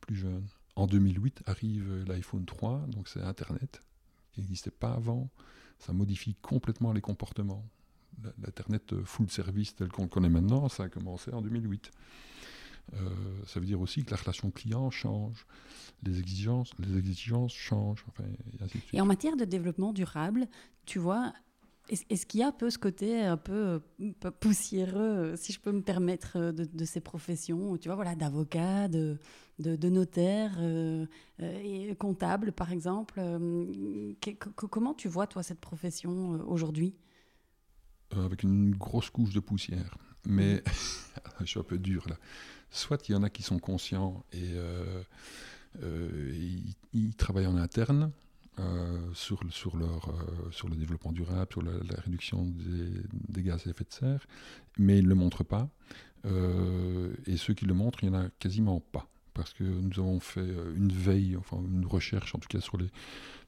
plus 0.00 0.16
jeune. 0.16 0.46
En 0.76 0.86
2008 0.86 1.42
arrive 1.46 2.04
l'iPhone 2.06 2.44
3, 2.44 2.86
donc 2.88 3.08
c'est 3.08 3.20
Internet, 3.20 3.82
qui 4.32 4.40
n'existait 4.40 4.70
pas 4.70 4.92
avant. 4.92 5.28
Ça 5.80 5.92
modifie 5.92 6.36
complètement 6.36 6.92
les 6.92 7.00
comportements. 7.00 7.64
L'Internet 8.42 9.02
full 9.04 9.30
service 9.30 9.74
tel 9.74 9.88
qu'on 9.88 10.02
le 10.02 10.08
connaît 10.08 10.28
maintenant, 10.28 10.68
ça 10.68 10.84
a 10.84 10.88
commencé 10.88 11.32
en 11.32 11.40
2008. 11.40 11.90
Euh, 12.94 13.10
ça 13.46 13.60
veut 13.60 13.66
dire 13.66 13.80
aussi 13.80 14.04
que 14.04 14.10
la 14.10 14.16
relation 14.16 14.50
client 14.50 14.90
change, 14.90 15.46
les 16.02 16.18
exigences, 16.18 16.70
les 16.78 16.96
exigences 16.96 17.52
changent, 17.52 18.04
et, 18.20 18.96
et 18.96 19.00
en 19.00 19.06
matière 19.06 19.36
de 19.36 19.44
développement 19.44 19.92
durable, 19.92 20.48
tu 20.84 20.98
vois, 20.98 21.32
est-ce 21.88 22.26
qu'il 22.26 22.40
y 22.40 22.42
a 22.42 22.48
un 22.48 22.52
peu 22.52 22.70
ce 22.70 22.78
côté 22.78 23.22
un 23.22 23.36
peu 23.36 23.80
euh, 24.00 24.30
poussiéreux, 24.40 25.00
euh, 25.00 25.36
si 25.36 25.52
je 25.52 25.60
peux 25.60 25.72
me 25.72 25.82
permettre, 25.82 26.36
euh, 26.36 26.52
de, 26.52 26.84
ces 26.84 27.00
professions, 27.00 27.76
tu 27.76 27.88
vois, 27.88 27.96
voilà, 27.96 28.14
d'avocat, 28.14 28.88
de, 28.88 29.18
de, 29.58 29.88
notaire 29.88 30.60
et 31.40 31.94
comptable, 31.96 32.52
par 32.52 32.72
exemple. 32.72 33.20
comment 34.70 34.94
tu 34.94 35.08
vois, 35.08 35.26
toi, 35.26 35.42
cette 35.42 35.60
profession 35.60 36.40
aujourd'hui? 36.46 36.94
Avec 38.12 38.42
une 38.42 38.74
grosse 38.74 39.10
couche 39.10 39.34
de 39.34 39.40
poussière. 39.40 39.96
mais 40.24 40.62
je 41.40 41.46
suis 41.46 41.60
un 41.60 41.64
peu 41.64 41.78
dur 41.78 42.06
là. 42.08 42.16
Soit 42.70 43.08
il 43.08 43.12
y 43.12 43.14
en 43.14 43.22
a 43.22 43.30
qui 43.30 43.42
sont 43.42 43.58
conscients 43.58 44.24
et, 44.32 44.54
ils, 46.92 47.14
travaillent 47.16 47.46
en 47.46 47.56
interne, 47.56 48.12
sur, 49.14 49.40
sur, 49.50 49.76
leur, 49.76 50.12
sur 50.50 50.68
le 50.68 50.76
développement 50.76 51.12
durable, 51.12 51.48
sur 51.52 51.62
la, 51.62 52.00
réduction 52.00 52.44
des, 53.28 53.42
gaz 53.42 53.66
à 53.66 53.70
effet 53.70 53.84
de 53.84 53.92
serre, 53.92 54.26
mais 54.78 54.98
ils 54.98 55.04
ne 55.04 55.08
le 55.08 55.14
montrent 55.14 55.44
pas. 55.44 55.68
et 56.24 57.36
ceux 57.36 57.54
qui 57.54 57.66
le 57.66 57.74
montrent, 57.74 58.02
il 58.02 58.10
n'y 58.10 58.16
en 58.16 58.20
a 58.20 58.28
quasiment 58.38 58.80
pas 58.80 59.08
parce 59.38 59.54
que 59.54 59.62
nous 59.62 59.98
avons 60.00 60.18
fait 60.18 60.40
euh, 60.40 60.74
une 60.76 60.92
veille, 60.92 61.36
enfin 61.36 61.58
une 61.64 61.86
recherche 61.86 62.34
en 62.34 62.38
tout 62.38 62.48
cas 62.48 62.60
sur 62.60 62.76
les, 62.76 62.88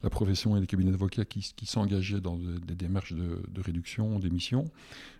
la 0.03 0.09
profession 0.09 0.55
et 0.55 0.61
les 0.61 0.65
cabinets 0.65 0.91
d'avocats 0.91 1.25
qui, 1.25 1.43
s'engageaient 1.65 2.21
dans 2.21 2.37
des, 2.37 2.75
démarches 2.75 3.13
de, 3.13 3.61
réduction 3.61 4.17
d'émissions. 4.17 4.65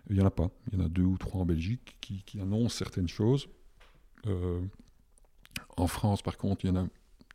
Il 0.08 0.16
n'y 0.16 0.22
en 0.22 0.26
a 0.26 0.30
pas. 0.30 0.50
Il 0.72 0.78
y 0.78 0.82
en 0.82 0.86
a 0.86 0.88
deux 0.88 1.02
ou 1.02 1.18
trois 1.18 1.42
en 1.42 1.44
Belgique 1.44 1.98
qui, 2.00 2.22
annoncent 2.40 2.76
certaines 2.76 3.06
choses. 3.06 3.48
Euh, 4.26 4.60
en 5.76 5.86
France, 5.86 6.22
par 6.22 6.38
contre, 6.38 6.64
il 6.64 6.68
y 6.68 6.70
en 6.70 6.76
a 6.76 6.86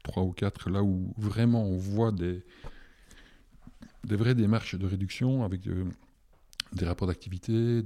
trois 0.08 0.24
ou 0.24 0.32
quatre 0.32 0.70
là 0.70 0.84
où 0.84 1.14
vraiment 1.18 1.64
on 1.64 1.78
voit 1.78 2.12
des, 2.12 2.44
des 4.04 4.16
vraies 4.16 4.36
démarches 4.36 4.76
de 4.76 4.86
réduction 4.86 5.44
avec 5.44 5.68
euh, 5.68 5.86
des 6.74 6.86
rapports 6.86 7.08
d'activité, 7.08 7.82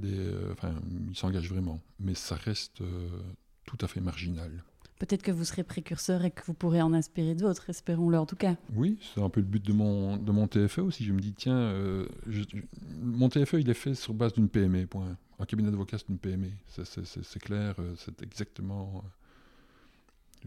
enfin, 0.52 0.74
ils 1.08 1.16
s'engagent 1.16 1.48
vraiment. 1.48 1.80
Mais 2.00 2.14
ça 2.14 2.34
reste 2.34 2.82
tout 3.64 3.78
à 3.80 3.86
fait 3.86 4.00
marginal 4.00 4.50
peut-être 5.02 5.22
que 5.22 5.32
vous 5.32 5.44
serez 5.44 5.64
précurseur 5.64 6.24
et 6.24 6.30
que 6.30 6.42
vous 6.46 6.54
pourrez 6.54 6.80
en 6.80 6.92
inspirer 6.92 7.34
d'autres, 7.34 7.68
espérons-le 7.68 8.16
en 8.16 8.26
tout 8.26 8.36
cas. 8.36 8.54
Oui, 8.72 8.98
c'est 9.12 9.20
un 9.20 9.28
peu 9.28 9.40
le 9.40 9.46
but 9.46 9.64
de 9.64 9.72
mon, 9.72 10.16
de 10.16 10.30
mon 10.30 10.46
TFE 10.46 10.78
aussi. 10.78 11.04
Je 11.04 11.12
me 11.12 11.18
dis, 11.18 11.32
tiens, 11.32 11.56
euh, 11.56 12.06
mon 13.00 13.28
TFE, 13.28 13.54
il 13.54 13.68
est 13.68 13.74
fait 13.74 13.96
sur 13.96 14.14
base 14.14 14.32
d'une 14.32 14.48
PME, 14.48 14.86
point. 14.86 15.16
Un 15.40 15.44
cabinet 15.44 15.72
d'avocat, 15.72 15.98
c'est 15.98 16.08
une 16.08 16.18
PME. 16.18 16.50
C'est 16.68 17.42
clair, 17.42 17.74
euh, 17.80 17.94
c'est 17.98 18.22
exactement... 18.22 19.02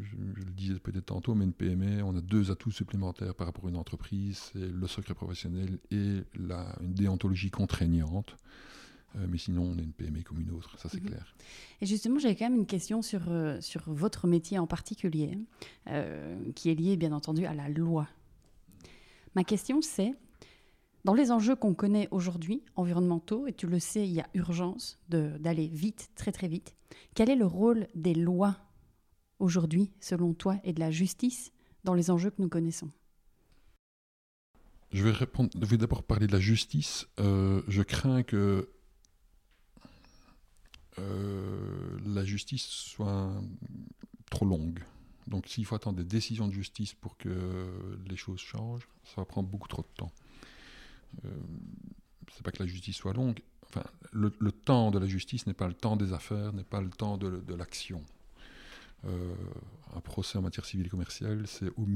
Je, 0.02 0.16
le 0.18 0.52
disais 0.52 0.80
peut-être 0.80 1.06
tantôt, 1.06 1.36
mais 1.36 1.46
une 1.46 1.54
PME, 1.54 2.04
on 2.04 2.16
a 2.16 2.22
deux 2.22 2.52
atouts 2.52 2.72
supplémentaires 2.72 3.34
par 3.34 3.48
rapport 3.48 3.66
à 3.66 3.70
une 3.70 3.78
entreprise, 3.78 4.52
c'est 4.54 4.68
le 4.68 4.88
secret 4.88 5.14
professionnel 5.14 5.80
et 5.92 6.22
la, 6.36 6.76
une 6.82 6.94
déontologie 6.94 7.52
contraignante. 7.52 8.36
Euh, 9.18 9.26
mais 9.30 9.38
sinon, 9.38 9.64
on 9.64 9.78
est 9.78 9.84
une 9.84 9.94
PME 9.94 10.22
comme 10.24 10.42
une 10.42 10.52
autre, 10.52 10.78
ça 10.78 10.90
c'est 10.90 11.02
mhm. 11.02 11.10
clair. 11.10 11.36
Et 11.82 11.86
justement, 11.86 12.20
j'avais 12.20 12.36
quand 12.36 12.50
même 12.50 12.60
une 12.60 12.66
question 12.66 13.02
sur, 13.02 13.22
euh, 13.30 13.60
sur 13.62 13.84
votre 13.88 14.28
métier 14.28 14.60
en 14.60 14.68
particulier, 14.68 15.38
euh, 15.88 16.38
qui 16.56 16.70
est 16.70 16.76
lié 16.76 16.98
bien 16.98 17.12
entendu 17.12 17.46
à 17.46 17.54
la 17.54 17.70
loi. 17.70 18.08
Ma 19.36 19.44
question 19.44 19.82
c'est, 19.82 20.14
dans 21.04 21.14
les 21.14 21.32
enjeux 21.32 21.56
qu'on 21.56 21.74
connaît 21.74 22.08
aujourd'hui, 22.12 22.64
environnementaux, 22.76 23.48
et 23.48 23.54
tu 23.54 23.68
le 23.68 23.80
sais, 23.80 24.06
il 24.06 24.14
y 24.14 24.22
a 24.22 24.28
urgence 24.34 25.00
d'aller 25.08 25.68
vite, 25.68 26.10
très 26.16 26.32
très 26.32 26.48
vite, 26.48 26.76
quel 27.14 27.30
est 27.30 27.36
le 27.36 27.46
rôle 27.46 27.88
des 27.96 28.14
lois 28.14 28.58
aujourd'hui, 29.40 29.92
selon 30.00 30.34
toi, 30.34 30.58
et 30.64 30.74
de 30.74 30.80
la 30.80 30.92
justice 30.92 31.52
dans 31.84 31.94
les 31.94 32.10
enjeux 32.12 32.30
que 32.30 32.42
nous 32.42 32.50
connaissons 32.50 32.90
je 34.92 35.04
vais, 35.04 35.78
d'abord 35.78 36.04
parler 36.04 36.26
de 36.26 36.32
la 36.32 36.40
justice. 36.40 37.06
je 37.18 37.82
crains 37.82 38.24
que 38.24 38.70
euh, 41.00 41.98
la 42.06 42.24
justice 42.24 42.64
soit 42.64 43.30
trop 44.30 44.46
longue. 44.46 44.84
Donc 45.28 45.48
s'il 45.48 45.66
faut 45.66 45.76
attendre 45.76 45.98
des 45.98 46.04
décisions 46.04 46.48
de 46.48 46.54
justice 46.54 46.94
pour 46.94 47.18
que 47.18 48.00
les 48.08 48.16
choses 48.16 48.40
changent, 48.40 48.88
ça 49.04 49.16
va 49.18 49.26
prendre 49.26 49.50
beaucoup 49.50 49.68
trop 49.68 49.82
de 49.82 49.88
temps. 49.96 50.12
Euh, 51.26 51.30
c'est 52.32 52.44
pas 52.44 52.52
que 52.52 52.62
la 52.62 52.68
justice 52.68 52.96
soit 52.96 53.14
longue. 53.14 53.40
Enfin, 53.64 53.84
le, 54.12 54.30
temps 54.52 54.92
de 54.92 55.00
la 55.00 55.08
justice 55.08 55.48
n'est 55.48 55.54
pas 55.54 55.68
le 55.68 55.74
temps 55.74 55.98
des 55.98 56.14
affaires, 56.14 56.54
n'est 56.54 56.64
pas 56.64 56.82
le 56.82 56.90
temps 56.90 57.18
de, 57.18 57.54
l'action. 57.54 58.04
Euh, 59.08 59.36
un 59.96 60.02
procès 60.02 60.38
en 60.38 60.42
matière 60.42 60.66
civile 60.66 60.88
et 60.88 60.90
commerciale, 60.90 61.46
c'est 61.48 61.70
au 61.78 61.88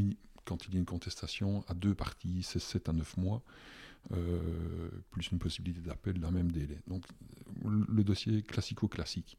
quand 0.45 0.65
il 0.65 0.73
y 0.73 0.77
a 0.77 0.79
une 0.79 0.85
contestation 0.85 1.63
à 1.67 1.73
deux 1.73 1.93
parties, 1.93 2.43
c'est 2.43 2.59
7 2.59 2.89
à 2.89 2.93
9 2.93 3.17
mois. 3.17 3.41
Euh, 4.13 4.89
plus 5.11 5.29
une 5.31 5.39
possibilité 5.39 5.81
d'appel 5.81 6.19
d'un 6.19 6.31
même 6.31 6.51
délai. 6.51 6.79
Donc 6.87 7.05
le 7.65 8.03
dossier 8.03 8.41
classico-classique. 8.43 9.37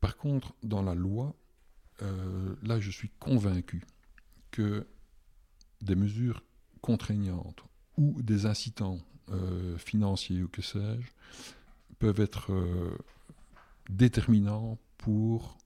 Par 0.00 0.16
contre, 0.16 0.54
dans 0.62 0.82
la 0.82 0.94
loi, 0.94 1.36
euh, 2.00 2.56
là 2.62 2.80
je 2.80 2.90
suis 2.90 3.10
convaincu 3.20 3.84
que 4.50 4.86
des 5.82 5.96
mesures 5.96 6.42
contraignantes 6.80 7.62
ou 7.96 8.22
des 8.22 8.46
incitants 8.46 8.98
financiers 9.76 10.42
ou 10.42 10.48
que 10.48 10.62
sais-je 10.62 11.10
peuvent 11.98 12.20
être 12.20 12.50
déterminants 13.90 14.78
pour 14.96 15.57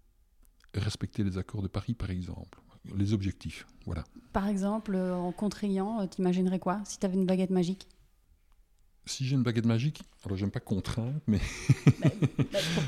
respecter 0.74 1.24
les 1.24 1.38
accords 1.38 1.62
de 1.62 1.68
Paris, 1.68 1.94
par 1.94 2.10
exemple 2.10 2.62
les 2.96 3.12
objectifs. 3.12 3.66
Voilà. 3.86 4.04
Par 4.32 4.48
exemple, 4.48 4.94
euh, 4.94 5.14
en 5.14 5.32
contraignant, 5.32 6.00
euh, 6.00 6.06
t'imaginerais 6.06 6.58
quoi 6.58 6.80
si 6.84 6.98
tu 6.98 7.06
avais 7.06 7.14
une 7.14 7.26
baguette 7.26 7.50
magique? 7.50 7.88
Si 9.04 9.26
j'ai 9.26 9.34
une 9.34 9.42
baguette 9.42 9.66
magique, 9.66 10.04
alors 10.24 10.38
j'aime 10.38 10.52
pas 10.52 10.60
contraindre, 10.60 11.18
mais 11.26 11.40
bah, 12.00 12.08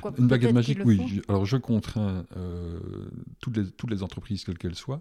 bah, 0.02 0.12
une 0.16 0.28
baguette 0.28 0.54
magique, 0.54 0.78
oui. 0.84 1.20
alors 1.28 1.44
je 1.44 1.56
contrains 1.56 2.24
euh, 2.36 2.78
toutes, 3.40 3.56
les, 3.56 3.68
toutes 3.72 3.90
les 3.90 4.04
entreprises, 4.04 4.44
quelles 4.44 4.58
qu'elles 4.58 4.76
soient, 4.76 4.98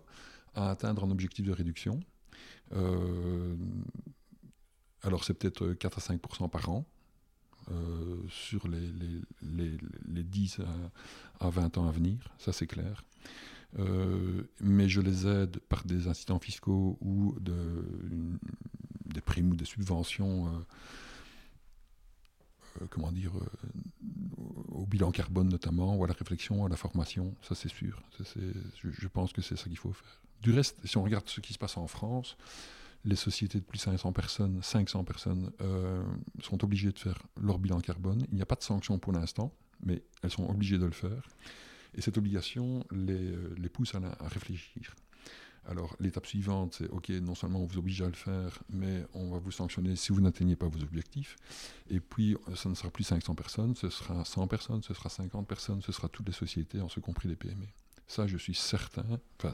à 0.56 0.72
atteindre 0.72 1.04
un 1.04 1.12
objectif 1.12 1.46
de 1.46 1.52
réduction. 1.52 2.00
alors 5.04 5.24
c'est 5.24 5.36
peut-être 5.36 5.74
4 5.74 5.98
à 6.00 6.16
5% 6.16 6.50
par 6.50 6.70
an 6.70 6.86
sur 8.30 8.68
les, 8.68 8.91
les, 9.41 9.78
les, 10.07 10.24
10 10.24 10.59
à, 10.59 11.45
à, 11.45 11.49
20 11.49 11.78
ans 11.78 11.88
à 11.88 11.91
venir, 11.91 12.18
ça 12.38 12.51
c'est 12.53 12.68
clair. 12.68 13.03
Euh, 13.80 14.43
mais 14.59 14.88
je 14.88 15.01
les 15.01 15.26
aide 15.28 15.59
par 15.70 15.84
des 15.86 16.07
incidents 16.07 16.39
fiscaux 16.39 16.97
ou 17.01 17.36
de, 17.39 17.84
des 19.05 19.22
primes 19.22 19.51
ou 19.51 19.55
des 19.55 19.66
subventions, 19.66 20.47
euh, 20.47 20.51
euh, 22.82 22.86
comment 22.89 23.11
dire, 23.11 23.32
au 24.68 24.86
bilan 24.86 25.11
carbone 25.11 25.49
notamment, 25.49 25.95
ou 25.95 26.03
à 26.03 26.07
la 26.07 26.14
réflexion, 26.14 26.66
à 26.66 26.70
la 26.70 26.76
formation, 26.76 27.36
ça 27.41 27.55
c'est 27.55 27.70
sûr. 27.70 28.01
je, 28.84 29.07
pense 29.07 29.34
que 29.34 29.41
c'est 29.41 29.55
ça 29.55 29.66
qu'il 29.66 29.78
faut 29.78 29.93
faire. 29.93 30.22
Du 30.41 30.51
reste, 30.51 30.78
si 30.86 30.97
on 30.97 31.03
regarde 31.03 31.28
ce 31.28 31.41
qui 31.41 31.53
se 31.53 31.59
passe 31.59 31.78
en 31.78 31.88
France, 31.88 32.38
les 33.06 33.16
sociétés 33.16 33.60
de 33.60 33.64
plus 33.64 33.78
de 33.78 33.84
500 33.84 34.12
personnes, 34.14 34.62
500 34.62 35.04
personnes 35.04 35.51
sont 36.41 36.64
obligées 36.64 36.91
de 36.91 36.99
faire 36.99 37.22
leur 37.41 37.60
bilan 37.60 37.80
carbone. 37.80 38.26
Il 38.30 38.36
n'y 38.36 38.41
a 38.41 38.45
pas 38.45 38.56
de 38.56 38.64
sanctions 38.64 38.97
pour 38.97 39.14
l'instant, 39.14 39.54
mais 39.86 40.04
elles 40.22 40.32
sont 40.32 40.49
obligées 40.49 40.78
de 40.78 40.86
le 40.86 40.91
faire. 40.91 41.28
Et 41.95 42.01
cette 42.01 42.18
obligation 42.18 42.86
les, 42.91 43.32
euh, 43.32 43.70
pousse 43.72 43.95
à, 43.95 44.28
réfléchir. 44.28 44.95
Alors, 45.66 45.95
l'étape 45.99 46.26
suivante, 46.26 46.76
c'est 46.78 46.89
OK, 46.89 47.10
non 47.10 47.36
seulement 47.36 47.60
on 47.60 47.66
vous 47.66 47.78
oblige 47.78 48.01
à 48.01 48.08
le 48.08 48.14
faire, 48.14 48.62
mais 48.70 49.06
on 49.14 49.32
va 49.32 49.38
vous 49.38 49.51
sanctionner 49.51 49.95
si 49.95 50.12
vous 50.12 50.20
n'atteignez 50.20 50.58
pas 50.58 50.68
vos 50.68 50.82
objectifs. 50.82 51.38
Et 51.89 52.01
puis, 52.01 52.36
ce 52.54 52.68
ne 52.68 52.74
sera 52.74 52.89
plus 52.89 53.06
500 53.06 53.34
personnes, 53.34 53.74
ce 53.76 53.89
sera 53.89 54.26
100 54.26 54.47
personnes, 54.47 54.84
ce 54.84 54.93
sera 54.93 55.10
50 55.10 55.47
personnes, 55.47 55.82
ce 55.82 55.93
sera 55.93 56.10
toutes 56.10 56.28
les 56.28 56.34
sociétés, 56.34 56.82
en 56.82 56.89
ce 56.89 56.99
compris 56.99 57.30
les 57.30 57.38
PME. 57.38 57.68
Ça, 58.08 58.28
je 58.28 58.36
suis 58.36 58.54
certain, 58.54 59.06
enfin, 59.41 59.54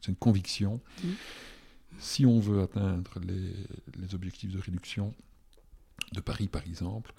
c'est 0.00 0.08
une 0.08 0.16
conviction. 0.16 0.80
Mmh. 1.04 1.08
Si 1.98 2.24
on 2.24 2.40
veut 2.40 2.62
atteindre 2.62 3.20
les, 3.20 3.52
les, 3.98 4.14
objectifs 4.14 4.52
de 4.52 4.58
réduction 4.58 5.14
de 6.12 6.20
Paris, 6.20 6.48
par 6.48 6.66
exemple, 6.66 7.12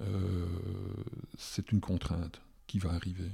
euh, 0.00 0.46
c'est 1.36 1.72
une 1.72 1.80
contrainte 1.80 2.40
qui 2.66 2.78
va 2.78 2.92
arriver. 2.92 3.30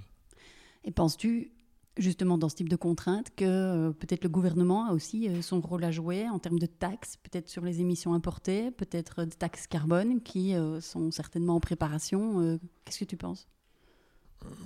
Et 0.85 0.91
penses-tu, 0.91 1.53
justement 1.97 2.39
dans 2.39 2.49
ce 2.49 2.57
type 2.57 2.69
de 2.69 2.77
contraintes, 2.77 3.35
que 3.37 3.45
euh, 3.45 3.93
peut-être 3.93 4.25
le 4.25 4.31
gouvernement 4.31 4.87
a 4.87 4.93
aussi 4.93 5.29
euh, 5.29 5.43
son 5.43 5.61
rôle 5.61 5.85
à 5.85 5.91
jouer 5.91 6.29
en 6.29 6.39
termes 6.39 6.59
de 6.59 6.67
taxes, 6.67 7.17
peut-être 7.17 7.49
sur 7.49 7.65
les 7.65 7.81
émissions 7.81 8.15
importées, 8.15 8.71
peut-être 8.71 9.25
des 9.25 9.37
taxes 9.37 9.67
carbone 9.67 10.21
qui 10.21 10.55
sont 10.81 11.11
certainement 11.11 11.57
en 11.57 11.61
préparation 11.61 12.59
Qu'est-ce 12.85 13.01
que 13.01 13.05
tu 13.05 13.17
penses? 13.17 13.49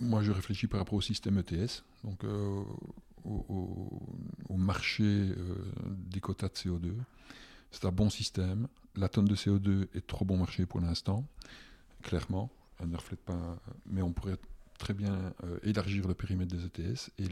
Moi, 0.00 0.22
je 0.22 0.32
réfléchis 0.32 0.66
par 0.66 0.80
rapport 0.80 0.94
au 0.94 1.00
système 1.00 1.38
ETS, 1.38 1.82
donc 2.04 2.24
au, 3.24 4.56
marché 4.56 5.32
des 5.86 6.20
quotas 6.20 6.48
de 6.48 6.54
CO2. 6.54 6.92
C'est 7.70 7.84
un 7.84 7.92
bon 7.92 8.10
système. 8.10 8.68
La 8.96 9.08
tonne 9.08 9.24
de 9.24 9.34
CO2 9.34 9.88
est 9.94 10.06
trop 10.06 10.24
bon 10.24 10.36
marché 10.36 10.66
pour 10.66 10.80
l'instant, 10.80 11.26
clairement. 12.02 12.50
Elle 12.78 12.90
ne 12.90 12.96
reflète 12.96 13.20
pas, 13.20 13.58
mais 13.86 14.02
on 14.02 14.12
pourrait 14.12 14.36
très 14.78 14.94
bien 14.94 15.32
euh, 15.44 15.58
élargir 15.62 16.08
le 16.08 16.14
périmètre 16.14 16.54
des 16.54 16.64
ETS 16.66 17.10
et 17.18 17.28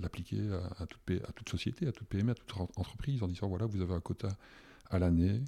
l'appliquer 0.00 0.40
à, 0.78 0.86
toute, 0.86 1.48
société, 1.48 1.88
à 1.88 1.92
toute 1.92 2.06
PME, 2.06 2.30
à 2.30 2.34
toute 2.34 2.52
entreprise 2.76 3.22
en 3.22 3.28
disant 3.28 3.48
voilà, 3.48 3.66
vous 3.66 3.80
avez 3.80 3.94
un 3.94 4.00
quota 4.00 4.28
à 4.90 4.98
l'année. 4.98 5.42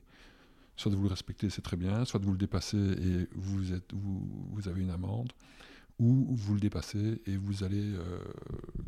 Soit 0.77 0.93
vous 0.93 1.03
le 1.03 1.09
respectez, 1.09 1.51
c'est 1.51 1.63
très 1.63 1.77
bien, 1.77 2.05
soit 2.05 2.21
vous 2.21 2.33
le 2.33 2.39
dépassez 2.39 2.79
et 2.79 3.29
vous 3.35 4.69
avez 4.69 4.81
une 4.81 4.91
amende, 4.91 5.33
ou 6.01 6.27
vous 6.31 6.55
le 6.55 6.61
dépassez 6.61 7.21
et 7.27 7.37
vous 7.37 7.63
allez, 7.63 7.85
euh, 7.85 8.19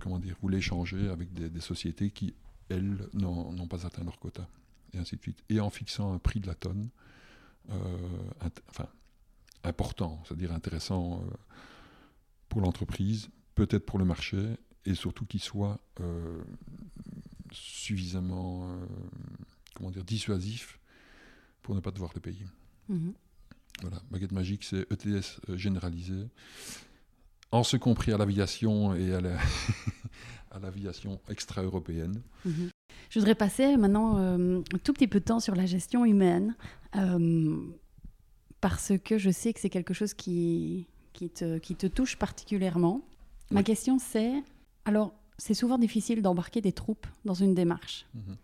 comment 0.00 0.18
dire, 0.18 0.34
vous 0.40 0.48
l'échanger 0.48 1.10
avec 1.10 1.32
des, 1.34 1.60
sociétés 1.60 2.10
qui, 2.10 2.34
elles, 2.70 2.96
n'ont 3.12 3.68
pas 3.68 3.86
atteint 3.86 4.02
leur 4.02 4.18
quota, 4.18 4.48
et 4.94 4.98
ainsi 4.98 5.16
de 5.16 5.20
suite. 5.20 5.44
Et 5.50 5.60
en 5.60 5.68
fixant 5.68 6.14
un 6.14 6.18
prix 6.18 6.40
de 6.40 6.46
la 6.46 6.54
tonne, 6.54 6.88
euh, 7.70 7.74
enfin, 8.70 8.88
important, 9.62 10.22
c'est-à-dire 10.24 10.52
intéressant 10.52 11.20
euh, 11.20 11.30
pour 12.48 12.62
l'entreprise, 12.62 13.28
peut-être 13.54 13.84
pour 13.84 13.98
le 13.98 14.06
marché, 14.06 14.56
et 14.86 14.94
surtout 14.94 15.26
qu'il 15.26 15.42
soit 15.42 15.78
euh, 16.00 16.42
suffisamment 17.52 18.74
comment 19.74 19.90
dire, 19.90 20.02
dissuasif 20.02 20.80
pour 21.60 21.74
ne 21.74 21.80
pas 21.80 21.90
devoir 21.90 22.12
le 22.14 22.20
payer. 22.20 22.46
Mhm. 22.88 23.12
Voilà, 23.82 24.02
baguette 24.10 24.32
magique, 24.32 24.64
c'est 24.64 24.90
ETS 24.90 25.40
généralisé, 25.56 26.28
en 27.52 27.62
ce 27.62 27.76
compris 27.76 28.12
à 28.12 28.18
l'aviation 28.18 28.94
et 28.94 29.14
à 30.50 30.58
l'aviation 30.58 31.20
extra-européenne. 31.28 32.20
Mhm. 32.44 32.70
Je 33.10 33.18
voudrais 33.18 33.34
passer 33.34 33.76
maintenant 33.76 34.16
un 34.16 34.62
tout 34.82 34.92
petit 34.92 35.06
peu 35.06 35.20
de 35.20 35.24
temps 35.24 35.40
sur 35.40 35.54
la 35.54 35.66
gestion 35.66 36.04
humaine 36.04 36.56
parce 38.60 38.92
que 39.04 39.18
je 39.18 39.30
sais 39.30 39.52
que 39.52 39.60
c'est 39.60 39.70
quelque 39.70 39.92
chose 39.92 40.14
qui, 40.14 40.86
qui, 41.12 41.28
te, 41.28 41.58
qui 41.58 41.76
te 41.76 41.86
touche 41.86 42.16
particulièrement. 42.16 43.02
Ma 43.50 43.62
question 43.62 43.98
c'est, 43.98 44.32
alors 44.86 45.12
c'est 45.36 45.54
souvent 45.54 45.76
difficile 45.76 46.22
d'embarquer 46.22 46.60
des 46.60 46.72
troupes 46.72 47.06
dans 47.24 47.34
une 47.34 47.54
démarche. 47.54 48.06
Mhm. 48.14 48.36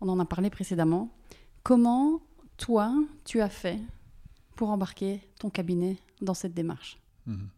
On 0.00 0.08
en 0.08 0.18
a 0.18 0.24
parlé 0.24 0.50
précédemment. 0.50 1.10
Comment 1.62 2.20
toi, 2.56 2.92
tu 3.24 3.40
as 3.40 3.48
fait 3.48 3.78
pour 4.56 4.70
embarquer 4.70 5.20
ton 5.38 5.48
cabinet 5.48 5.96
dans 6.20 6.34
cette 6.34 6.54
démarche? 6.54 6.98
Mhm. 7.26 7.48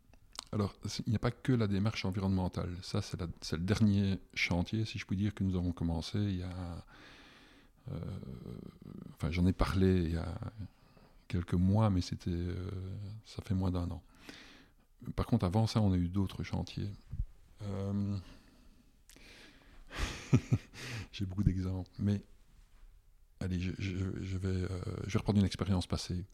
Alors, 0.54 0.72
il 1.04 1.10
n'y 1.10 1.16
a 1.16 1.18
pas 1.18 1.32
que 1.32 1.52
la 1.52 1.66
démarche 1.66 2.04
environnementale. 2.04 2.70
Ça, 2.80 3.02
c'est 3.02 3.20
le 3.20 3.58
dernier 3.58 4.20
chantier, 4.34 4.84
si 4.84 5.00
je 5.00 5.04
puis 5.04 5.16
dire, 5.16 5.34
que 5.34 5.42
nous 5.42 5.56
avons 5.56 5.72
commencé 5.72 6.16
il 6.16 6.36
y 6.36 6.42
a... 6.44 6.84
Euh, 7.90 7.98
enfin, 9.14 9.32
j'en 9.32 9.44
ai 9.46 9.52
parlé 9.52 10.04
il 10.04 10.12
y 10.12 10.16
a, 10.16 10.32
quelques 11.26 11.54
mois, 11.54 11.90
mais 11.90 12.00
c'était, 12.00 12.30
euh, 12.30 12.70
ça 13.24 13.42
fait 13.42 13.54
moins 13.54 13.72
d'un 13.72 13.90
an. 13.90 14.00
Par 15.16 15.26
contre, 15.26 15.44
avant 15.44 15.66
ça, 15.66 15.80
on 15.80 15.92
a 15.92 15.96
eu 15.96 16.08
d'autres 16.08 16.44
chantiers. 16.44 16.92
Euh, 17.62 18.16
j'ai 21.12 21.26
beaucoup 21.26 21.42
d'exemples, 21.42 21.90
mais 21.98 22.22
allez, 23.40 23.58
je, 23.58 23.70
vais, 23.72 23.74
je 24.20 24.38
vais 24.38 25.18
reprendre 25.18 25.40
une 25.40 25.46
expérience 25.46 25.88
passée. 25.88 26.24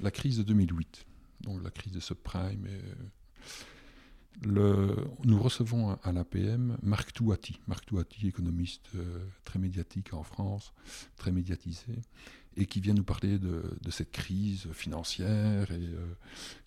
La 0.00 0.10
crise 0.10 0.38
de 0.38 0.42
2008, 0.42 1.06
donc 1.42 1.62
la 1.62 1.70
crise 1.70 1.92
de 1.92 2.00
subprime. 2.00 2.66
Et, 2.66 2.82
nous 4.44 5.40
recevons 5.40 5.98
à 6.02 6.12
l'APM 6.12 6.76
Marc 6.82 7.12
Touati, 7.12 7.60
Marc 7.68 7.86
Touati, 7.86 8.26
économiste 8.28 8.90
très 9.44 9.58
médiatique 9.58 10.14
en 10.14 10.24
France, 10.24 10.72
très 11.16 11.30
médiatisé, 11.30 11.94
et 12.56 12.66
qui 12.66 12.80
vient 12.80 12.94
nous 12.94 13.04
parler 13.04 13.38
de, 13.38 13.62
cette 13.90 14.10
crise 14.10 14.68
financière 14.72 15.70
et 15.70 15.74
euh, 15.74 16.14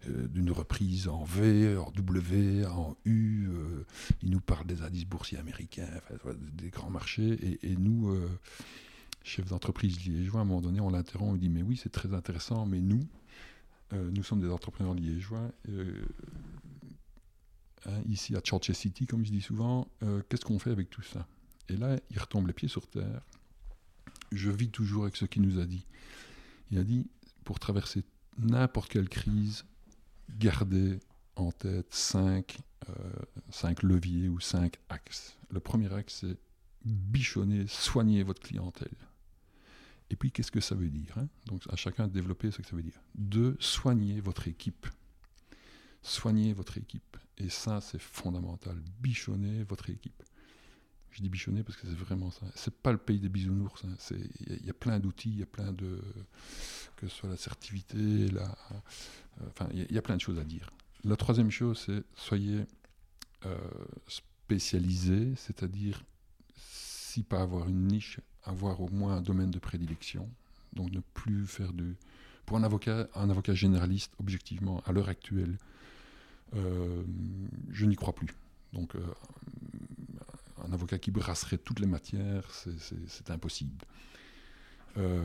euh, 0.08 0.28
d'une 0.28 0.52
reprise 0.52 1.08
en 1.08 1.24
V, 1.24 1.78
en 1.78 1.92
W, 1.92 2.66
en 2.66 2.96
U. 3.06 3.48
Euh, 3.48 3.86
il 4.22 4.32
nous 4.32 4.40
parle 4.40 4.66
des 4.66 4.82
indices 4.82 5.06
boursiers 5.06 5.38
américains, 5.38 5.90
des 6.54 6.70
grands 6.70 6.90
marchés. 6.90 7.60
Et, 7.64 7.76
nous, 7.76 8.16
chefs 9.24 9.48
d'entreprise 9.48 10.06
liégeois, 10.06 10.40
à 10.40 10.44
un 10.44 10.46
moment 10.46 10.62
donné, 10.62 10.80
on 10.80 10.90
l'interrompt, 10.90 11.34
on 11.34 11.38
dit 11.38 11.50
Mais 11.50 11.62
oui, 11.62 11.80
c'est 11.82 11.92
très 11.92 12.14
intéressant, 12.14 12.66
mais 12.66 12.80
nous, 12.80 13.08
nous 13.92 14.24
sommes 14.24 14.42
des 14.42 14.50
entrepreneurs 14.50 14.94
liégeois. 14.94 15.52
Hein, 17.88 18.02
ici 18.08 18.36
à 18.36 18.40
Churchill 18.40 18.76
City, 18.76 19.06
comme 19.06 19.26
je 19.26 19.32
dis 19.32 19.42
souvent, 19.42 19.88
qu'est-ce 20.30 20.46
qu'on 20.46 20.60
fait 20.60 20.72
avec 20.72 20.90
tout 20.90 21.04
ça? 21.04 21.28
Et 21.70 21.78
là, 21.78 21.98
il 22.10 22.20
retombe 22.20 22.48
les 22.48 22.54
pieds 22.54 22.68
sur 22.68 22.88
terre 22.88 23.22
je 24.32 24.50
vis 24.52 24.70
toujours 24.70 25.04
avec 25.04 25.16
ce 25.16 25.26
qu'il 25.26 25.42
nous 25.42 25.60
a 25.60 25.66
dit. 25.66 25.86
Il 26.72 26.78
a 26.78 26.84
dit, 26.84 27.08
pour 27.44 27.60
traverser 27.60 28.04
n'importe 28.38 28.92
quelle 28.92 29.10
crise, 29.10 29.66
gardez 30.30 31.00
en 31.36 31.52
tête 31.52 31.94
cinq, 31.94 32.60
euh, 32.90 32.94
cinq 33.50 33.84
leviers 33.84 34.30
ou 34.30 34.40
cinq 34.40 34.80
axes. 34.90 35.38
Le 35.50 35.60
premier 35.60 35.94
axe, 35.94 36.22
c'est 36.22 36.38
bichonner, 36.84 37.66
soigner 37.68 38.24
votre 38.24 38.42
clientèle. 38.42 38.96
Et 40.10 40.16
puis, 40.16 40.32
qu'est-ce 40.32 40.52
que 40.52 40.62
ça 40.62 40.76
veut 40.76 40.90
dire 40.90 41.18
hein? 41.18 41.28
Donc, 41.48 41.62
à 41.70 41.76
chacun 41.76 42.08
de 42.08 42.14
développer 42.14 42.52
ce 42.52 42.58
que 42.58 42.68
ça 42.68 42.76
veut 42.76 42.84
dire. 42.84 43.02
Deux, 43.16 43.58
soigner 43.60 44.22
votre 44.22 44.48
équipe. 44.48 44.88
Soigner 46.06 46.54
votre 46.54 46.78
équipe. 46.78 47.18
Et 47.40 47.50
ça, 47.50 47.82
c'est 47.82 48.00
fondamental. 48.00 48.78
Bichonner 49.02 49.64
votre 49.64 49.90
équipe. 49.90 50.22
Je 51.10 51.22
dis 51.22 51.30
bichonner 51.30 51.64
parce 51.64 51.78
que 51.78 51.88
c'est 51.88 51.98
vraiment 51.98 52.30
ça. 52.30 52.46
C'est 52.54 52.76
pas 52.76 52.92
le 52.92 53.00
pays 53.00 53.20
des 53.20 53.30
bisounours. 53.30 53.84
Hein. 53.86 53.96
Il 54.48 54.66
y, 54.66 54.70
a 54.70 54.74
plein 54.74 55.00
d'outils, 55.00 55.32
il 55.32 55.40
y 55.40 55.44
a 55.44 55.48
plein 55.48 55.72
de. 55.72 56.00
que 56.96 57.08
ce 57.08 57.16
soit 57.16 57.30
la 57.30 57.38
certivité, 57.38 58.28
la. 58.28 58.44
Euh, 58.44 59.48
enfin, 59.48 59.68
il 59.74 59.92
y, 59.92 59.98
a 59.98 60.02
plein 60.04 60.16
de 60.16 60.22
choses 60.22 60.38
à 60.38 60.44
dire. 60.44 60.70
La 61.04 61.16
troisième 61.16 61.50
chose, 61.50 61.84
c'est 61.88 62.04
soyez 62.16 62.66
euh, 63.48 63.58
spécialisé, 64.08 65.34
c'est-à-dire, 65.38 66.04
si 66.56 67.24
pas 67.24 67.42
avoir 67.42 67.68
une 67.68 67.88
niche, 67.88 68.20
avoir 68.44 68.80
au 68.80 68.90
moins 68.90 69.18
un 69.18 69.22
domaine 69.22 69.50
de 69.50 69.60
prédilection. 69.60 70.30
Donc 70.74 70.92
ne 70.92 71.00
plus 71.00 71.48
faire 71.48 71.74
du. 71.74 71.96
Pour 72.46 72.58
un 72.58 72.64
avocat, 72.64 73.08
un 73.16 73.32
avocat 73.32 73.56
généraliste, 73.56 74.14
objectivement, 74.20 74.84
à 74.86 74.92
l'heure 74.92 75.10
actuelle, 75.10 75.58
je 76.54 77.86
n'y 77.86 77.96
crois 77.96 78.14
plus. 78.14 78.30
Donc, 78.74 78.96
un 80.64 80.74
avocat 80.74 81.00
qui 81.00 81.12
brasserait 81.12 81.58
toutes 81.58 81.80
les 81.80 81.88
matières, 81.88 82.50
c'est 82.52 83.30
impossible. 83.30 83.76
Euh, 84.98 85.22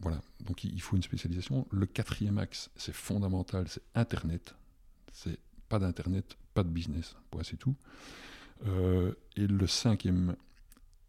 voilà, 0.00 0.20
donc 0.40 0.64
il 0.64 0.80
faut 0.82 0.96
une 0.96 1.02
spécialisation. 1.02 1.66
Le 1.70 1.86
quatrième 1.86 2.38
axe, 2.38 2.70
c'est 2.76 2.94
fondamental, 2.94 3.66
c'est 3.68 3.82
Internet. 3.94 4.54
C'est 5.12 5.38
pas 5.68 5.78
d'Internet, 5.78 6.36
pas 6.54 6.62
de 6.62 6.68
business. 6.68 7.16
c'est 7.42 7.56
tout. 7.56 7.76
Euh, 8.66 9.14
et 9.36 9.46
le 9.46 9.66
cinquième 9.66 10.36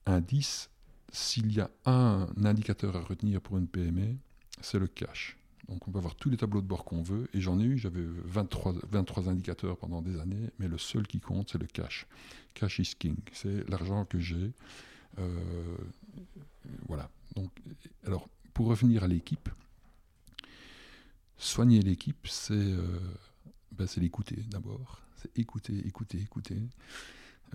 indice, 0.05 0.69
s'il 1.11 1.51
y 1.51 1.59
a 1.59 1.69
un 1.85 2.27
indicateur 2.43 2.95
à 2.95 3.01
retenir 3.01 3.41
pour 3.41 3.57
une 3.57 3.67
PME, 3.67 4.15
c'est 4.61 4.79
le 4.79 4.87
cash. 4.87 5.37
Donc 5.69 5.87
on 5.87 5.91
peut 5.91 5.99
avoir 5.99 6.15
tous 6.15 6.29
les 6.29 6.37
tableaux 6.37 6.61
de 6.61 6.67
bord 6.67 6.83
qu'on 6.83 7.01
veut, 7.01 7.29
et 7.33 7.41
j'en 7.41 7.59
ai 7.59 7.63
eu, 7.63 7.77
j'avais 7.77 8.03
23, 8.03 8.75
23 8.91 9.29
indicateurs 9.29 9.77
pendant 9.77 10.01
des 10.01 10.19
années, 10.19 10.49
mais 10.59 10.67
le 10.67 10.77
seul 10.77 11.07
qui 11.07 11.19
compte, 11.19 11.49
c'est 11.51 11.57
le 11.57 11.67
cash. 11.67 12.05
Cash 12.53 12.79
is 12.79 12.93
king, 12.97 13.17
c'est 13.31 13.67
l'argent 13.69 14.05
que 14.05 14.19
j'ai. 14.19 14.51
Euh, 15.19 15.77
voilà. 16.87 17.09
Donc, 17.35 17.49
alors, 18.05 18.27
pour 18.53 18.67
revenir 18.67 19.03
à 19.03 19.07
l'équipe, 19.07 19.49
soigner 21.37 21.81
l'équipe, 21.81 22.27
c'est 22.27 22.53
euh, 22.53 22.99
ben, 23.71 23.87
l'écouter 23.97 24.43
d'abord. 24.49 25.01
C'est 25.15 25.37
écouter, 25.37 25.77
écouter, 25.87 26.19
écouter. 26.19 26.57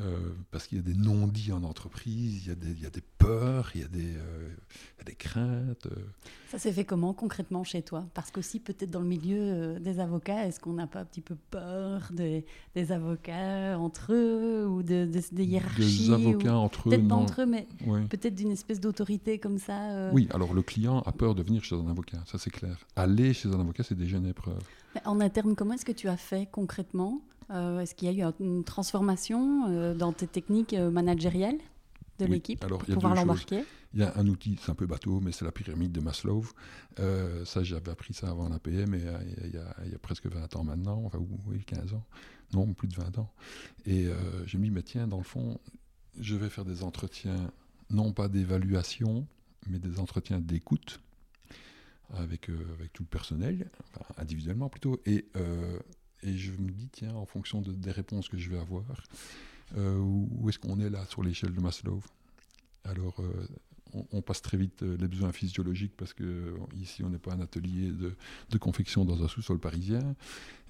Euh, 0.01 0.16
parce 0.51 0.66
qu'il 0.66 0.78
y 0.78 0.80
a 0.80 0.84
des 0.84 0.94
non-dits 0.94 1.53
en 1.53 1.64
entreprise, 1.64 2.44
il 2.44 2.49
y, 2.49 2.53
a 2.53 2.55
des, 2.55 2.70
il 2.70 2.80
y 2.80 2.86
a 2.86 2.90
des 2.90 3.03
peurs, 3.18 3.70
il 3.74 3.80
y 3.80 3.84
a 3.84 3.88
des, 3.88 4.14
euh, 4.16 4.49
il 4.96 4.99
y 4.99 5.01
a 5.01 5.05
des 5.05 5.14
craintes. 5.14 5.86
Euh. 5.86 5.96
Ça 6.51 6.59
s'est 6.59 6.72
fait 6.72 6.84
comment 6.84 7.12
concrètement 7.12 7.64
chez 7.64 7.82
toi? 7.82 8.07
Parce 8.14 8.30
qu'aussi 8.30 8.61
peut-être 8.61 8.90
dans 8.90 9.01
le 9.01 9.07
milieu 9.07 9.80
des 9.80 9.99
avocats, 9.99 10.46
est-ce 10.46 10.61
qu'on 10.61 10.74
n'a 10.74 10.86
pas 10.86 11.01
un 11.01 11.05
petit 11.05 11.20
peu 11.20 11.36
peur 11.51 12.11
des, 12.12 12.44
des 12.74 12.92
avocats 12.92 13.76
entre 13.78 14.12
eux 14.12 14.66
ou 14.68 14.82
de, 14.82 15.05
des 15.05 15.44
hiérarchies 15.44 16.09
Des 16.09 16.12
avocats 16.12 16.57
entre 16.57 16.88
eux, 16.88 16.90
Peut-être 16.90 17.09
pas 17.09 17.16
entre 17.16 17.42
eux, 17.42 17.46
mais 17.46 17.66
peut-être 18.09 18.34
d'une 18.34 18.53
espèce 18.53 18.80
d'autorité 18.80 19.38
comme 19.38 19.59
ça. 19.59 20.11
Oui, 20.12 20.28
alors 20.32 20.55
le 20.55 20.62
client 20.62 21.01
a 21.01 21.12
peur 21.12 21.34
de 21.34 21.42
venir 21.42 21.64
chez 21.64 21.74
un 21.74 21.88
avocat, 21.88 22.18
ça 22.26 22.38
c'est 22.38 22.51
clair. 22.51 22.78
Aller 22.94 23.32
chez 23.32 23.49
un 23.49 23.61
avocat, 23.61 23.82
c'est 23.82 23.99
déjà 23.99 24.18
une 24.18 24.26
épreuve. 24.26 24.62
Mais 24.94 25.03
en 25.07 25.20
interne, 25.20 25.57
comment 25.57 25.74
est-ce 25.74 25.84
que 25.84 25.92
tu 25.92 26.09
as 26.09 26.16
fait 26.16 26.49
concrètement 26.51 27.20
euh, 27.51 27.80
est-ce 27.80 27.94
qu'il 27.94 28.12
y 28.12 28.22
a 28.22 28.28
eu 28.28 28.32
une 28.40 28.64
transformation 28.64 29.66
euh, 29.68 29.94
dans 29.94 30.12
tes 30.12 30.26
techniques 30.26 30.74
euh, 30.74 30.90
managériales 30.90 31.59
de 32.18 32.26
l'équipe 32.26 32.61
pour 32.66 32.84
pouvoir 32.84 33.14
l'embarquer? 33.14 33.64
Il 33.94 34.01
y 34.01 34.03
a 34.03 34.12
un 34.18 34.26
outil, 34.26 34.59
c'est 34.61 34.70
un 34.70 34.74
peu 34.74 34.86
bateau, 34.86 35.20
mais 35.20 35.32
c'est 35.32 35.46
la 35.46 35.53
pyramide 35.53 35.92
de 35.92 36.01
Maslow. 36.01 36.44
ça, 36.99 37.62
j'avais 37.62 37.90
appris 37.90 38.12
ça 38.12 38.28
avant 38.28 38.49
l'APM, 38.51 38.90
mais 38.90 38.99
il 38.99 39.55
y, 39.55 39.57
a, 39.57 39.74
il 39.86 39.92
y, 39.92 39.94
a 39.94 39.99
presque 39.99 40.26
20 40.26 40.57
ans 40.57 40.64
maintenant, 40.64 41.03
enfin 41.07 41.18
oui, 41.46 41.64
15 41.64 41.94
ans, 41.94 42.05
non, 42.53 42.74
plus 42.74 42.88
de 42.88 42.94
20 42.94 43.16
ans. 43.16 43.32
Et 43.86 44.09
j'ai 44.44 44.59
mis, 44.59 44.70
mais 44.70 44.82
tiens, 44.82 45.07
dans 45.07 45.16
le 45.16 45.24
fond, 45.24 45.59
je 46.20 46.36
vais 46.36 46.51
faire 46.51 46.66
des 46.66 46.82
entretiens, 46.82 47.51
non 47.88 48.12
pas 48.12 48.28
d'évaluation, 48.28 49.26
mais 49.66 49.78
des 49.78 49.99
entretiens 50.01 50.38
d'écoute 50.38 51.01
avec, 52.12 52.51
avec 52.51 52.92
tout 52.92 53.05
le 53.05 53.09
personnel, 53.09 53.70
enfin, 53.94 54.05
individuellement 54.18 54.68
plutôt, 54.68 55.01
et 55.07 55.24
et 56.23 56.37
je 56.37 56.53
me 56.53 56.71
dis, 56.71 56.89
tiens, 56.91 57.14
en 57.14 57.27
fonction 57.27 57.61
des 57.61 57.91
réponses 57.91 58.29
que 58.29 58.39
je 58.39 58.51
vais 58.51 58.59
avoir, 58.59 58.85
euh, 59.77 59.99
où 59.99 60.49
est-ce 60.49 60.59
qu'on 60.59 60.81
est 60.81 60.91
là 60.91 61.05
sur 61.07 61.23
l'échelle 61.23 61.55
de 61.55 61.61
Maslow? 61.61 62.03
Alors, 62.85 63.21
euh, 63.21 63.47
on, 64.12 64.23
passe 64.23 64.43
très 64.43 64.57
vite 64.57 64.83
euh, 64.83 64.97
les 64.99 65.09
besoins 65.09 65.33
physiologiques 65.33 65.95
parce 65.97 66.12
que 66.12 66.55
ici, 66.77 67.05
on 67.05 67.11
n'est 67.11 67.19
pas 67.19 67.33
un 67.35 67.41
atelier 67.41 67.93
de, 67.93 68.59
confection 68.59 69.05
dans 69.05 69.23
un 69.23 69.29
sous-sol 69.29 69.59
parisien, 69.59 70.14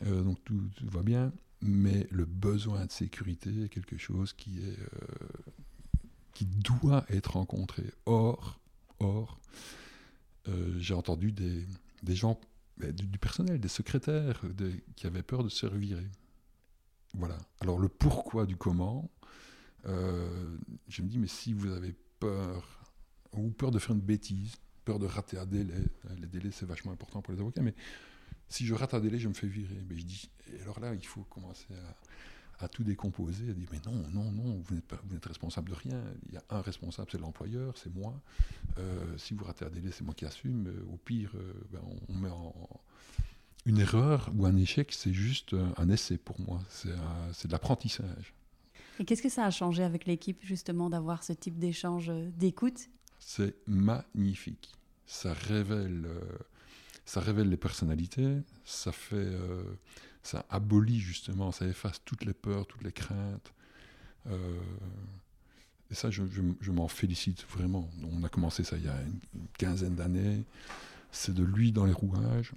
donc 0.04 0.42
tout, 0.44 0.60
va 0.82 1.02
bien. 1.02 1.32
Mais 1.60 2.06
le 2.10 2.24
besoin 2.24 2.86
de 2.86 2.92
sécurité 2.92 3.64
est 3.64 3.68
quelque 3.68 3.98
chose 3.98 4.32
qui 4.32 4.58
est 4.60 4.78
qui 6.34 6.44
doit 6.44 7.04
être 7.08 7.32
rencontré. 7.32 7.82
Or, 8.06 8.60
or, 9.00 9.40
j'ai 10.78 10.94
entendu 10.94 11.32
des, 11.32 11.66
des 12.04 12.14
gens 12.14 12.38
du, 12.92 13.18
personnel, 13.18 13.60
des 13.60 13.68
secrétaires 13.68 14.42
qui 14.96 15.06
avaient 15.06 15.22
peur 15.22 15.44
de 15.44 15.48
se 15.48 15.66
revirer. 15.66 16.06
Voilà. 17.14 17.38
Alors 17.60 17.78
le 17.78 17.88
pourquoi 17.88 18.46
du 18.46 18.56
comment, 18.56 19.10
euh, 19.86 20.56
je 20.88 21.02
me 21.02 21.08
dis, 21.08 21.18
mais 21.18 21.26
si 21.26 21.52
vous 21.52 21.72
avez 21.72 21.94
peur, 22.20 22.84
ou 23.32 23.50
peur 23.50 23.70
de 23.70 23.78
faire 23.78 23.94
une 23.94 24.02
bêtise, 24.02 24.56
peur 24.84 24.98
de 24.98 25.06
rater 25.06 25.38
un 25.38 25.46
délai, 25.46 25.84
hein, 26.08 26.14
les 26.18 26.26
délais 26.26 26.50
c'est 26.50 26.66
vachement 26.66 26.92
important 26.92 27.22
pour 27.22 27.32
les 27.32 27.40
avocats, 27.40 27.62
mais 27.62 27.74
si 28.48 28.66
je 28.66 28.74
rate 28.74 28.94
un 28.94 29.00
délai, 29.00 29.18
je 29.18 29.28
me 29.28 29.34
fais 29.34 29.46
virer. 29.46 29.82
Mais 29.88 29.96
je 29.96 30.04
dis, 30.04 30.30
et 30.52 30.60
alors 30.62 30.80
là, 30.80 30.94
il 30.94 31.06
faut 31.06 31.22
commencer 31.24 31.66
à, 31.74 31.96
tout 32.66 32.82
décomposer, 32.82 33.50
à 33.50 33.52
dire, 33.52 33.68
mais 33.70 33.80
non, 33.86 34.02
non, 34.12 34.32
non, 34.32 34.60
vous 34.64 34.74
n'êtes 34.74 35.26
responsable 35.26 35.70
de 35.70 35.74
rien. 35.74 36.02
Il 36.26 36.34
y 36.34 36.36
a 36.36 36.42
un 36.50 36.60
responsable, 36.60 37.08
c'est 37.12 37.20
l'employeur, 37.20 37.78
c'est 37.78 37.94
moi. 37.94 38.20
Euh, 38.78 39.16
si 39.16 39.34
vous 39.34 39.44
ratez 39.44 39.64
un 39.64 39.70
délai, 39.70 39.92
c'est 39.92 40.02
moi 40.02 40.14
qui 40.14 40.24
assume. 40.24 40.66
Euh, 40.66 40.92
au 40.92 40.96
pire, 40.96 41.30
ben, 41.70 41.80
on, 42.08 42.14
met 42.14 42.30
en, 42.30 42.52
une 43.66 43.78
erreur 43.78 44.32
ou 44.34 44.46
un 44.46 44.56
échec, 44.56 44.92
c'est 44.92 45.12
juste 45.12 45.54
un 45.76 45.88
essai 45.88 46.18
pour 46.18 46.40
moi. 46.40 46.60
C'est 46.68 47.46
de 47.46 47.52
l'apprentissage. 47.52 48.34
Et 49.00 49.04
qu'est-ce 49.04 49.22
que 49.22 49.28
ça 49.28 49.44
a 49.44 49.50
changé 49.50 49.84
avec 49.84 50.06
l'équipe, 50.06 50.40
justement, 50.42 50.90
d'avoir 50.90 51.22
ce 51.22 51.32
type 51.32 51.58
d'échange 51.58 52.10
euh, 52.10 52.28
d'écoute? 52.36 52.88
C'est 53.20 53.54
magnifique. 53.66 54.72
Ça 55.06 55.32
révèle, 55.32 56.04
euh, 56.06 56.20
ça 57.04 57.20
révèle 57.20 57.48
les 57.48 57.56
personnalités, 57.56 58.38
ça, 58.64 58.90
fait, 58.90 59.16
euh, 59.16 59.62
ça 60.28 60.44
abolit, 60.50 61.00
justement, 61.00 61.52
ça 61.52 61.66
efface 61.66 62.02
toutes 62.04 62.26
les 62.26 62.34
peurs, 62.34 62.66
toutes 62.66 62.82
les 62.82 62.92
craintes. 62.92 63.50
et 65.90 65.94
ça, 65.94 66.10
je, 66.10 66.70
m'en 66.70 66.86
félicite 66.86 67.46
vraiment. 67.48 67.88
On 68.02 68.22
a 68.22 68.28
commencé 68.28 68.62
ça 68.62 68.76
il 68.76 68.84
y 68.84 68.88
a 68.88 69.00
une, 69.00 69.46
quinzaine 69.56 69.94
d'années. 69.94 70.44
C'est 71.12 71.32
de 71.32 71.42
l'huile 71.42 71.72
dans 71.72 71.86
les 71.86 71.94
rouages. 71.94 72.52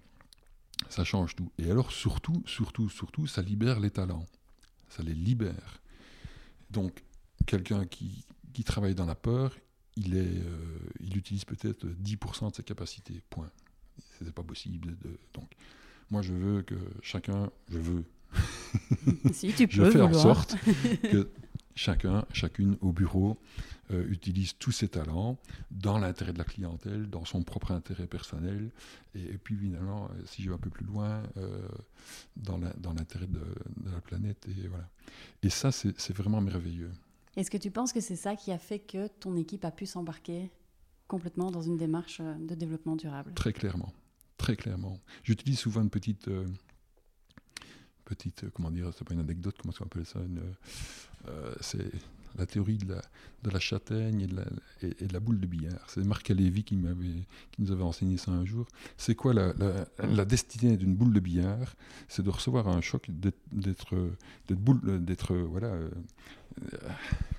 Ça 0.89 1.05
change 1.05 1.34
tout. 1.38 1.49
Et 1.57 1.72
alors, 1.72 1.93
surtout, 1.93 2.43
surtout, 2.45 2.89
surtout, 2.89 3.26
ça 3.26 3.41
libère 3.41 3.80
les 3.80 3.91
talents. 3.91 4.26
Ça 4.89 5.01
les 5.01 5.13
libère. 5.13 5.82
Donc, 6.72 7.01
quelqu'un 7.45 7.86
qui, 7.86 8.26
travaille 8.65 8.95
dans 8.95 9.05
la 9.05 9.15
peur, 9.15 9.55
il, 9.95 10.13
euh, 10.15 10.80
il 10.99 11.15
utilise 11.15 11.45
peut-être 11.45 11.86
10% 11.86 12.49
de 12.51 12.55
ses 12.55 12.63
capacités. 12.63 13.22
Point. 13.30 13.49
Ce 14.19 14.26
n'est 14.26 14.34
pas 14.34 14.43
possible. 14.43 14.97
De, 14.97 15.17
donc, 15.34 15.49
moi, 16.12 16.22
je 16.22 16.34
veux 16.34 16.62
que 16.62 16.76
chacun, 17.01 17.49
je 17.70 17.80
veux. 17.80 18.03
Si 19.34 19.53
tu 19.53 19.68
peux 19.68 19.74
je 19.74 19.91
fais 19.91 20.01
en 20.01 20.14
sorte 20.14 20.55
que 21.12 21.30
chacun, 21.76 22.26
chacune 22.34 22.78
au 22.82 22.91
bureau 22.91 23.38
euh, 23.91 24.05
utilise 24.09 24.57
tous 24.57 24.72
ses 24.72 24.88
talents 24.88 25.38
dans 25.70 25.97
l'intérêt 25.97 26.34
de 26.34 26.38
la 26.38 26.43
clientèle, 26.43 27.09
dans 27.09 27.26
son 27.26 27.43
propre 27.43 27.72
intérêt 27.72 28.07
personnel, 28.07 28.72
et, 29.16 29.38
puis 29.38 29.55
finalement, 29.55 30.05
euh, 30.05 30.22
si 30.26 30.43
je 30.43 30.49
vais 30.49 30.55
un 30.55 30.59
peu 30.59 30.70
plus 30.70 30.86
loin, 30.86 31.24
euh, 31.38 31.68
dans 32.36 32.57
l'intérêt 32.57 33.28
de, 33.28 33.39
de, 33.39 33.91
la 33.91 33.99
planète. 34.01 34.47
Et, 34.47 34.68
voilà. 34.68 34.88
et 35.43 35.49
ça, 35.49 35.72
c'est 35.72 36.16
vraiment 36.16 36.41
merveilleux. 36.41 36.91
Est-ce 37.36 37.51
que 37.51 37.57
tu 37.57 37.72
penses 37.72 37.93
que 37.93 38.01
c'est 38.01 38.16
ça 38.16 38.36
qui 38.36 38.51
a 38.51 38.57
fait 38.57 38.80
que 38.80 39.07
ton 39.07 39.36
équipe 39.36 39.66
a 39.66 39.72
pu 39.72 39.86
s'embarquer 39.86 40.51
complètement 41.07 41.51
dans 41.51 41.62
une 41.62 41.78
démarche 41.78 42.22
de 42.22 42.55
développement 42.55 42.95
durable? 42.95 43.34
Très 43.34 43.53
clairement, 43.53 43.91
très 44.42 44.56
clairement. 44.56 45.00
J'utilise 45.24 45.60
souvent 45.60 45.82
une 45.82 45.89
petite 45.89 46.28
petite, 48.12 48.50
comment 48.54 48.72
dire, 48.72 48.92
c'est 48.98 49.08
pas 49.08 49.14
une 49.14 49.22
anecdote, 49.22 49.56
comment 49.62 49.74
on 49.80 49.86
appelle 49.86 50.06
ça 50.06 50.20
euh, 51.28 51.54
C'est 51.62 51.89
la 52.38 52.46
théorie 52.46 52.78
de 52.78 52.94
la, 52.94 53.02
de 53.44 53.50
la 53.50 53.60
châtaigne 53.60 54.22
et 54.22 54.28
de 55.08 55.14
la, 55.14 55.20
boule 55.20 55.39
de 55.39 55.48
billard. 55.48 55.86
C'est 55.88 56.04
Marc 56.04 56.30
Lévy 56.30 56.64
qui, 56.64 56.78
qui 57.52 57.62
nous 57.62 57.72
avait 57.72 57.84
enseigné 57.84 58.18
ça 58.18 58.32
un 58.32 58.46
jour. 58.46 58.68
C'est 58.98 59.16
quoi 59.16 59.34
la, 59.34 59.54
la, 60.00 60.26
destinée 60.26 60.78
d'une 60.78 60.96
boule 60.96 61.14
de 61.14 61.20
billard? 61.20 61.76
C'est 62.08 62.24
de 62.24 62.30
recevoir 62.30 62.68
un 62.68 62.82
choc, 62.82 63.08
d'être 63.10 63.96
d'être 64.48 65.36
voilà, 65.36 65.68
euh, 65.68 65.89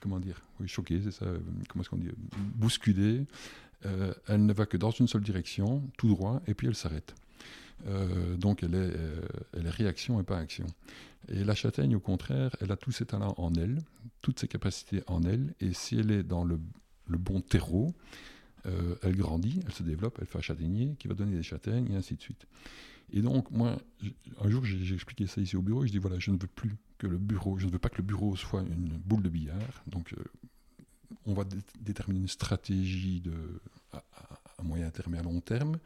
comment 0.01 0.21
dire, 0.21 0.41
oui, 0.61 0.69
choqué, 0.69 1.01
c'est 1.03 1.11
ça, 1.11 1.27
comment 1.69 1.83
est-ce 1.83 1.91
qu'on 1.91 1.97
dit, 1.97 2.11
bousculé. 2.55 3.27
Euh, 3.87 4.13
elle 4.29 4.47
ne 4.47 4.53
va 4.53 4.67
que 4.67 4.77
dans 4.77 4.91
une 4.91 5.09
seule 5.09 5.23
direction, 5.23 5.83
tout 5.97 6.09
droit, 6.09 6.43
et 6.47 6.55
puis 6.55 6.67
elle 6.67 6.75
s'arrête. 6.75 7.15
Euh, 7.87 8.37
donc 8.37 8.63
elle 8.63 8.75
est, 8.75 8.79
euh, 8.79 9.21
elle 9.55 9.67
est 9.67 9.71
réaction 9.71 10.21
et 10.21 10.25
pas 10.25 10.39
action. 10.39 10.67
Et 11.29 11.45
la 11.45 11.55
châtaigne, 11.55 11.97
au 11.97 12.01
contraire, 12.01 12.55
elle 12.61 12.73
a 12.73 12.77
tous 12.77 12.93
ses 12.93 13.07
talents 13.07 13.35
en 13.39 13.55
elle, 13.55 13.79
toutes 14.23 14.41
ses 14.41 14.49
capacités 14.49 15.03
en 15.07 15.23
elle, 15.23 15.55
et 15.61 15.73
si 15.73 15.97
elle 15.97 16.11
est 16.11 16.23
dans 16.23 16.45
le, 16.45 16.59
bon 17.09 17.41
terreau, 17.41 17.93
elle 18.65 19.17
grandit, 19.17 19.61
elle 19.67 19.73
se 19.73 19.83
développe, 19.83 20.19
elle 20.21 20.27
fait 20.27 20.39
un 20.39 20.43
châtaignier 20.43 20.95
qui 20.99 21.09
va 21.09 21.15
donner 21.15 21.37
des 21.37 21.43
châtaignes, 21.43 21.93
et 21.93 21.97
ainsi 21.97 22.15
de 22.15 22.21
suite. 22.21 22.47
Et 23.13 23.21
donc, 23.21 23.51
moi, 23.51 23.77
un 24.41 24.49
jour, 24.49 24.65
j'ai 24.65 24.95
expliqué 24.95 25.27
ça 25.27 25.41
ici 25.41 25.57
au 25.57 25.63
bureau, 25.63 25.85
et 25.85 25.87
je 25.87 25.93
dis, 25.93 25.99
voilà, 25.99 26.19
je 26.19 26.31
ne 26.31 26.39
veux 26.39 26.49
plus 26.49 26.73
que 26.99 27.07
le 27.07 27.19
bureau, 27.19 27.59
je 27.59 27.67
ne 27.67 27.71
veux 27.71 27.79
pas 27.79 27.89
que 27.89 27.99
le 27.99 28.05
bureau 28.05 28.35
soit 28.35 28.63
une 28.63 28.89
boule 29.05 29.23
de 29.23 29.29
billard, 29.29 29.83
donc 29.87 30.15
on 31.27 31.35
va 31.35 31.45
déterminer 31.81 32.21
une 32.21 32.29
stratégie 32.29 33.21
de, 33.21 33.33
à, 33.93 34.03
moyen 34.63 34.91
terme 34.91 35.15
et 35.15 35.19
à 35.19 35.23
long 35.23 35.41
terme, 35.41 35.79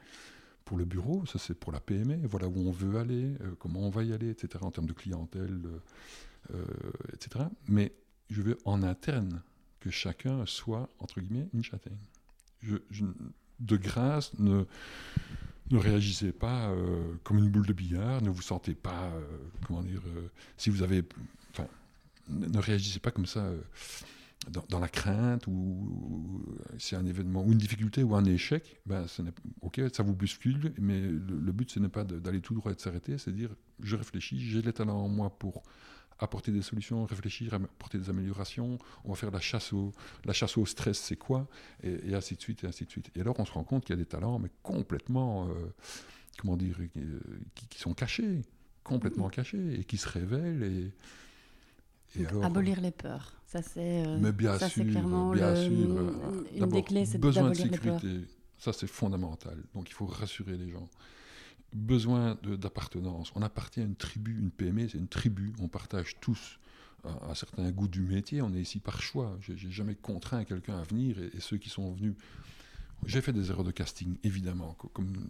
pour 0.64 0.76
le 0.76 0.84
bureau, 0.84 1.24
ça 1.26 1.39
c'est 1.39 1.55
pour 1.55 1.72
la 1.72 1.80
PME, 1.80 2.26
voilà 2.26 2.49
où 2.49 2.59
on 2.59 2.72
veut 2.72 2.99
aller, 2.99 3.37
euh, 3.41 3.55
comment 3.59 3.80
on 3.80 3.91
va 3.91 4.03
y 4.03 4.12
aller, 4.12 4.30
etc., 4.30 4.59
en 4.62 4.70
termes 4.70 4.87
de 4.87 4.93
clientèle, 4.93 5.62
euh, 5.64 5.78
euh, 6.55 6.64
etc. 7.14 7.47
Mais 7.68 7.93
je 8.30 8.43
veux 8.43 8.59
en 8.64 8.82
interne 8.82 9.43
que 9.80 9.91
chacun 9.91 10.45
soit, 10.47 10.89
entre 10.99 11.20
guillemets, 11.20 11.49
une 11.55 11.62
châtaigne. 11.62 11.99
De 13.61 13.76
grâce, 13.76 14.37
ne, 14.39 14.64
ne 15.70 15.78
réagissez 15.78 16.32
pas 16.32 16.74
comme 17.22 17.39
une 17.39 17.49
boule 17.49 17.66
de 17.66 17.72
billard, 17.72 18.20
ne 18.22 18.30
vous 18.30 18.43
sentez 18.43 18.74
pas, 18.74 19.12
comment 19.66 19.82
dire, 19.82 20.03
si 20.57 20.70
vous 20.70 20.82
avez... 20.82 21.05
Enfin, 21.53 21.68
ne 22.28 22.59
réagissez 22.59 22.99
pas 22.99 23.12
comme 23.12 23.26
ça 23.26 23.49
dans, 24.51 24.78
la 24.78 24.88
crainte 24.88 25.47
ou, 25.47 26.44
c'est 26.78 26.97
un 26.97 27.07
événement 27.07 27.44
ou 27.44 27.53
une 27.53 27.59
difficulté 27.59 28.03
ou 28.03 28.14
un 28.14 28.24
échec, 28.24 28.80
ben, 28.86 29.07
ok, 29.62 29.80
ça 29.92 30.03
vous 30.03 30.14
bouscule, 30.14 30.72
mais 30.78 31.01
le, 31.01 31.53
but 31.53 31.70
ce 31.70 31.80
n'est 31.80 31.88
pas 31.88 32.05
d'aller 32.05 32.40
tout 32.40 32.55
droit 32.55 32.72
et 32.72 32.74
de 32.74 32.80
s'arrêter, 32.80 33.18
c'est 33.18 33.32
de 33.32 33.36
dire 33.36 33.51
je 33.80 33.97
réfléchis, 33.97 34.40
j'ai 34.40 34.62
les 34.62 34.72
talents 34.72 34.99
en 34.99 35.09
moi 35.09 35.30
pour 35.30 35.62
apporter 36.18 36.53
des 36.53 36.62
solutions, 36.62 37.05
réfléchir, 37.05 37.55
apporter 37.55 37.99
des 37.99 38.09
améliorations, 38.09 38.78
on 39.05 39.11
va 39.11 39.16
faire 39.16 39.30
la 39.30 39.40
chasse 39.40 39.72
au, 39.72 39.92
la 40.24 40.32
chasse 40.32 40.57
au 40.57 40.64
stress, 40.64 40.99
c'est 40.99 41.16
quoi, 41.16 41.47
et, 41.82 42.14
ainsi 42.14 42.36
de 42.36 42.40
suite, 42.40 42.64
et 42.64 42.66
ainsi 42.66 42.84
de 42.84 42.90
suite. 42.90 43.11
Et 43.16 43.20
alors 43.20 43.38
on 43.38 43.44
se 43.44 43.53
rend 43.53 43.64
compte 43.64 43.84
qu'il 43.84 43.94
y 43.94 43.99
a 43.99 44.03
des 44.03 44.09
talents, 44.09 44.38
mais 44.38 44.51
complètement, 44.62 45.49
euh, 45.49 45.53
comment 46.38 46.57
dire, 46.57 46.76
qui, 47.55 47.68
qui, 47.68 47.78
sont 47.78 47.94
cachés, 47.94 48.42
complètement 48.82 49.28
cachés, 49.28 49.80
et 49.80 49.84
qui 49.84 49.99
se 49.99 50.09
révèlent, 50.09 50.62
et, 50.62 50.92
abolir 52.43 52.81
les 52.81 52.91
peurs. 52.91 53.37
Ça, 53.47 53.62
c'est 53.62 54.05
euh, 54.07 54.33
clairement 54.33 55.31
bien 55.31 55.55
sûr, 55.55 55.73
euh, 55.73 56.45
une 56.55 56.69
des 56.69 56.83
clés, 56.83 57.07
c'est 57.07 57.19
besoin 57.19 57.51
de 57.51 57.55
sécurité. 57.55 58.23
Ça, 58.59 58.73
c'est 58.73 58.87
fondamental. 58.87 59.62
Donc, 59.75 59.89
il 59.89 59.93
faut 59.93 60.07
rassurer 60.07 60.57
les 60.57 60.71
gens. 60.71 60.89
Besoin 61.73 62.39
d'appartenance. 62.43 63.33
On 63.35 63.43
appartient 63.43 63.81
à 63.81 63.85
une 63.85 63.97
tribu, 63.97 64.37
une 64.39 64.51
PME, 64.51 64.89
c'est 64.89 64.99
une 64.99 65.09
tribu. 65.09 65.53
On 65.61 65.69
partage 65.69 66.17
tous 66.21 66.59
un, 67.05 67.35
certain 67.35 67.71
goût 67.71 67.89
du 67.89 68.01
métier. 68.01 68.43
On 68.43 68.53
est 68.55 68.61
ici 68.61 68.81
par 68.81 69.01
choix. 69.03 69.37
J'ai 69.41 69.71
jamais 69.71 69.95
contraint 69.95 70.45
quelqu'un 70.45 70.79
à 70.79 70.83
venir 70.83 71.19
et, 71.19 71.41
ceux 71.41 71.59
qui 71.59 71.69
sont 71.69 71.93
venus. 71.93 72.14
J'ai 73.05 73.21
fait 73.21 73.33
des 73.33 73.51
erreurs 73.51 73.64
de 73.64 73.73
casting, 73.73 74.17
évidemment, 74.25 74.75
comme, 74.75 75.29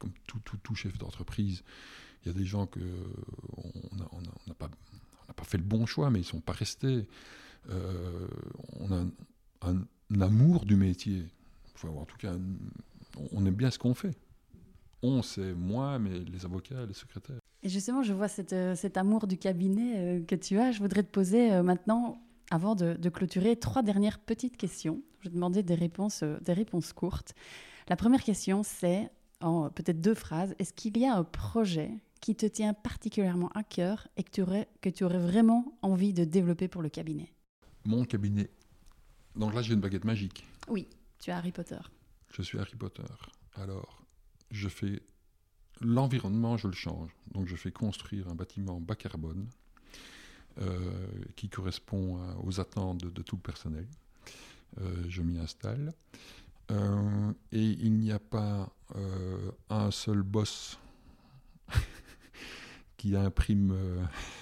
comme 0.00 0.12
tout, 0.26 0.40
tout, 0.44 0.56
tout 0.62 0.74
chef 0.74 0.98
d'entreprise. 0.98 1.62
Il 2.24 2.32
y 2.32 2.34
a 2.34 2.38
des 2.38 2.44
gens 2.44 2.66
que 2.66 2.80
on 3.56 4.20
n'a 4.48 4.54
pas 4.54 4.68
pas 5.42 5.48
fait 5.48 5.58
le 5.58 5.64
bon 5.64 5.86
choix, 5.86 6.08
mais 6.10 6.20
ils 6.20 6.22
ne 6.22 6.26
sont 6.26 6.40
pas 6.40 6.52
restés. 6.52 7.06
Euh, 7.68 8.28
on 8.78 8.92
a 8.92 9.04
un, 9.68 10.20
amour 10.20 10.64
du 10.64 10.76
métier. 10.76 11.26
en 11.84 12.04
tout 12.04 12.16
cas, 12.16 12.34
on 13.32 13.44
aime 13.44 13.54
bien 13.54 13.70
ce 13.70 13.78
qu'on 13.78 13.94
fait. 13.94 14.16
On, 15.02 15.22
c'est 15.22 15.52
moi, 15.54 15.98
mais 15.98 16.20
les 16.20 16.44
avocats, 16.44 16.86
les 16.86 16.94
secrétaires. 16.94 17.38
Et 17.64 17.68
justement, 17.68 18.02
je 18.02 18.12
vois 18.12 18.28
euh, 18.52 18.74
cet 18.76 18.96
amour 18.96 19.26
du 19.26 19.36
cabinet 19.36 19.94
euh, 19.96 20.24
que 20.24 20.36
tu 20.36 20.58
as. 20.58 20.70
Je 20.70 20.78
voudrais 20.78 21.02
te 21.02 21.10
poser 21.10 21.60
maintenant, 21.62 22.22
avant 22.50 22.74
de, 22.76 23.08
clôturer, 23.08 23.56
trois 23.56 23.82
dernières 23.82 24.20
petites 24.20 24.56
questions. 24.56 25.02
Je 25.20 25.28
vais 25.28 25.34
demander 25.34 25.62
des 25.62 25.74
réponses, 25.74 26.22
des 26.22 26.52
réponses 26.52 26.92
courtes. 26.92 27.34
La 27.88 27.96
première 27.96 28.22
question, 28.22 28.62
c'est, 28.62 29.10
en 29.40 29.70
peut-être 29.70 30.00
deux 30.00 30.14
phrases, 30.14 30.54
est-ce 30.60 30.72
qu'il 30.72 30.96
y 30.98 31.06
a 31.06 31.16
un 31.16 31.24
projet 31.24 31.90
qui 32.22 32.36
te 32.36 32.46
tient 32.46 32.72
particulièrement 32.72 33.48
à 33.48 33.64
cœur 33.64 34.08
et 34.16 34.22
que 34.22 34.30
tu 34.30 34.42
aurais, 34.42 34.68
que 34.80 34.88
tu 34.88 35.04
aurais 35.04 35.18
vraiment 35.18 35.76
envie 35.82 36.14
de 36.14 36.24
développer 36.24 36.68
pour 36.68 36.80
le 36.80 36.88
cabinet 36.88 37.34
Mon 37.84 38.04
cabinet. 38.04 38.48
Donc 39.34 39.52
là, 39.52 39.60
j'ai 39.60 39.74
une 39.74 39.80
baguette 39.80 40.04
magique. 40.04 40.46
Oui, 40.68 40.88
tu 41.18 41.30
es 41.30 41.32
Harry 41.32 41.50
Potter. 41.50 41.80
Je 42.30 42.42
suis 42.42 42.58
Harry 42.58 42.76
Potter. 42.76 43.02
Alors, 43.56 44.06
je 44.52 44.68
fais 44.68 45.02
l'environnement, 45.80 46.56
je 46.56 46.68
le 46.68 46.74
change. 46.74 47.10
Donc, 47.32 47.48
je 47.48 47.56
fais 47.56 47.72
construire 47.72 48.28
un 48.28 48.36
bâtiment 48.36 48.80
bas 48.80 48.94
carbone 48.94 49.48
euh, 50.60 51.08
qui 51.34 51.48
correspond 51.48 52.20
aux 52.44 52.60
attentes 52.60 52.98
de, 52.98 53.22
tout 53.22 53.36
le 53.36 53.42
personnel. 53.42 53.88
Euh, 54.80 55.04
je 55.08 55.22
m'y 55.22 55.38
installe. 55.38 55.92
Euh, 56.70 57.32
et 57.50 57.64
il 57.64 57.94
n'y 57.94 58.12
a 58.12 58.20
pas 58.20 58.72
un 59.70 59.90
seul 59.90 60.22
boss 60.22 60.78
qui 63.02 63.16
imprime 63.16 63.74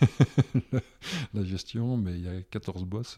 la 1.35 1.45
gestion, 1.45 1.97
mais 1.97 2.13
il 2.13 2.25
y 2.25 2.29
a 2.29 2.43
14 2.43 2.85
boss 2.85 3.17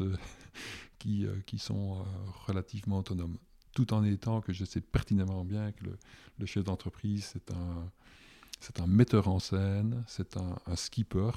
qui, 0.98 1.26
qui 1.46 1.58
sont 1.58 2.04
relativement 2.46 2.98
autonomes 2.98 3.36
tout 3.74 3.92
en 3.94 4.04
étant 4.04 4.40
que 4.40 4.52
je 4.52 4.64
sais 4.64 4.80
pertinemment 4.80 5.44
bien 5.44 5.72
que 5.72 5.84
le, 6.38 6.46
chef 6.46 6.64
d'entreprise, 6.64 7.30
c'est 7.32 7.50
un, 7.52 7.90
c'est 8.60 8.80
un 8.80 8.86
metteur 8.86 9.28
en 9.28 9.38
scène, 9.38 10.04
c'est 10.06 10.36
un, 10.36 10.76
skipper. 10.76 11.30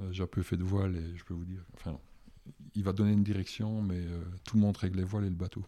Euh, 0.00 0.12
j'ai 0.12 0.22
un 0.22 0.26
peu 0.26 0.42
fait 0.42 0.56
de 0.56 0.64
voile 0.64 0.96
et 0.96 1.16
je 1.16 1.24
peux 1.24 1.34
vous 1.34 1.44
dire, 1.44 1.64
enfin, 1.74 1.98
il 2.74 2.82
va 2.82 2.92
donner 2.92 3.12
une 3.12 3.22
direction, 3.22 3.80
mais 3.80 3.98
euh, 3.98 4.22
tout 4.44 4.56
le 4.56 4.62
monde 4.62 4.76
règle 4.76 4.98
les 4.98 5.04
voiles 5.04 5.24
et 5.24 5.30
le 5.30 5.36
bateau. 5.36 5.62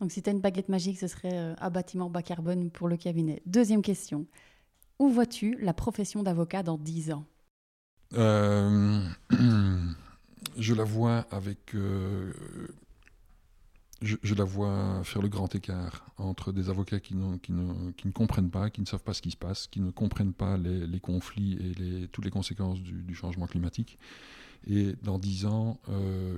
Donc 0.00 0.12
si 0.12 0.22
tu 0.22 0.30
as 0.30 0.32
une 0.32 0.40
baguette 0.40 0.68
magique, 0.68 0.98
ce 0.98 1.08
serait 1.08 1.36
euh, 1.36 1.54
un 1.58 1.70
bâtiment 1.70 2.10
bas 2.10 2.22
carbone 2.22 2.70
pour 2.70 2.88
le 2.88 2.96
cabinet. 2.96 3.42
Deuxième 3.46 3.82
question. 3.82 4.26
Où 4.98 5.08
vois-tu 5.08 5.56
la 5.60 5.74
profession 5.74 6.22
d'avocat 6.22 6.62
dans 6.62 6.78
10 6.78 7.12
ans? 7.12 7.26
Je 10.58 10.74
la 10.74 10.84
vois 10.84 11.26
avec 11.30 11.74
je, 14.02 14.34
la 14.34 14.44
vois 14.44 15.02
faire 15.04 15.22
le 15.22 15.28
grand 15.28 15.54
écart 15.54 16.06
entre 16.18 16.52
des 16.52 16.68
avocats 16.68 17.00
qui, 17.00 17.14
qui, 17.42 17.52
ne, 17.52 18.12
comprennent 18.12 18.50
pas, 18.50 18.68
qui 18.70 18.80
ne 18.80 18.86
savent 18.86 19.02
pas 19.02 19.14
ce 19.14 19.22
qui 19.22 19.30
se 19.30 19.36
passe, 19.36 19.66
qui 19.68 19.80
ne 19.80 19.90
comprennent 19.90 20.34
pas 20.34 20.56
les, 20.56 21.00
conflits 21.00 21.54
et 21.54 21.74
les, 21.74 22.08
toutes 22.08 22.24
les 22.24 22.30
conséquences 22.30 22.80
du, 22.80 23.14
changement 23.14 23.46
climatique. 23.46 23.98
Et 24.68 24.94
dans 25.02 25.18
dix 25.18 25.46
ans, 25.46 25.78
euh, 25.88 26.36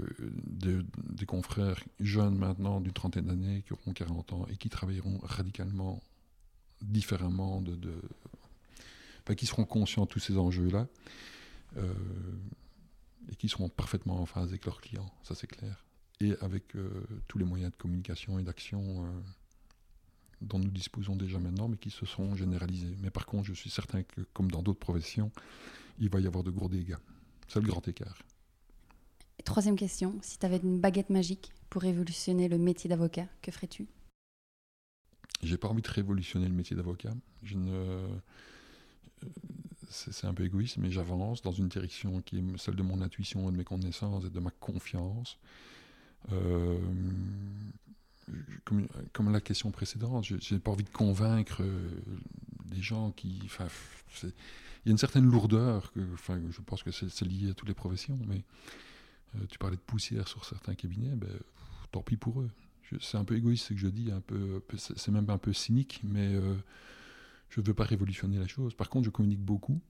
des 0.49 1.27
confrères 1.27 1.83
jeunes 1.99 2.37
maintenant 2.37 2.81
d'une 2.81 2.93
trentaine 2.93 3.27
d'années 3.27 3.63
qui 3.67 3.73
auront 3.73 3.93
40 3.93 4.33
ans 4.35 4.47
et 4.53 4.57
qui 4.57 4.69
travailleront 4.69 5.19
radicalement 5.23 6.03
différemment, 6.83 7.61
de, 7.61 7.77
qui 9.35 9.47
seront 9.47 9.65
conscients 9.65 10.05
de 10.05 10.09
tous 10.09 10.21
ces 10.21 10.37
enjeux-là 10.37 10.87
euh, 11.77 11.93
et 13.31 13.37
qui 13.37 13.49
seront 13.49 13.69
parfaitement 13.69 14.21
en 14.21 14.27
phase 14.27 14.49
avec 14.49 14.65
leurs 14.65 14.81
clients, 14.81 15.13
ça 15.23 15.35
c'est 15.35 15.47
clair 15.47 15.85
et 16.21 16.35
avec 16.41 16.75
euh, 16.77 16.89
tous 17.29 17.39
les 17.39 17.45
moyens 17.45 17.71
de 17.71 17.77
communication 17.77 18.39
et 18.39 18.43
d'action 18.43 19.05
euh, 19.05 19.21
dont 20.41 20.59
nous 20.59 20.71
disposons 20.71 21.17
déjà 21.17 21.39
maintenant, 21.39 21.69
mais 21.69 21.77
qui 21.77 21.91
se 21.91 22.07
sont 22.07 22.35
généralisés. 22.35 22.97
Mais 23.01 23.11
par 23.11 23.27
contre, 23.27 23.45
je 23.45 23.55
suis 23.55 23.71
certain 23.71 24.03
que, 24.03 24.23
comme 24.33 24.51
dans 24.51 24.63
d'autres 24.63 24.79
professions, 24.79 25.31
il 25.99 26.11
va 26.11 26.21
y 26.21 26.27
avoir 26.27 26.45
de 26.45 26.51
gros 26.51 26.69
dégâts. 26.69 26.97
C'est 27.49 27.61
le 27.61 27.67
grand 27.67 27.87
écart. 27.89 28.19
troisième 29.45 29.77
question, 29.77 30.19
si 30.23 30.39
tu 30.39 30.47
avais 30.47 30.59
une 30.59 30.81
baguette 30.81 31.11
magique 31.11 31.53
pour 31.71 31.83
révolutionner 31.83 32.49
le 32.49 32.59
métier 32.59 32.89
d'avocat, 32.91 33.27
que 33.43 33.51
ferais-tu? 33.51 33.87
J'ai 35.43 35.57
pas 35.57 35.69
envie 35.69 35.83
de 35.83 35.89
révolutionner 35.89 36.49
le 36.49 36.55
métier 36.55 36.77
d'avocat. 36.77 37.15
Je 37.43 37.57
ne 37.57 38.07
c'est 39.91 40.27
un 40.27 40.35
peu 40.35 40.45
égoïste, 40.45 40.77
mais 40.79 40.91
j'avance 40.91 41.43
dans 41.43 41.53
une 41.53 41.69
direction 41.69 42.21
qui 42.21 42.39
est 42.39 42.59
celle 42.59 42.77
de 42.77 42.83
mon 42.83 43.01
intuition, 43.01 43.51
de 43.51 43.57
mes 43.57 43.65
connaissances 43.65 44.25
et 44.25 44.31
de 44.31 44.41
ma 44.41 44.51
confiance. 44.51 45.39
Euh, 46.33 46.79
comme, 49.13 49.33
la 49.33 49.41
question 49.41 49.71
précédente, 49.71 50.25
je 50.25 50.55
n'ai 50.55 50.61
pas 50.61 50.71
envie 50.71 50.85
de 50.85 50.91
convaincre 50.91 51.63
les 52.71 52.83
gens 52.83 53.11
qui. 53.13 53.41
Il 54.85 54.89
y 54.89 54.91
a 54.91 54.93
une 54.93 54.99
certaine 54.99 55.25
lourdeur, 55.25 55.93
que, 55.93 56.01
je 56.51 56.61
pense 56.61 56.83
que 56.83 56.91
c'est 56.91 57.25
lié 57.25 57.51
à 57.51 57.55
toutes 57.55 57.69
les 57.69 57.75
professions, 57.75 58.19
mais 58.27 58.43
euh, 59.37 59.45
tu 59.49 59.59
parlais 59.59 59.77
de 59.77 59.83
poussière 59.83 60.29
sur 60.29 60.45
certains 60.45 60.75
cabinets, 60.75 61.15
ben, 61.15 61.29
tant 61.93 62.03
pis 62.03 62.17
pour 62.17 62.41
eux. 62.41 62.51
C'est 63.01 63.19
un 63.19 63.25
peu 63.25 63.37
égoïste 63.37 63.67
ce 63.67 63.75
que 63.75 63.81
je 63.81 63.89
dis, 63.89 64.11
un 64.11 64.21
peu, 64.21 64.63
c'est 64.77 65.09
même 65.09 65.29
un 65.29 65.37
peu 65.37 65.53
cynique, 65.53 66.01
mais 66.05 66.35
euh, 66.35 66.55
je 67.51 67.61
ne 67.61 67.67
veux 67.67 67.75
pas 67.75 67.85
révolutionner 67.85 68.39
la 68.39 68.47
chose. 68.47 68.75
Par 68.75 68.89
contre, 68.89 69.07
je 69.07 69.11
communique 69.11 69.41
beaucoup 69.41 69.81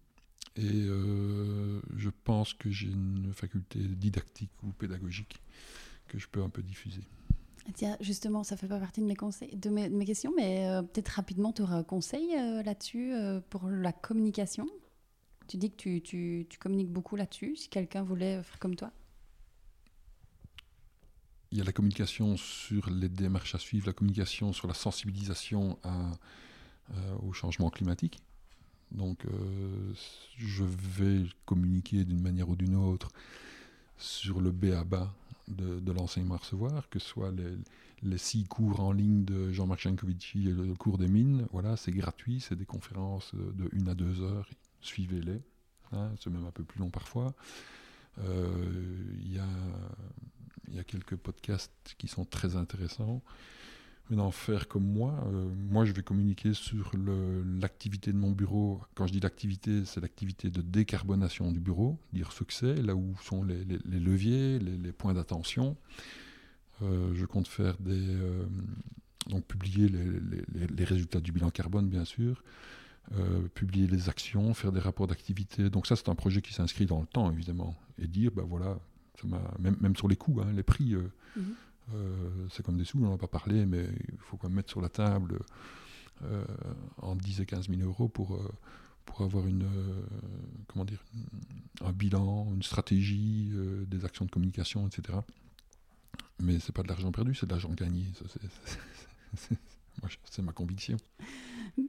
et 0.57 0.87
je 1.97 2.11
pense 2.25 2.53
que 2.55 2.71
j'ai 2.71 2.89
une 2.89 3.33
faculté 3.33 3.79
didactique 3.79 4.51
ou 4.65 4.73
pédagogique 4.73 5.41
que 6.09 6.19
je 6.19 6.27
peux 6.27 6.43
un 6.43 6.49
peu 6.49 6.63
diffuser. 6.63 7.03
Tiens, 7.75 7.97
justement, 8.01 8.45
ça 8.45 8.57
fait 8.57 8.67
pas 8.67 8.79
partie 8.79 9.03
de 9.03 9.07
mes, 9.07 9.15
conseils, 9.15 9.55
de 9.55 9.69
mes, 9.69 10.05
questions, 10.07 10.33
mais 10.35 10.67
euh, 10.67 10.83
peut-être 10.83 11.09
rapidement, 11.09 11.53
tu 11.53 11.63
auras 11.63 11.77
un 11.77 11.83
conseil 11.83 12.35
euh, 12.35 12.63
là-dessus 12.63 13.13
euh, 13.13 13.41
pour 13.51 13.69
la 13.69 13.93
communication? 13.93 14.67
Tu 15.49 15.59
dis 15.59 15.71
que 15.71 15.77
tu, 15.77 16.01
tu, 16.01 16.47
tu 16.49 16.59
communiques 16.59 16.91
beaucoup 16.91 17.17
là-dessus, 17.17 17.57
si 17.57 17.69
quelqu'un 17.69 18.03
voulait 18.03 18.43
faire 18.43 18.59
comme 18.59 18.75
toi? 18.75 18.91
Il 21.53 21.59
y 21.59 21.61
a 21.61 21.65
la 21.65 21.73
communication 21.73 22.37
sur 22.37 22.89
les 22.91 23.09
démarches 23.09 23.55
à 23.55 23.59
suivre, 23.59 23.87
la 23.87 23.93
communication 23.93 24.53
sur 24.53 24.67
la 24.67 24.75
sensibilisation 24.75 25.79
à, 25.83 26.13
au 27.23 27.33
changement 27.33 27.71
climatique. 27.71 28.21
Donc, 28.91 29.25
je 30.37 30.65
vais 30.65 31.27
communiquer 31.45 32.05
d'une 32.05 32.21
manière 32.21 32.49
ou 32.49 32.57
d'une 32.57 32.75
autre 32.75 33.11
sur 33.99 34.41
le 34.41 34.51
B 34.51 34.67
à 34.67 34.85
bas 34.85 35.13
de, 35.49 35.93
l'enseignement 35.93 36.35
à 36.35 36.39
recevoir, 36.39 36.89
que 36.89 36.99
ce 36.99 37.09
soit 37.09 37.33
les, 38.03 38.19
six 38.19 38.45
cours 38.45 38.81
en 38.81 38.93
ligne 38.93 39.25
de 39.25 39.53
Jean-Marc 39.53 39.81
Jancovici 39.81 40.49
et 40.49 40.53
le 40.53 40.75
cours 40.75 40.99
des 40.99 41.09
mines, 41.09 41.47
voilà, 41.53 41.77
c'est 41.77 41.93
gratuit, 41.93 42.41
c'est 42.41 42.57
des 42.57 42.67
conférences 42.67 43.35
de 43.35 43.69
une 43.73 43.89
à 43.89 43.95
deux 43.95 44.23
heures, 44.23 44.49
suivez-les, 44.81 45.41
hein, 45.93 46.11
c'est 46.21 46.31
même 46.31 46.47
un 46.47 46.51
peu 46.51 46.65
plus 46.65 46.81
long 46.81 46.91
parfois. 46.91 47.35
Euh, 48.21 49.15
il 49.21 49.33
y, 49.33 49.39
a, 49.39 50.85
quelques 50.85 51.17
podcasts 51.17 51.95
qui 51.99 52.09
sont 52.09 52.25
très 52.25 52.57
intéressants. 52.57 53.23
Maintenant, 54.11 54.31
faire 54.31 54.69
comme 54.69 54.87
moi, 54.87 55.23
euh, 55.27 55.51
moi 55.69 55.85
je 55.85 55.93
vais 55.93 56.03
communiquer 56.03 56.55
sur 56.55 56.93
l'activité 57.61 58.11
de 58.11 58.17
mon 58.17 58.31
bureau. 58.31 58.81
Quand 58.95 59.07
je 59.07 59.13
dis 59.13 59.21
l'activité, 59.21 59.85
c'est 59.85 60.01
l'activité 60.01 60.49
de 60.49 60.63
décarbonation 60.63 61.53
du 61.53 61.61
bureau, 61.61 61.99
dire 62.15 62.33
ce 62.33 62.43
que 62.45 62.55
c'est, 62.55 62.77
là 62.77 62.95
où 62.95 63.15
sont 63.23 63.43
les, 63.43 63.65
leviers, 63.85 64.59
les, 64.59 64.93
points 64.93 65.13
d'attention. 65.13 65.77
Euh, 66.81 67.13
je 67.15 67.27
compte 67.27 67.49
faire 67.49 67.77
des. 67.81 68.09
Euh, 68.17 68.47
donc 69.27 69.45
publier 69.45 69.89
les, 69.89 70.85
résultats 70.85 71.21
du 71.21 71.33
bilan 71.33 71.51
carbone, 71.51 71.87
bien 71.87 72.07
sûr, 72.07 72.43
publier 73.53 73.87
les 73.87 74.09
actions, 74.09 74.55
faire 74.55 74.73
des 74.73 74.81
rapports 74.81 75.07
d'activité. 75.07 75.69
Donc, 75.69 75.87
ça, 75.87 75.97
c'est 75.97 76.09
un 76.09 76.15
projet 76.15 76.41
qui 76.41 76.55
s'inscrit 76.55 76.87
dans 76.87 77.01
le 77.01 77.07
temps, 77.07 77.31
évidemment. 77.31 77.77
Et 77.99 78.07
dire, 78.07 78.31
ben 78.35 78.45
voilà, 78.45 78.79
ça 79.21 79.27
même, 79.59 79.77
même, 79.83 79.97
sur 79.97 80.09
les 80.09 80.17
coûts, 80.17 80.41
hein, 80.41 80.51
les 80.55 80.63
prix. 80.63 80.95
Mhm. 81.37 81.55
C'est 82.51 82.65
comme 82.65 82.77
des 82.77 82.85
sous, 82.85 82.99
on 82.99 83.03
n'en 83.03 83.15
a 83.15 83.19
pas 83.19 83.29
parlé, 83.29 83.67
mais 83.67 83.89
il 84.13 84.19
faut 84.19 84.37
quand 84.37 84.49
même 84.49 84.57
mettre 84.57 84.71
sur 84.71 84.81
la 84.81 84.89
table 84.89 85.39
euh, 86.25 86.45
en 86.99 87.15
10 87.15 87.41
et 87.41 87.47
15 87.47 87.69
000 87.69 87.83
euros 87.83 88.09
pour, 88.09 88.35
euh, 88.35 88.53
pour 89.05 89.23
avoir 89.23 89.47
une, 89.47 89.69
comment 90.67 90.85
dire, 90.85 91.03
un 91.81 91.93
bilan, 91.93 92.53
une 92.55 92.63
stratégie, 92.63 93.51
des 93.87 94.05
actions 94.05 94.25
de 94.25 94.31
communication, 94.31 94.87
etc. 94.87 95.19
Mais 96.41 96.59
c'est 96.61 96.73
pas 96.73 96.83
de 96.83 96.89
l'argent 96.89 97.11
perdu, 97.13 97.35
c'est 97.35 97.47
de 97.47 97.51
l'argent 97.51 97.71
gagné. 97.71 98.05
c'est 100.25 100.43
ma 100.43 100.53
conviction. 100.53 100.97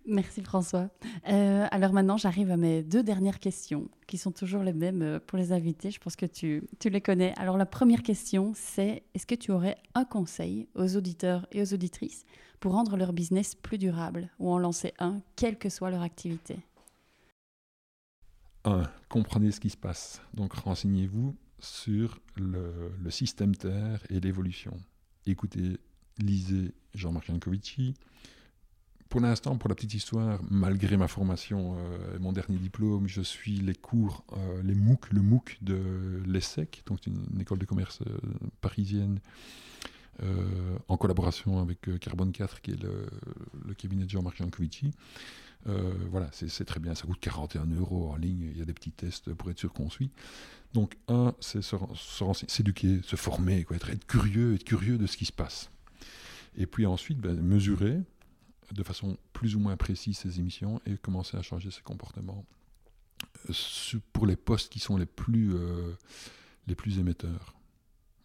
Merci 0.06 0.42
François. 0.44 0.90
Euh, 1.28 1.68
alors 1.72 1.94
maintenant, 1.94 2.18
j'arrive 2.18 2.52
à 2.52 2.58
mes 2.58 2.84
deux 2.84 3.02
dernières 3.02 3.40
questions, 3.40 3.90
qui 4.08 4.18
sont 4.18 4.32
toujours 4.32 4.64
les 4.64 4.74
mêmes 4.74 5.02
euh, 5.02 5.20
pour 5.20 5.38
les 5.38 5.52
invités. 5.52 5.90
Je 5.90 6.00
pense 6.00 6.16
que 6.16 6.28
tu, 6.28 6.64
tu 6.80 6.90
les 6.90 7.02
connais. 7.02 7.34
Alors 7.38 7.58
la 7.58 7.66
première 7.66 8.04
question, 8.04 8.52
c'est 8.56 9.04
est-ce 9.14 9.26
que 9.26 9.36
tu 9.36 9.52
aurais 9.52 9.78
un 9.96 10.06
conseil 10.06 10.68
aux 10.76 10.96
auditeurs 10.96 11.48
et 11.52 11.62
aux 11.62 11.74
auditrices 11.74 12.26
pour 12.60 12.74
rendre 12.74 12.98
leur 12.98 13.14
business 13.14 13.56
plus 13.56 13.78
durable 13.78 14.30
ou 14.38 14.52
en 14.52 14.60
lancer 14.60 14.94
un, 15.00 15.22
quelle 15.36 15.58
que 15.58 15.70
soit 15.70 15.90
leur 15.90 16.04
activité? 16.04 16.58
Un, 18.66 18.84
comprenez 19.08 19.52
ce 19.52 19.60
qui 19.60 19.70
se 19.70 19.78
passe. 19.78 20.22
Donc 20.34 20.54
renseignez-vous 20.54 21.36
sur 21.60 22.20
le, 22.36 22.92
le 23.02 23.10
système 23.10 23.56
Terre 23.56 24.04
et 24.10 24.20
l'évolution. 24.20 24.78
Écoutez, 25.26 25.80
lisez 26.20 26.74
Jean-Marc 26.94 27.28
Jancovici, 27.28 27.94
pour 29.10 29.22
l'instant, 29.22 29.58
pour 29.58 29.70
la 29.70 29.76
petite 29.76 29.96
histoire, 29.96 30.40
malgré 30.52 30.96
ma 30.96 31.08
formation 31.08 31.76
euh, 31.78 32.16
et 32.16 32.20
mon 32.20 32.32
dernier 32.32 32.58
diplôme, 32.58 33.08
je 33.08 33.22
suis 33.22 33.58
les 33.58 33.74
cours, 33.74 34.24
euh, 34.34 34.62
les 34.62 34.76
MOOC, 34.76 35.12
le 35.12 35.22
MOOC 35.22 35.58
de 35.62 36.22
l'ESSEC, 36.28 36.84
donc 36.86 37.08
une, 37.08 37.42
école 37.42 37.58
de 37.58 37.66
commerce 37.66 38.02
euh, 38.02 38.18
parisienne, 38.62 39.20
en 40.90 40.98
collaboration 40.98 41.62
avec 41.62 41.98
Carbone 42.02 42.34
4, 42.34 42.60
qui 42.60 42.72
est 42.72 42.84
le, 42.84 43.74
cabinet 43.74 44.04
de 44.04 44.10
Jean-Marc 44.10 44.36
Jancovici. 44.36 44.92
voilà, 45.66 46.30
c'est 46.34 46.66
très 46.66 46.82
bien, 46.82 46.94
ça 46.94 47.08
coûte 47.08 47.22
41 47.22 47.66
euros 47.68 48.12
en 48.12 48.18
ligne, 48.18 48.50
il 48.52 48.58
y 48.58 48.62
a 48.62 48.66
des 48.66 48.74
petits 48.74 48.92
tests 48.92 49.34
pour 49.34 49.50
être 49.50 49.58
sûr 49.58 49.72
qu'on 49.72 49.90
suit. 49.90 50.12
Donc, 50.74 50.98
un, 51.08 51.34
c'est 51.40 51.62
s'éduquer, 52.50 53.00
se, 53.02 53.16
former, 53.16 53.64
quoi, 53.64 53.78
être, 53.78 54.06
curieux, 54.08 54.56
être 54.56 54.66
curieux 54.66 54.98
de 54.98 55.08
ce 55.08 55.16
qui 55.16 55.24
se 55.24 55.32
passe. 55.32 55.70
Et 56.56 56.66
puis 56.66 56.86
ensuite, 56.86 57.20
ben, 57.20 57.40
mesurer, 57.42 58.02
de 58.74 58.84
façon 58.84 59.18
plus 59.34 59.56
ou 59.56 59.60
moins 59.60 59.76
précise 59.78 60.18
ses 60.18 60.40
émissions 60.40 60.82
et 60.86 60.98
commencer 60.98 61.38
à 61.38 61.42
changer 61.42 61.72
ses 61.72 61.82
comportements 61.82 62.46
euh, 63.50 63.54
pour 64.14 64.26
les 64.26 64.36
postes 64.36 64.72
qui 64.72 64.80
sont 64.80 64.98
les 64.98 65.06
plus, 65.06 65.56
euh, 65.56 65.94
les 66.68 66.76
plus 66.76 67.00
émetteurs. 67.00 67.56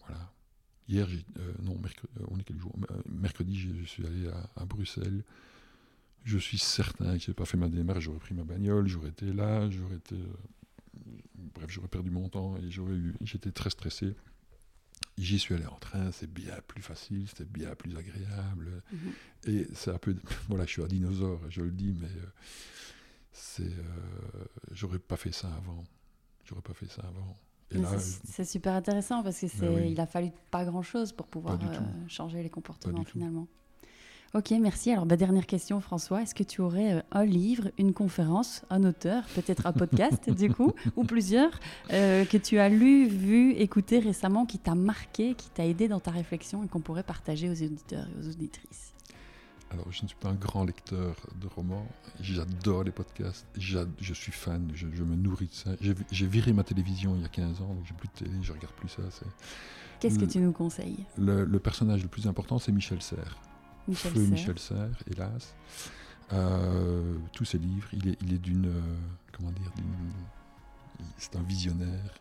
Voilà. 0.07 0.33
Hier, 0.89 1.09
euh, 1.39 1.53
non, 1.63 1.79
mercredi, 1.79 2.13
on 2.29 2.39
est 2.39 2.45
quel 2.45 2.59
jour? 2.59 2.75
Mercredi, 3.09 3.57
je, 3.59 3.85
suis 3.85 4.07
allé 4.07 4.29
à, 4.57 4.65
Bruxelles. 4.67 5.25
je 6.25 6.39
suis 6.39 6.59
certain 6.59 7.17
que 7.17 7.25
je 7.25 7.31
n'ai 7.31 7.35
pas 7.35 7.47
fait 7.47 7.57
ma 7.57 7.69
démarche, 7.69 8.05
j'aurais 8.05 8.19
pris 8.19 8.35
ma 8.35 8.45
bagnole, 8.45 8.87
j'aurais 8.87 9.09
été 9.09 9.33
là, 9.33 9.69
j'aurais 9.71 9.97
été. 9.97 10.17
bref, 11.55 11.71
j'aurais 11.71 11.89
perdu 11.89 12.11
mon 12.11 12.29
temps 12.29 12.57
et. 12.59 12.71
J'étais 13.23 13.51
très 13.51 13.71
stressé. 13.71 14.15
J'y 15.17 15.39
suis 15.39 15.55
allé 15.55 15.67
en 15.67 15.77
train, 15.79 16.11
c'est 16.13 16.29
bien 16.33 16.55
plus 16.67 16.83
facile, 16.83 17.27
c'était 17.29 17.45
bien 17.45 17.75
plus 17.77 17.97
agréable. 17.97 18.83
Mhm. 18.93 19.13
Et 19.47 19.67
c'est 19.75 19.91
un 19.93 19.99
peu. 19.99 20.17
Voilà, 20.49 20.65
je 20.67 20.71
suis 20.71 20.83
un 20.83 20.87
dinosaure, 20.89 21.41
je 21.51 21.63
le 21.63 21.71
dis, 21.71 21.95
mais 22.01 22.07
euh, 22.09 22.27
c'est. 23.33 23.63
euh, 23.63 24.45
j'aurais 24.73 24.99
pas 24.99 25.17
fait 25.17 25.33
ça 25.33 25.49
avant. 25.57 25.85
J'aurais 26.45 26.63
pas 26.63 26.75
fait 26.75 26.87
ça 26.91 27.03
avant. 27.07 27.39
C'est- 27.99 28.21
c'est 28.27 28.45
super 28.45 28.75
intéressant 28.75 29.23
parce 29.23 29.41
que 29.41 29.49
c'est, 29.49 29.69
oui. 29.69 29.93
il 29.93 30.01
a 30.01 30.07
fallu 30.07 30.31
pas 30.51 30.65
grand 30.65 30.83
chose 30.83 31.13
pour 31.13 31.27
pouvoir 31.27 31.55
euh, 31.81 32.09
changer 32.09 32.43
les 32.43 32.51
comportements 32.51 32.99
tout. 33.05 33.19
Ok, 34.35 34.51
merci. 34.61 34.91
Alors, 34.91 35.07
bah, 35.07 35.17
dernière 35.17 35.47
question, 35.47 35.81
François. 35.81 36.21
Est-ce 36.21 36.35
que 36.35 36.43
tu 36.43 36.61
aurais 36.61 36.95
euh, 36.95 37.03
un 37.13 37.25
livre, 37.25 37.71
une 37.79 37.93
conférence, 37.93 38.63
un 38.69 38.83
auteur, 38.83 39.23
peut-être 39.37 39.65
un 39.65 39.73
podcast 39.73 40.29
du 40.29 40.53
coup, 40.53 40.73
ou 40.97 41.05
plusieurs, 41.05 41.53
euh, 41.93 42.25
que 42.25 42.37
tu 42.37 42.59
as 42.59 42.69
lu, 42.69 43.07
vu, 43.07 43.53
écouté 43.53 44.01
récemment, 44.01 44.45
qui 44.45 44.59
t'a 44.59 44.75
marqué, 44.75 45.35
qui 45.35 45.51
t'a 45.51 45.65
aidé 45.65 45.87
dans 45.87 46.01
ta 46.01 46.11
réflexion 46.11 46.65
et 46.65 46.67
qu'on 46.67 46.81
pourrait 46.81 47.05
partager 47.05 47.49
aux 47.49 47.53
auditeurs 47.53 48.09
et 48.09 48.21
aux 48.21 48.29
auditrices? 48.29 48.93
Alors, 49.71 49.87
je 49.93 50.03
ne 50.03 50.09
suis 50.09 50.17
pas 50.17 50.31
un 50.31 50.35
grand 50.35 50.65
lecteur 50.65 51.15
de 51.41 51.47
romans. 51.47 51.87
J'adore 52.21 52.83
les 52.83 52.91
podcasts. 52.91 53.47
Je 53.57 54.15
suis 54.15 54.33
fan. 54.33 54.69
Je, 54.75 54.89
je 54.93 55.05
me 55.05 55.15
nourris 55.15 55.47
de 55.47 55.55
ça. 55.55 55.71
J'ai 55.81 56.27
viré 56.27 56.53
ma 56.53 56.65
télévision 56.65 57.15
il 57.15 57.23
y 57.23 57.25
a 57.25 57.29
15 57.29 57.61
ans, 57.61 57.69
donc 57.73 57.85
j'ai 57.85 57.95
plus 57.95 58.09
de 58.09 58.25
télé, 58.25 58.33
je 58.43 58.53
regarde 58.53 58.75
plus 58.75 58.89
ça. 58.89 59.03
Qu'est-ce 60.01 60.19
que 60.19 60.25
tu 60.25 60.41
nous 60.41 60.53
conseilles? 60.53 61.07
Le, 61.17 61.45
le 61.45 61.59
personnage 61.61 62.03
le 62.03 62.09
plus 62.09 62.27
important, 62.27 62.59
c'est 62.59 62.73
Michel 62.73 63.01
Serres. 63.01 63.39
Michel 63.89 64.13
Feu 64.13 64.21
Serres. 64.21 64.31
Michel 64.31 64.59
Serres, 64.59 65.03
hélas. 65.11 65.55
Euh, 66.33 67.17
tous 67.33 67.45
ses 67.45 67.59
livres, 67.59 67.89
il 67.93 68.09
est, 68.09 68.19
il 68.23 68.33
est 68.35 68.39
d'une. 68.39 68.67
euh, 68.67 68.81
comment 69.33 69.51
dire 69.51 69.71
C'est 71.19 71.37
un 71.37 71.43
visionnaire. 71.43 72.15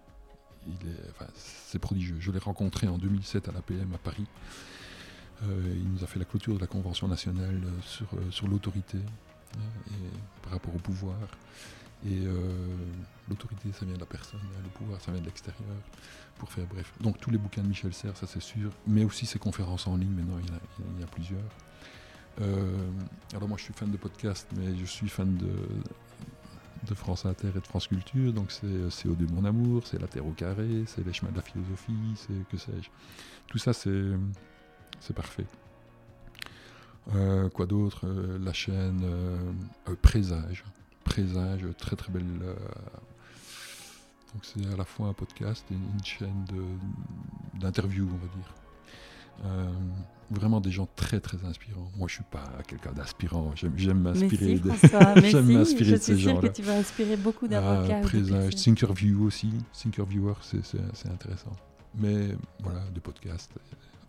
Il 0.67 0.87
est, 0.89 1.09
enfin, 1.11 1.27
c'est 1.35 1.79
prodigieux. 1.79 2.17
Je 2.19 2.31
l'ai 2.31 2.39
rencontré 2.39 2.87
en 2.87 2.97
2007 2.97 3.49
à 3.49 3.51
l'APM 3.51 3.93
à 3.93 3.97
Paris. 3.97 4.25
Euh, 5.43 5.73
il 5.75 5.89
nous 5.91 6.03
a 6.03 6.07
fait 6.07 6.19
la 6.19 6.25
clôture 6.25 6.55
de 6.55 6.59
la 6.59 6.67
Convention 6.67 7.07
nationale 7.07 7.61
sur, 7.81 8.07
sur 8.31 8.47
l'autorité 8.47 8.97
hein, 9.57 9.59
et 9.87 10.41
par 10.41 10.53
rapport 10.53 10.73
au 10.75 10.79
pouvoir. 10.79 11.17
Et 12.05 12.25
euh, 12.25 12.75
l'autorité, 13.29 13.71
ça 13.71 13.85
vient 13.85 13.95
de 13.95 13.99
la 13.99 14.05
personne, 14.05 14.41
le 14.61 14.69
pouvoir, 14.69 14.99
ça 14.99 15.11
vient 15.11 15.21
de 15.21 15.25
l'extérieur. 15.25 15.63
Pour 16.37 16.51
faire 16.51 16.65
bref. 16.65 16.91
Donc 16.99 17.19
tous 17.19 17.29
les 17.29 17.37
bouquins 17.37 17.61
de 17.61 17.67
Michel 17.67 17.93
Serres, 17.93 18.17
ça 18.17 18.27
c'est 18.27 18.41
sûr, 18.41 18.71
mais 18.87 19.05
aussi 19.05 19.25
ses 19.25 19.39
conférences 19.39 19.87
en 19.87 19.95
ligne, 19.95 20.11
maintenant 20.11 20.39
il 20.39 20.47
y 20.47 21.01
en 21.01 21.03
a, 21.03 21.07
plusieurs. 21.07 21.39
Euh, 22.41 22.89
alors 23.33 23.47
moi 23.47 23.57
je 23.57 23.65
suis 23.65 23.73
fan 23.73 23.91
de 23.91 23.97
podcasts, 23.97 24.47
mais 24.57 24.75
je 24.75 24.85
suis 24.85 25.07
fan 25.07 25.37
de, 25.37 25.51
de 26.87 26.93
France 26.95 27.25
Inter 27.25 27.49
et 27.55 27.59
de 27.59 27.67
France 27.67 27.87
Culture, 27.87 28.33
donc 28.33 28.51
c'est 28.51 28.65
CO2 28.65 29.31
Mon 29.31 29.45
Amour, 29.45 29.85
c'est 29.85 30.01
La 30.01 30.07
Terre 30.07 30.25
au 30.25 30.31
Carré, 30.31 30.83
c'est 30.87 31.05
Les 31.05 31.13
Chemins 31.13 31.31
de 31.31 31.37
la 31.37 31.43
Philosophie, 31.43 32.15
c'est 32.15 32.49
que 32.49 32.57
sais-je. 32.57 32.89
Tout 33.47 33.59
ça 33.59 33.71
c'est 33.71 35.13
parfait. 35.15 35.45
Euh, 37.13 37.47
quoi 37.49 37.67
d'autre? 37.67 38.07
La 38.41 38.53
chaîne 38.53 39.05
Présage. 40.01 40.63
Présage, 41.03 41.61
très 41.77 41.95
très 41.95 42.11
belle. 42.11 42.25
euh, 42.41 42.53
donc 44.33 44.41
c'est 44.43 44.65
à 44.73 44.75
la 44.77 44.85
fois 44.85 45.07
un 45.07 45.13
podcast 45.13 45.63
et 45.71 45.75
une 45.75 46.03
chaîne 46.03 46.45
d'interviews, 47.59 48.09
on 48.11 48.17
va 48.17 48.33
dire. 48.35 48.53
Euh, 49.45 49.71
vraiment 50.31 50.59
des 50.61 50.71
gens 50.71 50.87
très 50.95 51.19
très 51.19 51.43
inspirants. 51.45 51.91
Moi 51.97 52.07
je 52.07 52.15
suis 52.15 52.23
pas 52.31 52.43
quelqu'un 52.67 52.91
d'inspirant, 52.93 53.51
j'aime 53.55 53.99
m'inspirer. 53.99 54.57
de- 54.59 54.71
J'aime 55.29 55.51
m'inspirer 55.51 55.85
je 55.85 55.95
de 55.95 55.97
ces 55.97 56.13
suis 56.15 56.23
sûre 56.23 56.35
que 56.35 56.41
gens-là. 56.41 56.49
tu 56.49 56.61
vas 56.63 56.73
inspirer 56.77 57.17
beaucoup 57.17 57.45
Ah, 57.45 57.49
d'avocats. 57.49 57.99
présage, 58.01 58.29
personnes. 58.51 58.75
Thinkerview 58.75 59.23
aussi, 59.25 59.51
Thinkerviewer, 59.73 60.33
c'est- 60.41 61.07
intéressant. 61.09 61.51
Mais 61.95 62.35
voilà, 62.63 62.79
de 62.93 62.99
podcasts. 62.99 63.51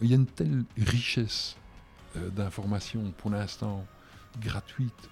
Il 0.01 0.09
y 0.09 0.13
a 0.13 0.17
une 0.17 0.27
telle 0.27 0.65
richesse 0.79 1.57
euh, 2.17 2.31
d'informations 2.31 3.13
pour 3.19 3.31
l'instant 3.31 3.85
gratuite. 4.41 5.11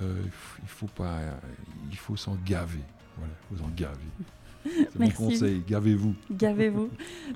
Euh, 0.00 0.22
il 0.62 0.68
faut 0.68 0.86
pas, 0.86 1.18
il 1.90 1.96
faut 1.96 2.16
s'en 2.16 2.36
gaver. 2.46 2.80
Voilà, 3.18 3.32
il 3.42 3.56
faut 3.56 3.62
s'en 3.62 3.70
gaver. 3.70 3.98
C'est 4.64 4.94
mon 4.98 5.06
Merci. 5.06 5.16
conseil, 5.16 5.62
gavez-vous. 5.66 6.14
Gavez-vous. 6.30 6.88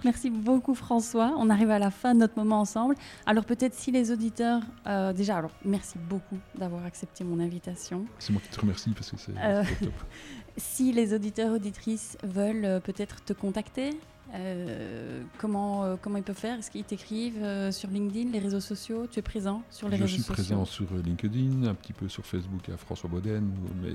Merci 0.04 0.30
beaucoup 0.30 0.74
François. 0.74 1.34
On 1.38 1.50
arrive 1.50 1.70
à 1.70 1.78
la 1.78 1.90
fin 1.90 2.14
de 2.14 2.20
notre 2.20 2.36
moment 2.38 2.60
ensemble. 2.60 2.94
Alors 3.26 3.44
peut-être 3.44 3.74
si 3.74 3.90
les 3.90 4.10
auditeurs... 4.12 4.62
euh, 4.86 5.12
déjà, 5.12 5.38
alors 5.38 5.50
merci 5.64 5.96
beaucoup 6.08 6.38
d'avoir 6.58 6.84
accepté 6.84 7.24
mon 7.24 7.40
invitation. 7.40 8.06
C'est 8.18 8.32
moi 8.32 8.40
qui 8.42 8.48
te 8.50 8.60
remercie 8.60 8.90
parce 8.90 9.10
que 9.10 9.16
c'est 9.18 9.32
Euh, 9.42 9.62
top. 9.80 9.92
Si 10.58 10.90
les 10.92 11.12
auditeurs 11.12 11.52
auditrices 11.52 12.16
veulent 12.22 12.64
euh, 12.64 12.80
peut-être 12.80 13.22
te 13.24 13.34
contacter, 13.34 13.90
euh, 14.34 15.22
comment, 15.38 15.84
euh, 15.84 15.96
comment 16.00 16.16
ils 16.16 16.22
peuvent 16.22 16.34
faire? 16.34 16.58
Est-ce 16.58 16.70
qu'ils 16.70 16.82
t'écrivent 16.84 17.42
euh, 17.42 17.70
sur 17.70 17.90
LinkedIn, 17.90 18.30
les 18.30 18.38
réseaux 18.38 18.60
sociaux? 18.60 19.06
Tu 19.10 19.18
es 19.18 19.22
présent 19.22 19.62
sur 19.70 19.88
les 19.90 19.98
Je 19.98 20.02
réseaux 20.02 20.14
suis 20.14 20.22
sociaux? 20.22 20.34
présent 20.34 20.64
sur 20.64 20.86
LinkedIn, 21.04 21.64
un 21.66 21.74
petit 21.74 21.92
peu 21.92 22.08
sur 22.08 22.24
Facebook 22.24 22.68
à 22.70 22.76
François 22.78 23.10
Bauden, 23.10 23.50
mais 23.82 23.92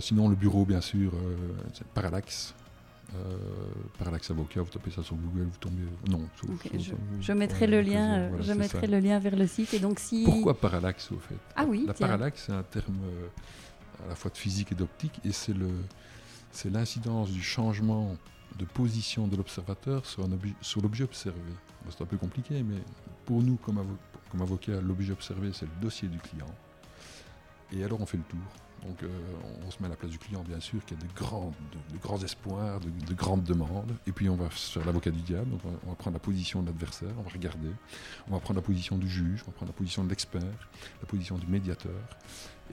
sinon 0.00 0.28
le 0.28 0.36
bureau 0.36 0.64
bien 0.64 0.80
sûr, 0.80 1.12
euh, 1.14 1.36
c'est 1.74 1.86
Parallax. 1.88 2.54
Euh, 3.14 3.36
Parallax 3.98 4.30
Avocat, 4.32 4.62
vous 4.62 4.70
tapez 4.70 4.90
ça 4.90 5.02
sur 5.02 5.14
Google, 5.14 5.44
vous 5.44 5.58
tombez. 5.60 5.82
Non, 6.08 6.20
sur- 6.36 6.50
Ok, 6.50 6.68
sur- 6.72 6.80
sur- 6.80 6.96
Je 7.20 7.32
mettrai 7.32 7.66
le 7.68 7.80
lien, 7.80 8.14
euh, 8.14 8.18
euh, 8.24 8.28
voilà, 8.30 8.44
je 8.44 8.52
mettrai 8.52 8.80
ça. 8.80 8.86
le 8.86 8.98
lien 8.98 9.18
vers 9.20 9.36
le 9.36 9.46
site. 9.46 9.72
Et 9.74 9.78
donc 9.78 10.00
si... 10.00 10.24
Pourquoi 10.24 10.54
Parallax 10.58 11.12
au 11.12 11.18
fait? 11.18 11.36
Ah 11.54 11.64
oui, 11.66 11.84
La 11.86 11.94
tiens. 11.94 12.06
parallaxe, 12.08 12.44
c'est 12.46 12.52
un 12.52 12.64
terme 12.64 12.96
euh, 13.04 13.28
à 14.04 14.08
la 14.08 14.14
fois 14.16 14.30
de 14.30 14.36
physique 14.36 14.72
et 14.72 14.74
d'optique, 14.74 15.20
et 15.24 15.30
c'est 15.32 15.52
le, 15.54 15.68
c'est 16.50 16.68
l'incidence 16.68 17.30
du 17.30 17.42
changement 17.42 18.16
de 18.58 18.64
position 18.64 19.28
de 19.28 19.36
l'observateur 19.36 20.04
sur, 20.04 20.24
un 20.24 20.28
sur 20.60 20.82
l'objet 20.82 21.04
observé. 21.04 21.38
Bon, 21.84 21.90
c'est 21.96 22.02
un 22.02 22.06
peu 22.06 22.16
compliqué, 22.16 22.62
mais 22.64 22.80
pour 23.24 23.40
nous, 23.40 23.54
comme, 23.56 23.76
avo- 23.78 23.98
comme 24.32 24.42
avocat, 24.42 24.80
l'objet 24.80 25.12
observé, 25.12 25.50
c'est 25.52 25.66
le 25.66 25.80
dossier 25.80 26.08
du 26.08 26.18
client. 26.18 26.46
Et 27.72 27.84
alors, 27.84 28.00
on 28.00 28.06
fait 28.06 28.16
le 28.16 28.24
tour. 28.24 28.40
Donc, 28.86 29.02
euh, 29.02 29.08
on 29.66 29.70
se 29.70 29.78
met 29.80 29.86
à 29.86 29.90
la 29.90 29.96
place 29.96 30.10
du 30.10 30.18
client, 30.18 30.42
bien 30.46 30.60
sûr, 30.60 30.84
qui 30.84 30.94
a 30.94 30.96
de 30.96 31.06
grands, 31.14 32.22
espoirs, 32.22 32.80
de, 32.80 32.90
de 33.06 33.14
grandes 33.14 33.42
demandes. 33.42 33.92
Et 34.06 34.12
puis, 34.12 34.28
on 34.28 34.36
va 34.36 34.48
faire 34.50 34.84
l'avocat 34.84 35.10
du 35.10 35.20
diable. 35.20 35.50
Donc, 35.50 35.60
on 35.86 35.90
va 35.90 35.96
prendre 35.96 36.14
la 36.14 36.20
position 36.20 36.62
de 36.62 36.66
l'adversaire, 36.68 37.10
on 37.18 37.22
va 37.22 37.30
regarder. 37.30 37.70
On 38.28 38.32
va 38.32 38.40
prendre 38.40 38.60
la 38.60 38.64
position 38.64 38.96
du 38.96 39.08
juge, 39.08 39.42
on 39.46 39.50
va 39.50 39.56
prendre 39.56 39.72
la 39.72 39.76
position 39.76 40.04
de 40.04 40.10
l'expert, 40.10 40.42
la 40.42 41.06
position 41.06 41.36
du 41.36 41.46
médiateur. 41.46 41.92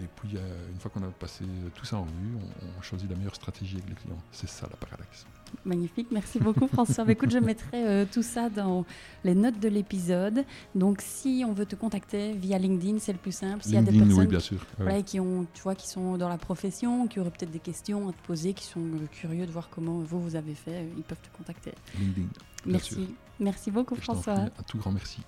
Et 0.01 0.07
puis, 0.15 0.35
une 0.71 0.79
fois 0.79 0.89
qu'on 0.91 1.03
a 1.03 1.07
passé 1.11 1.43
tout 1.75 1.85
ça 1.85 1.97
en 1.97 2.03
revue, 2.03 2.35
on, 2.35 2.79
on 2.79 2.81
choisit 2.81 3.09
la 3.09 3.15
meilleure 3.15 3.35
stratégie 3.35 3.75
avec 3.77 3.89
le 3.89 3.95
client. 3.95 4.17
C'est 4.31 4.49
ça 4.49 4.67
la 4.69 4.77
parallaxe. 4.77 5.25
Magnifique, 5.65 6.07
merci 6.11 6.39
beaucoup 6.39 6.67
François. 6.67 7.05
Bah, 7.05 7.11
Écoute, 7.11 7.31
je 7.31 7.37
mettrai 7.37 7.85
euh, 7.87 8.05
tout 8.11 8.23
ça 8.23 8.49
dans 8.49 8.85
les 9.23 9.35
notes 9.35 9.59
de 9.59 9.69
l'épisode. 9.69 10.45
Donc 10.75 11.01
si 11.01 11.43
on 11.47 11.53
veut 11.53 11.65
te 11.65 11.75
contacter 11.75 12.33
via 12.33 12.57
LinkedIn, 12.57 12.99
c'est 12.99 13.13
le 13.13 13.19
plus 13.19 13.35
simple. 13.35 13.63
S'il 13.63 13.75
y 13.75 13.77
a 13.77 13.81
des 13.81 13.91
personnes 13.91 14.13
oui, 14.13 14.27
bien 14.27 14.39
qui, 14.39 14.45
sûr. 14.45 14.57
Ouais. 14.79 14.85
voilà, 14.85 15.01
qui, 15.01 15.19
ont, 15.19 15.45
tu 15.53 15.61
vois, 15.61 15.75
qui 15.75 15.87
sont 15.87 16.17
dans 16.17 16.29
la 16.29 16.37
profession, 16.37 17.07
qui 17.07 17.19
auraient 17.19 17.31
peut-être 17.31 17.51
des 17.51 17.59
questions 17.59 18.09
à 18.09 18.13
te 18.13 18.21
poser, 18.25 18.53
qui 18.53 18.65
sont 18.65 18.81
euh, 18.81 19.05
curieux 19.11 19.45
de 19.45 19.51
voir 19.51 19.69
comment 19.69 19.99
vous, 19.99 20.21
vous 20.21 20.35
avez 20.35 20.55
fait, 20.55 20.71
euh, 20.81 20.89
ils 20.97 21.03
peuvent 21.03 21.21
te 21.21 21.37
contacter. 21.37 21.73
LinkedIn. 21.99 22.21
Bien 22.65 22.73
Merci. 22.73 22.93
sûr. 22.95 23.03
Merci 23.39 23.71
beaucoup 23.71 23.95
François. 23.95 24.33
un 24.33 24.49
tout 24.67 24.77
grand 24.77 24.91
merci. 24.91 25.21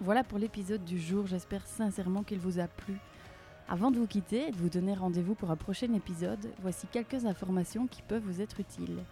Voilà 0.00 0.22
pour 0.22 0.38
l'épisode 0.38 0.84
du 0.84 1.00
jour. 1.00 1.26
J'espère 1.26 1.66
sincèrement 1.66 2.22
qu'il 2.22 2.38
vous 2.38 2.58
a 2.60 2.68
plu. 2.68 2.98
Avant 3.70 3.90
de 3.90 3.98
vous 3.98 4.06
quitter 4.06 4.48
et 4.48 4.50
de 4.50 4.56
vous 4.56 4.70
donner 4.70 4.94
rendez-vous 4.94 5.34
pour 5.34 5.50
un 5.50 5.56
prochain 5.56 5.92
épisode, 5.92 6.50
voici 6.62 6.86
quelques 6.86 7.26
informations 7.26 7.86
qui 7.86 8.00
peuvent 8.00 8.22
vous 8.24 8.40
être 8.40 8.60
utiles. 8.60 9.04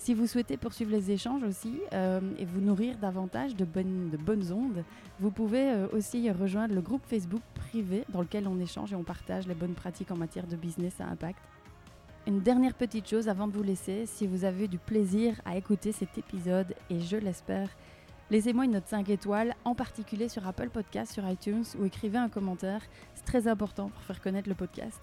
Si 0.00 0.14
vous 0.14 0.26
souhaitez 0.26 0.56
poursuivre 0.56 0.92
les 0.92 1.10
échanges 1.10 1.42
aussi 1.42 1.78
euh, 1.92 2.20
et 2.38 2.46
vous 2.46 2.62
nourrir 2.62 2.96
davantage 2.96 3.54
de 3.54 3.66
bonnes, 3.66 4.08
de 4.08 4.16
bonnes 4.16 4.50
ondes, 4.50 4.82
vous 5.18 5.30
pouvez 5.30 5.72
euh, 5.72 5.88
aussi 5.92 6.30
rejoindre 6.30 6.74
le 6.74 6.80
groupe 6.80 7.02
Facebook 7.04 7.42
privé 7.54 8.04
dans 8.08 8.22
lequel 8.22 8.48
on 8.48 8.58
échange 8.60 8.94
et 8.94 8.96
on 8.96 9.02
partage 9.02 9.46
les 9.46 9.52
bonnes 9.52 9.74
pratiques 9.74 10.10
en 10.10 10.16
matière 10.16 10.46
de 10.46 10.56
business 10.56 11.02
à 11.02 11.04
impact. 11.04 11.42
Une 12.26 12.40
dernière 12.40 12.72
petite 12.72 13.10
chose 13.10 13.28
avant 13.28 13.46
de 13.46 13.52
vous 13.52 13.62
laisser, 13.62 14.06
si 14.06 14.26
vous 14.26 14.46
avez 14.46 14.68
du 14.68 14.78
plaisir 14.78 15.38
à 15.44 15.58
écouter 15.58 15.92
cet 15.92 16.16
épisode, 16.16 16.74
et 16.88 17.00
je 17.00 17.18
l'espère, 17.18 17.68
Laissez-moi 18.30 18.64
une 18.64 18.70
note 18.70 18.86
5 18.86 19.08
étoiles, 19.10 19.56
en 19.64 19.74
particulier 19.74 20.28
sur 20.28 20.46
Apple 20.46 20.68
Podcast, 20.68 21.12
sur 21.12 21.28
iTunes, 21.28 21.64
ou 21.80 21.84
écrivez 21.84 22.16
un 22.16 22.28
commentaire. 22.28 22.80
C'est 23.16 23.24
très 23.24 23.48
important 23.48 23.88
pour 23.88 24.02
faire 24.04 24.22
connaître 24.22 24.48
le 24.48 24.54
podcast. 24.54 25.00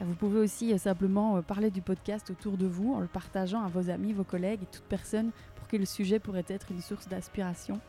Vous 0.00 0.14
pouvez 0.14 0.40
aussi 0.40 0.72
euh, 0.72 0.78
simplement 0.78 1.36
euh, 1.36 1.42
parler 1.42 1.70
du 1.70 1.80
podcast 1.80 2.30
autour 2.30 2.56
de 2.56 2.66
vous 2.66 2.94
en 2.94 3.00
le 3.00 3.06
partageant 3.06 3.62
à 3.62 3.68
vos 3.68 3.90
amis, 3.90 4.12
vos 4.12 4.24
collègues 4.24 4.62
et 4.62 4.66
toute 4.66 4.84
personne 4.84 5.30
pour 5.54 5.68
qui 5.68 5.78
le 5.78 5.84
sujet 5.84 6.18
pourrait 6.18 6.44
être 6.48 6.72
une 6.72 6.80
source 6.80 7.08
d'inspiration. 7.08 7.80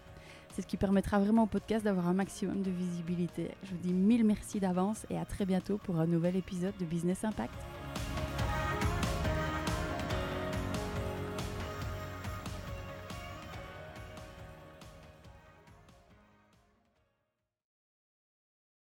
C'est 0.54 0.62
ce 0.62 0.68
qui 0.68 0.78
permettra 0.78 1.20
vraiment 1.20 1.44
au 1.44 1.48
podcast 1.48 1.84
d'avoir 1.84 2.08
un 2.08 2.14
maximum 2.14 2.62
de 2.62 2.72
visibilité. 2.72 3.52
Je 3.64 3.72
vous 3.72 3.82
dis 3.82 3.94
mille 3.94 4.24
merci 4.24 4.60
d'avance 4.60 5.06
et 5.10 5.18
à 5.18 5.26
très 5.26 5.46
bientôt 5.46 5.78
pour 5.78 6.00
un 6.00 6.06
nouvel 6.06 6.36
épisode 6.36 6.78
de 6.80 6.86
Business 6.86 7.26
Impact. 7.26 7.56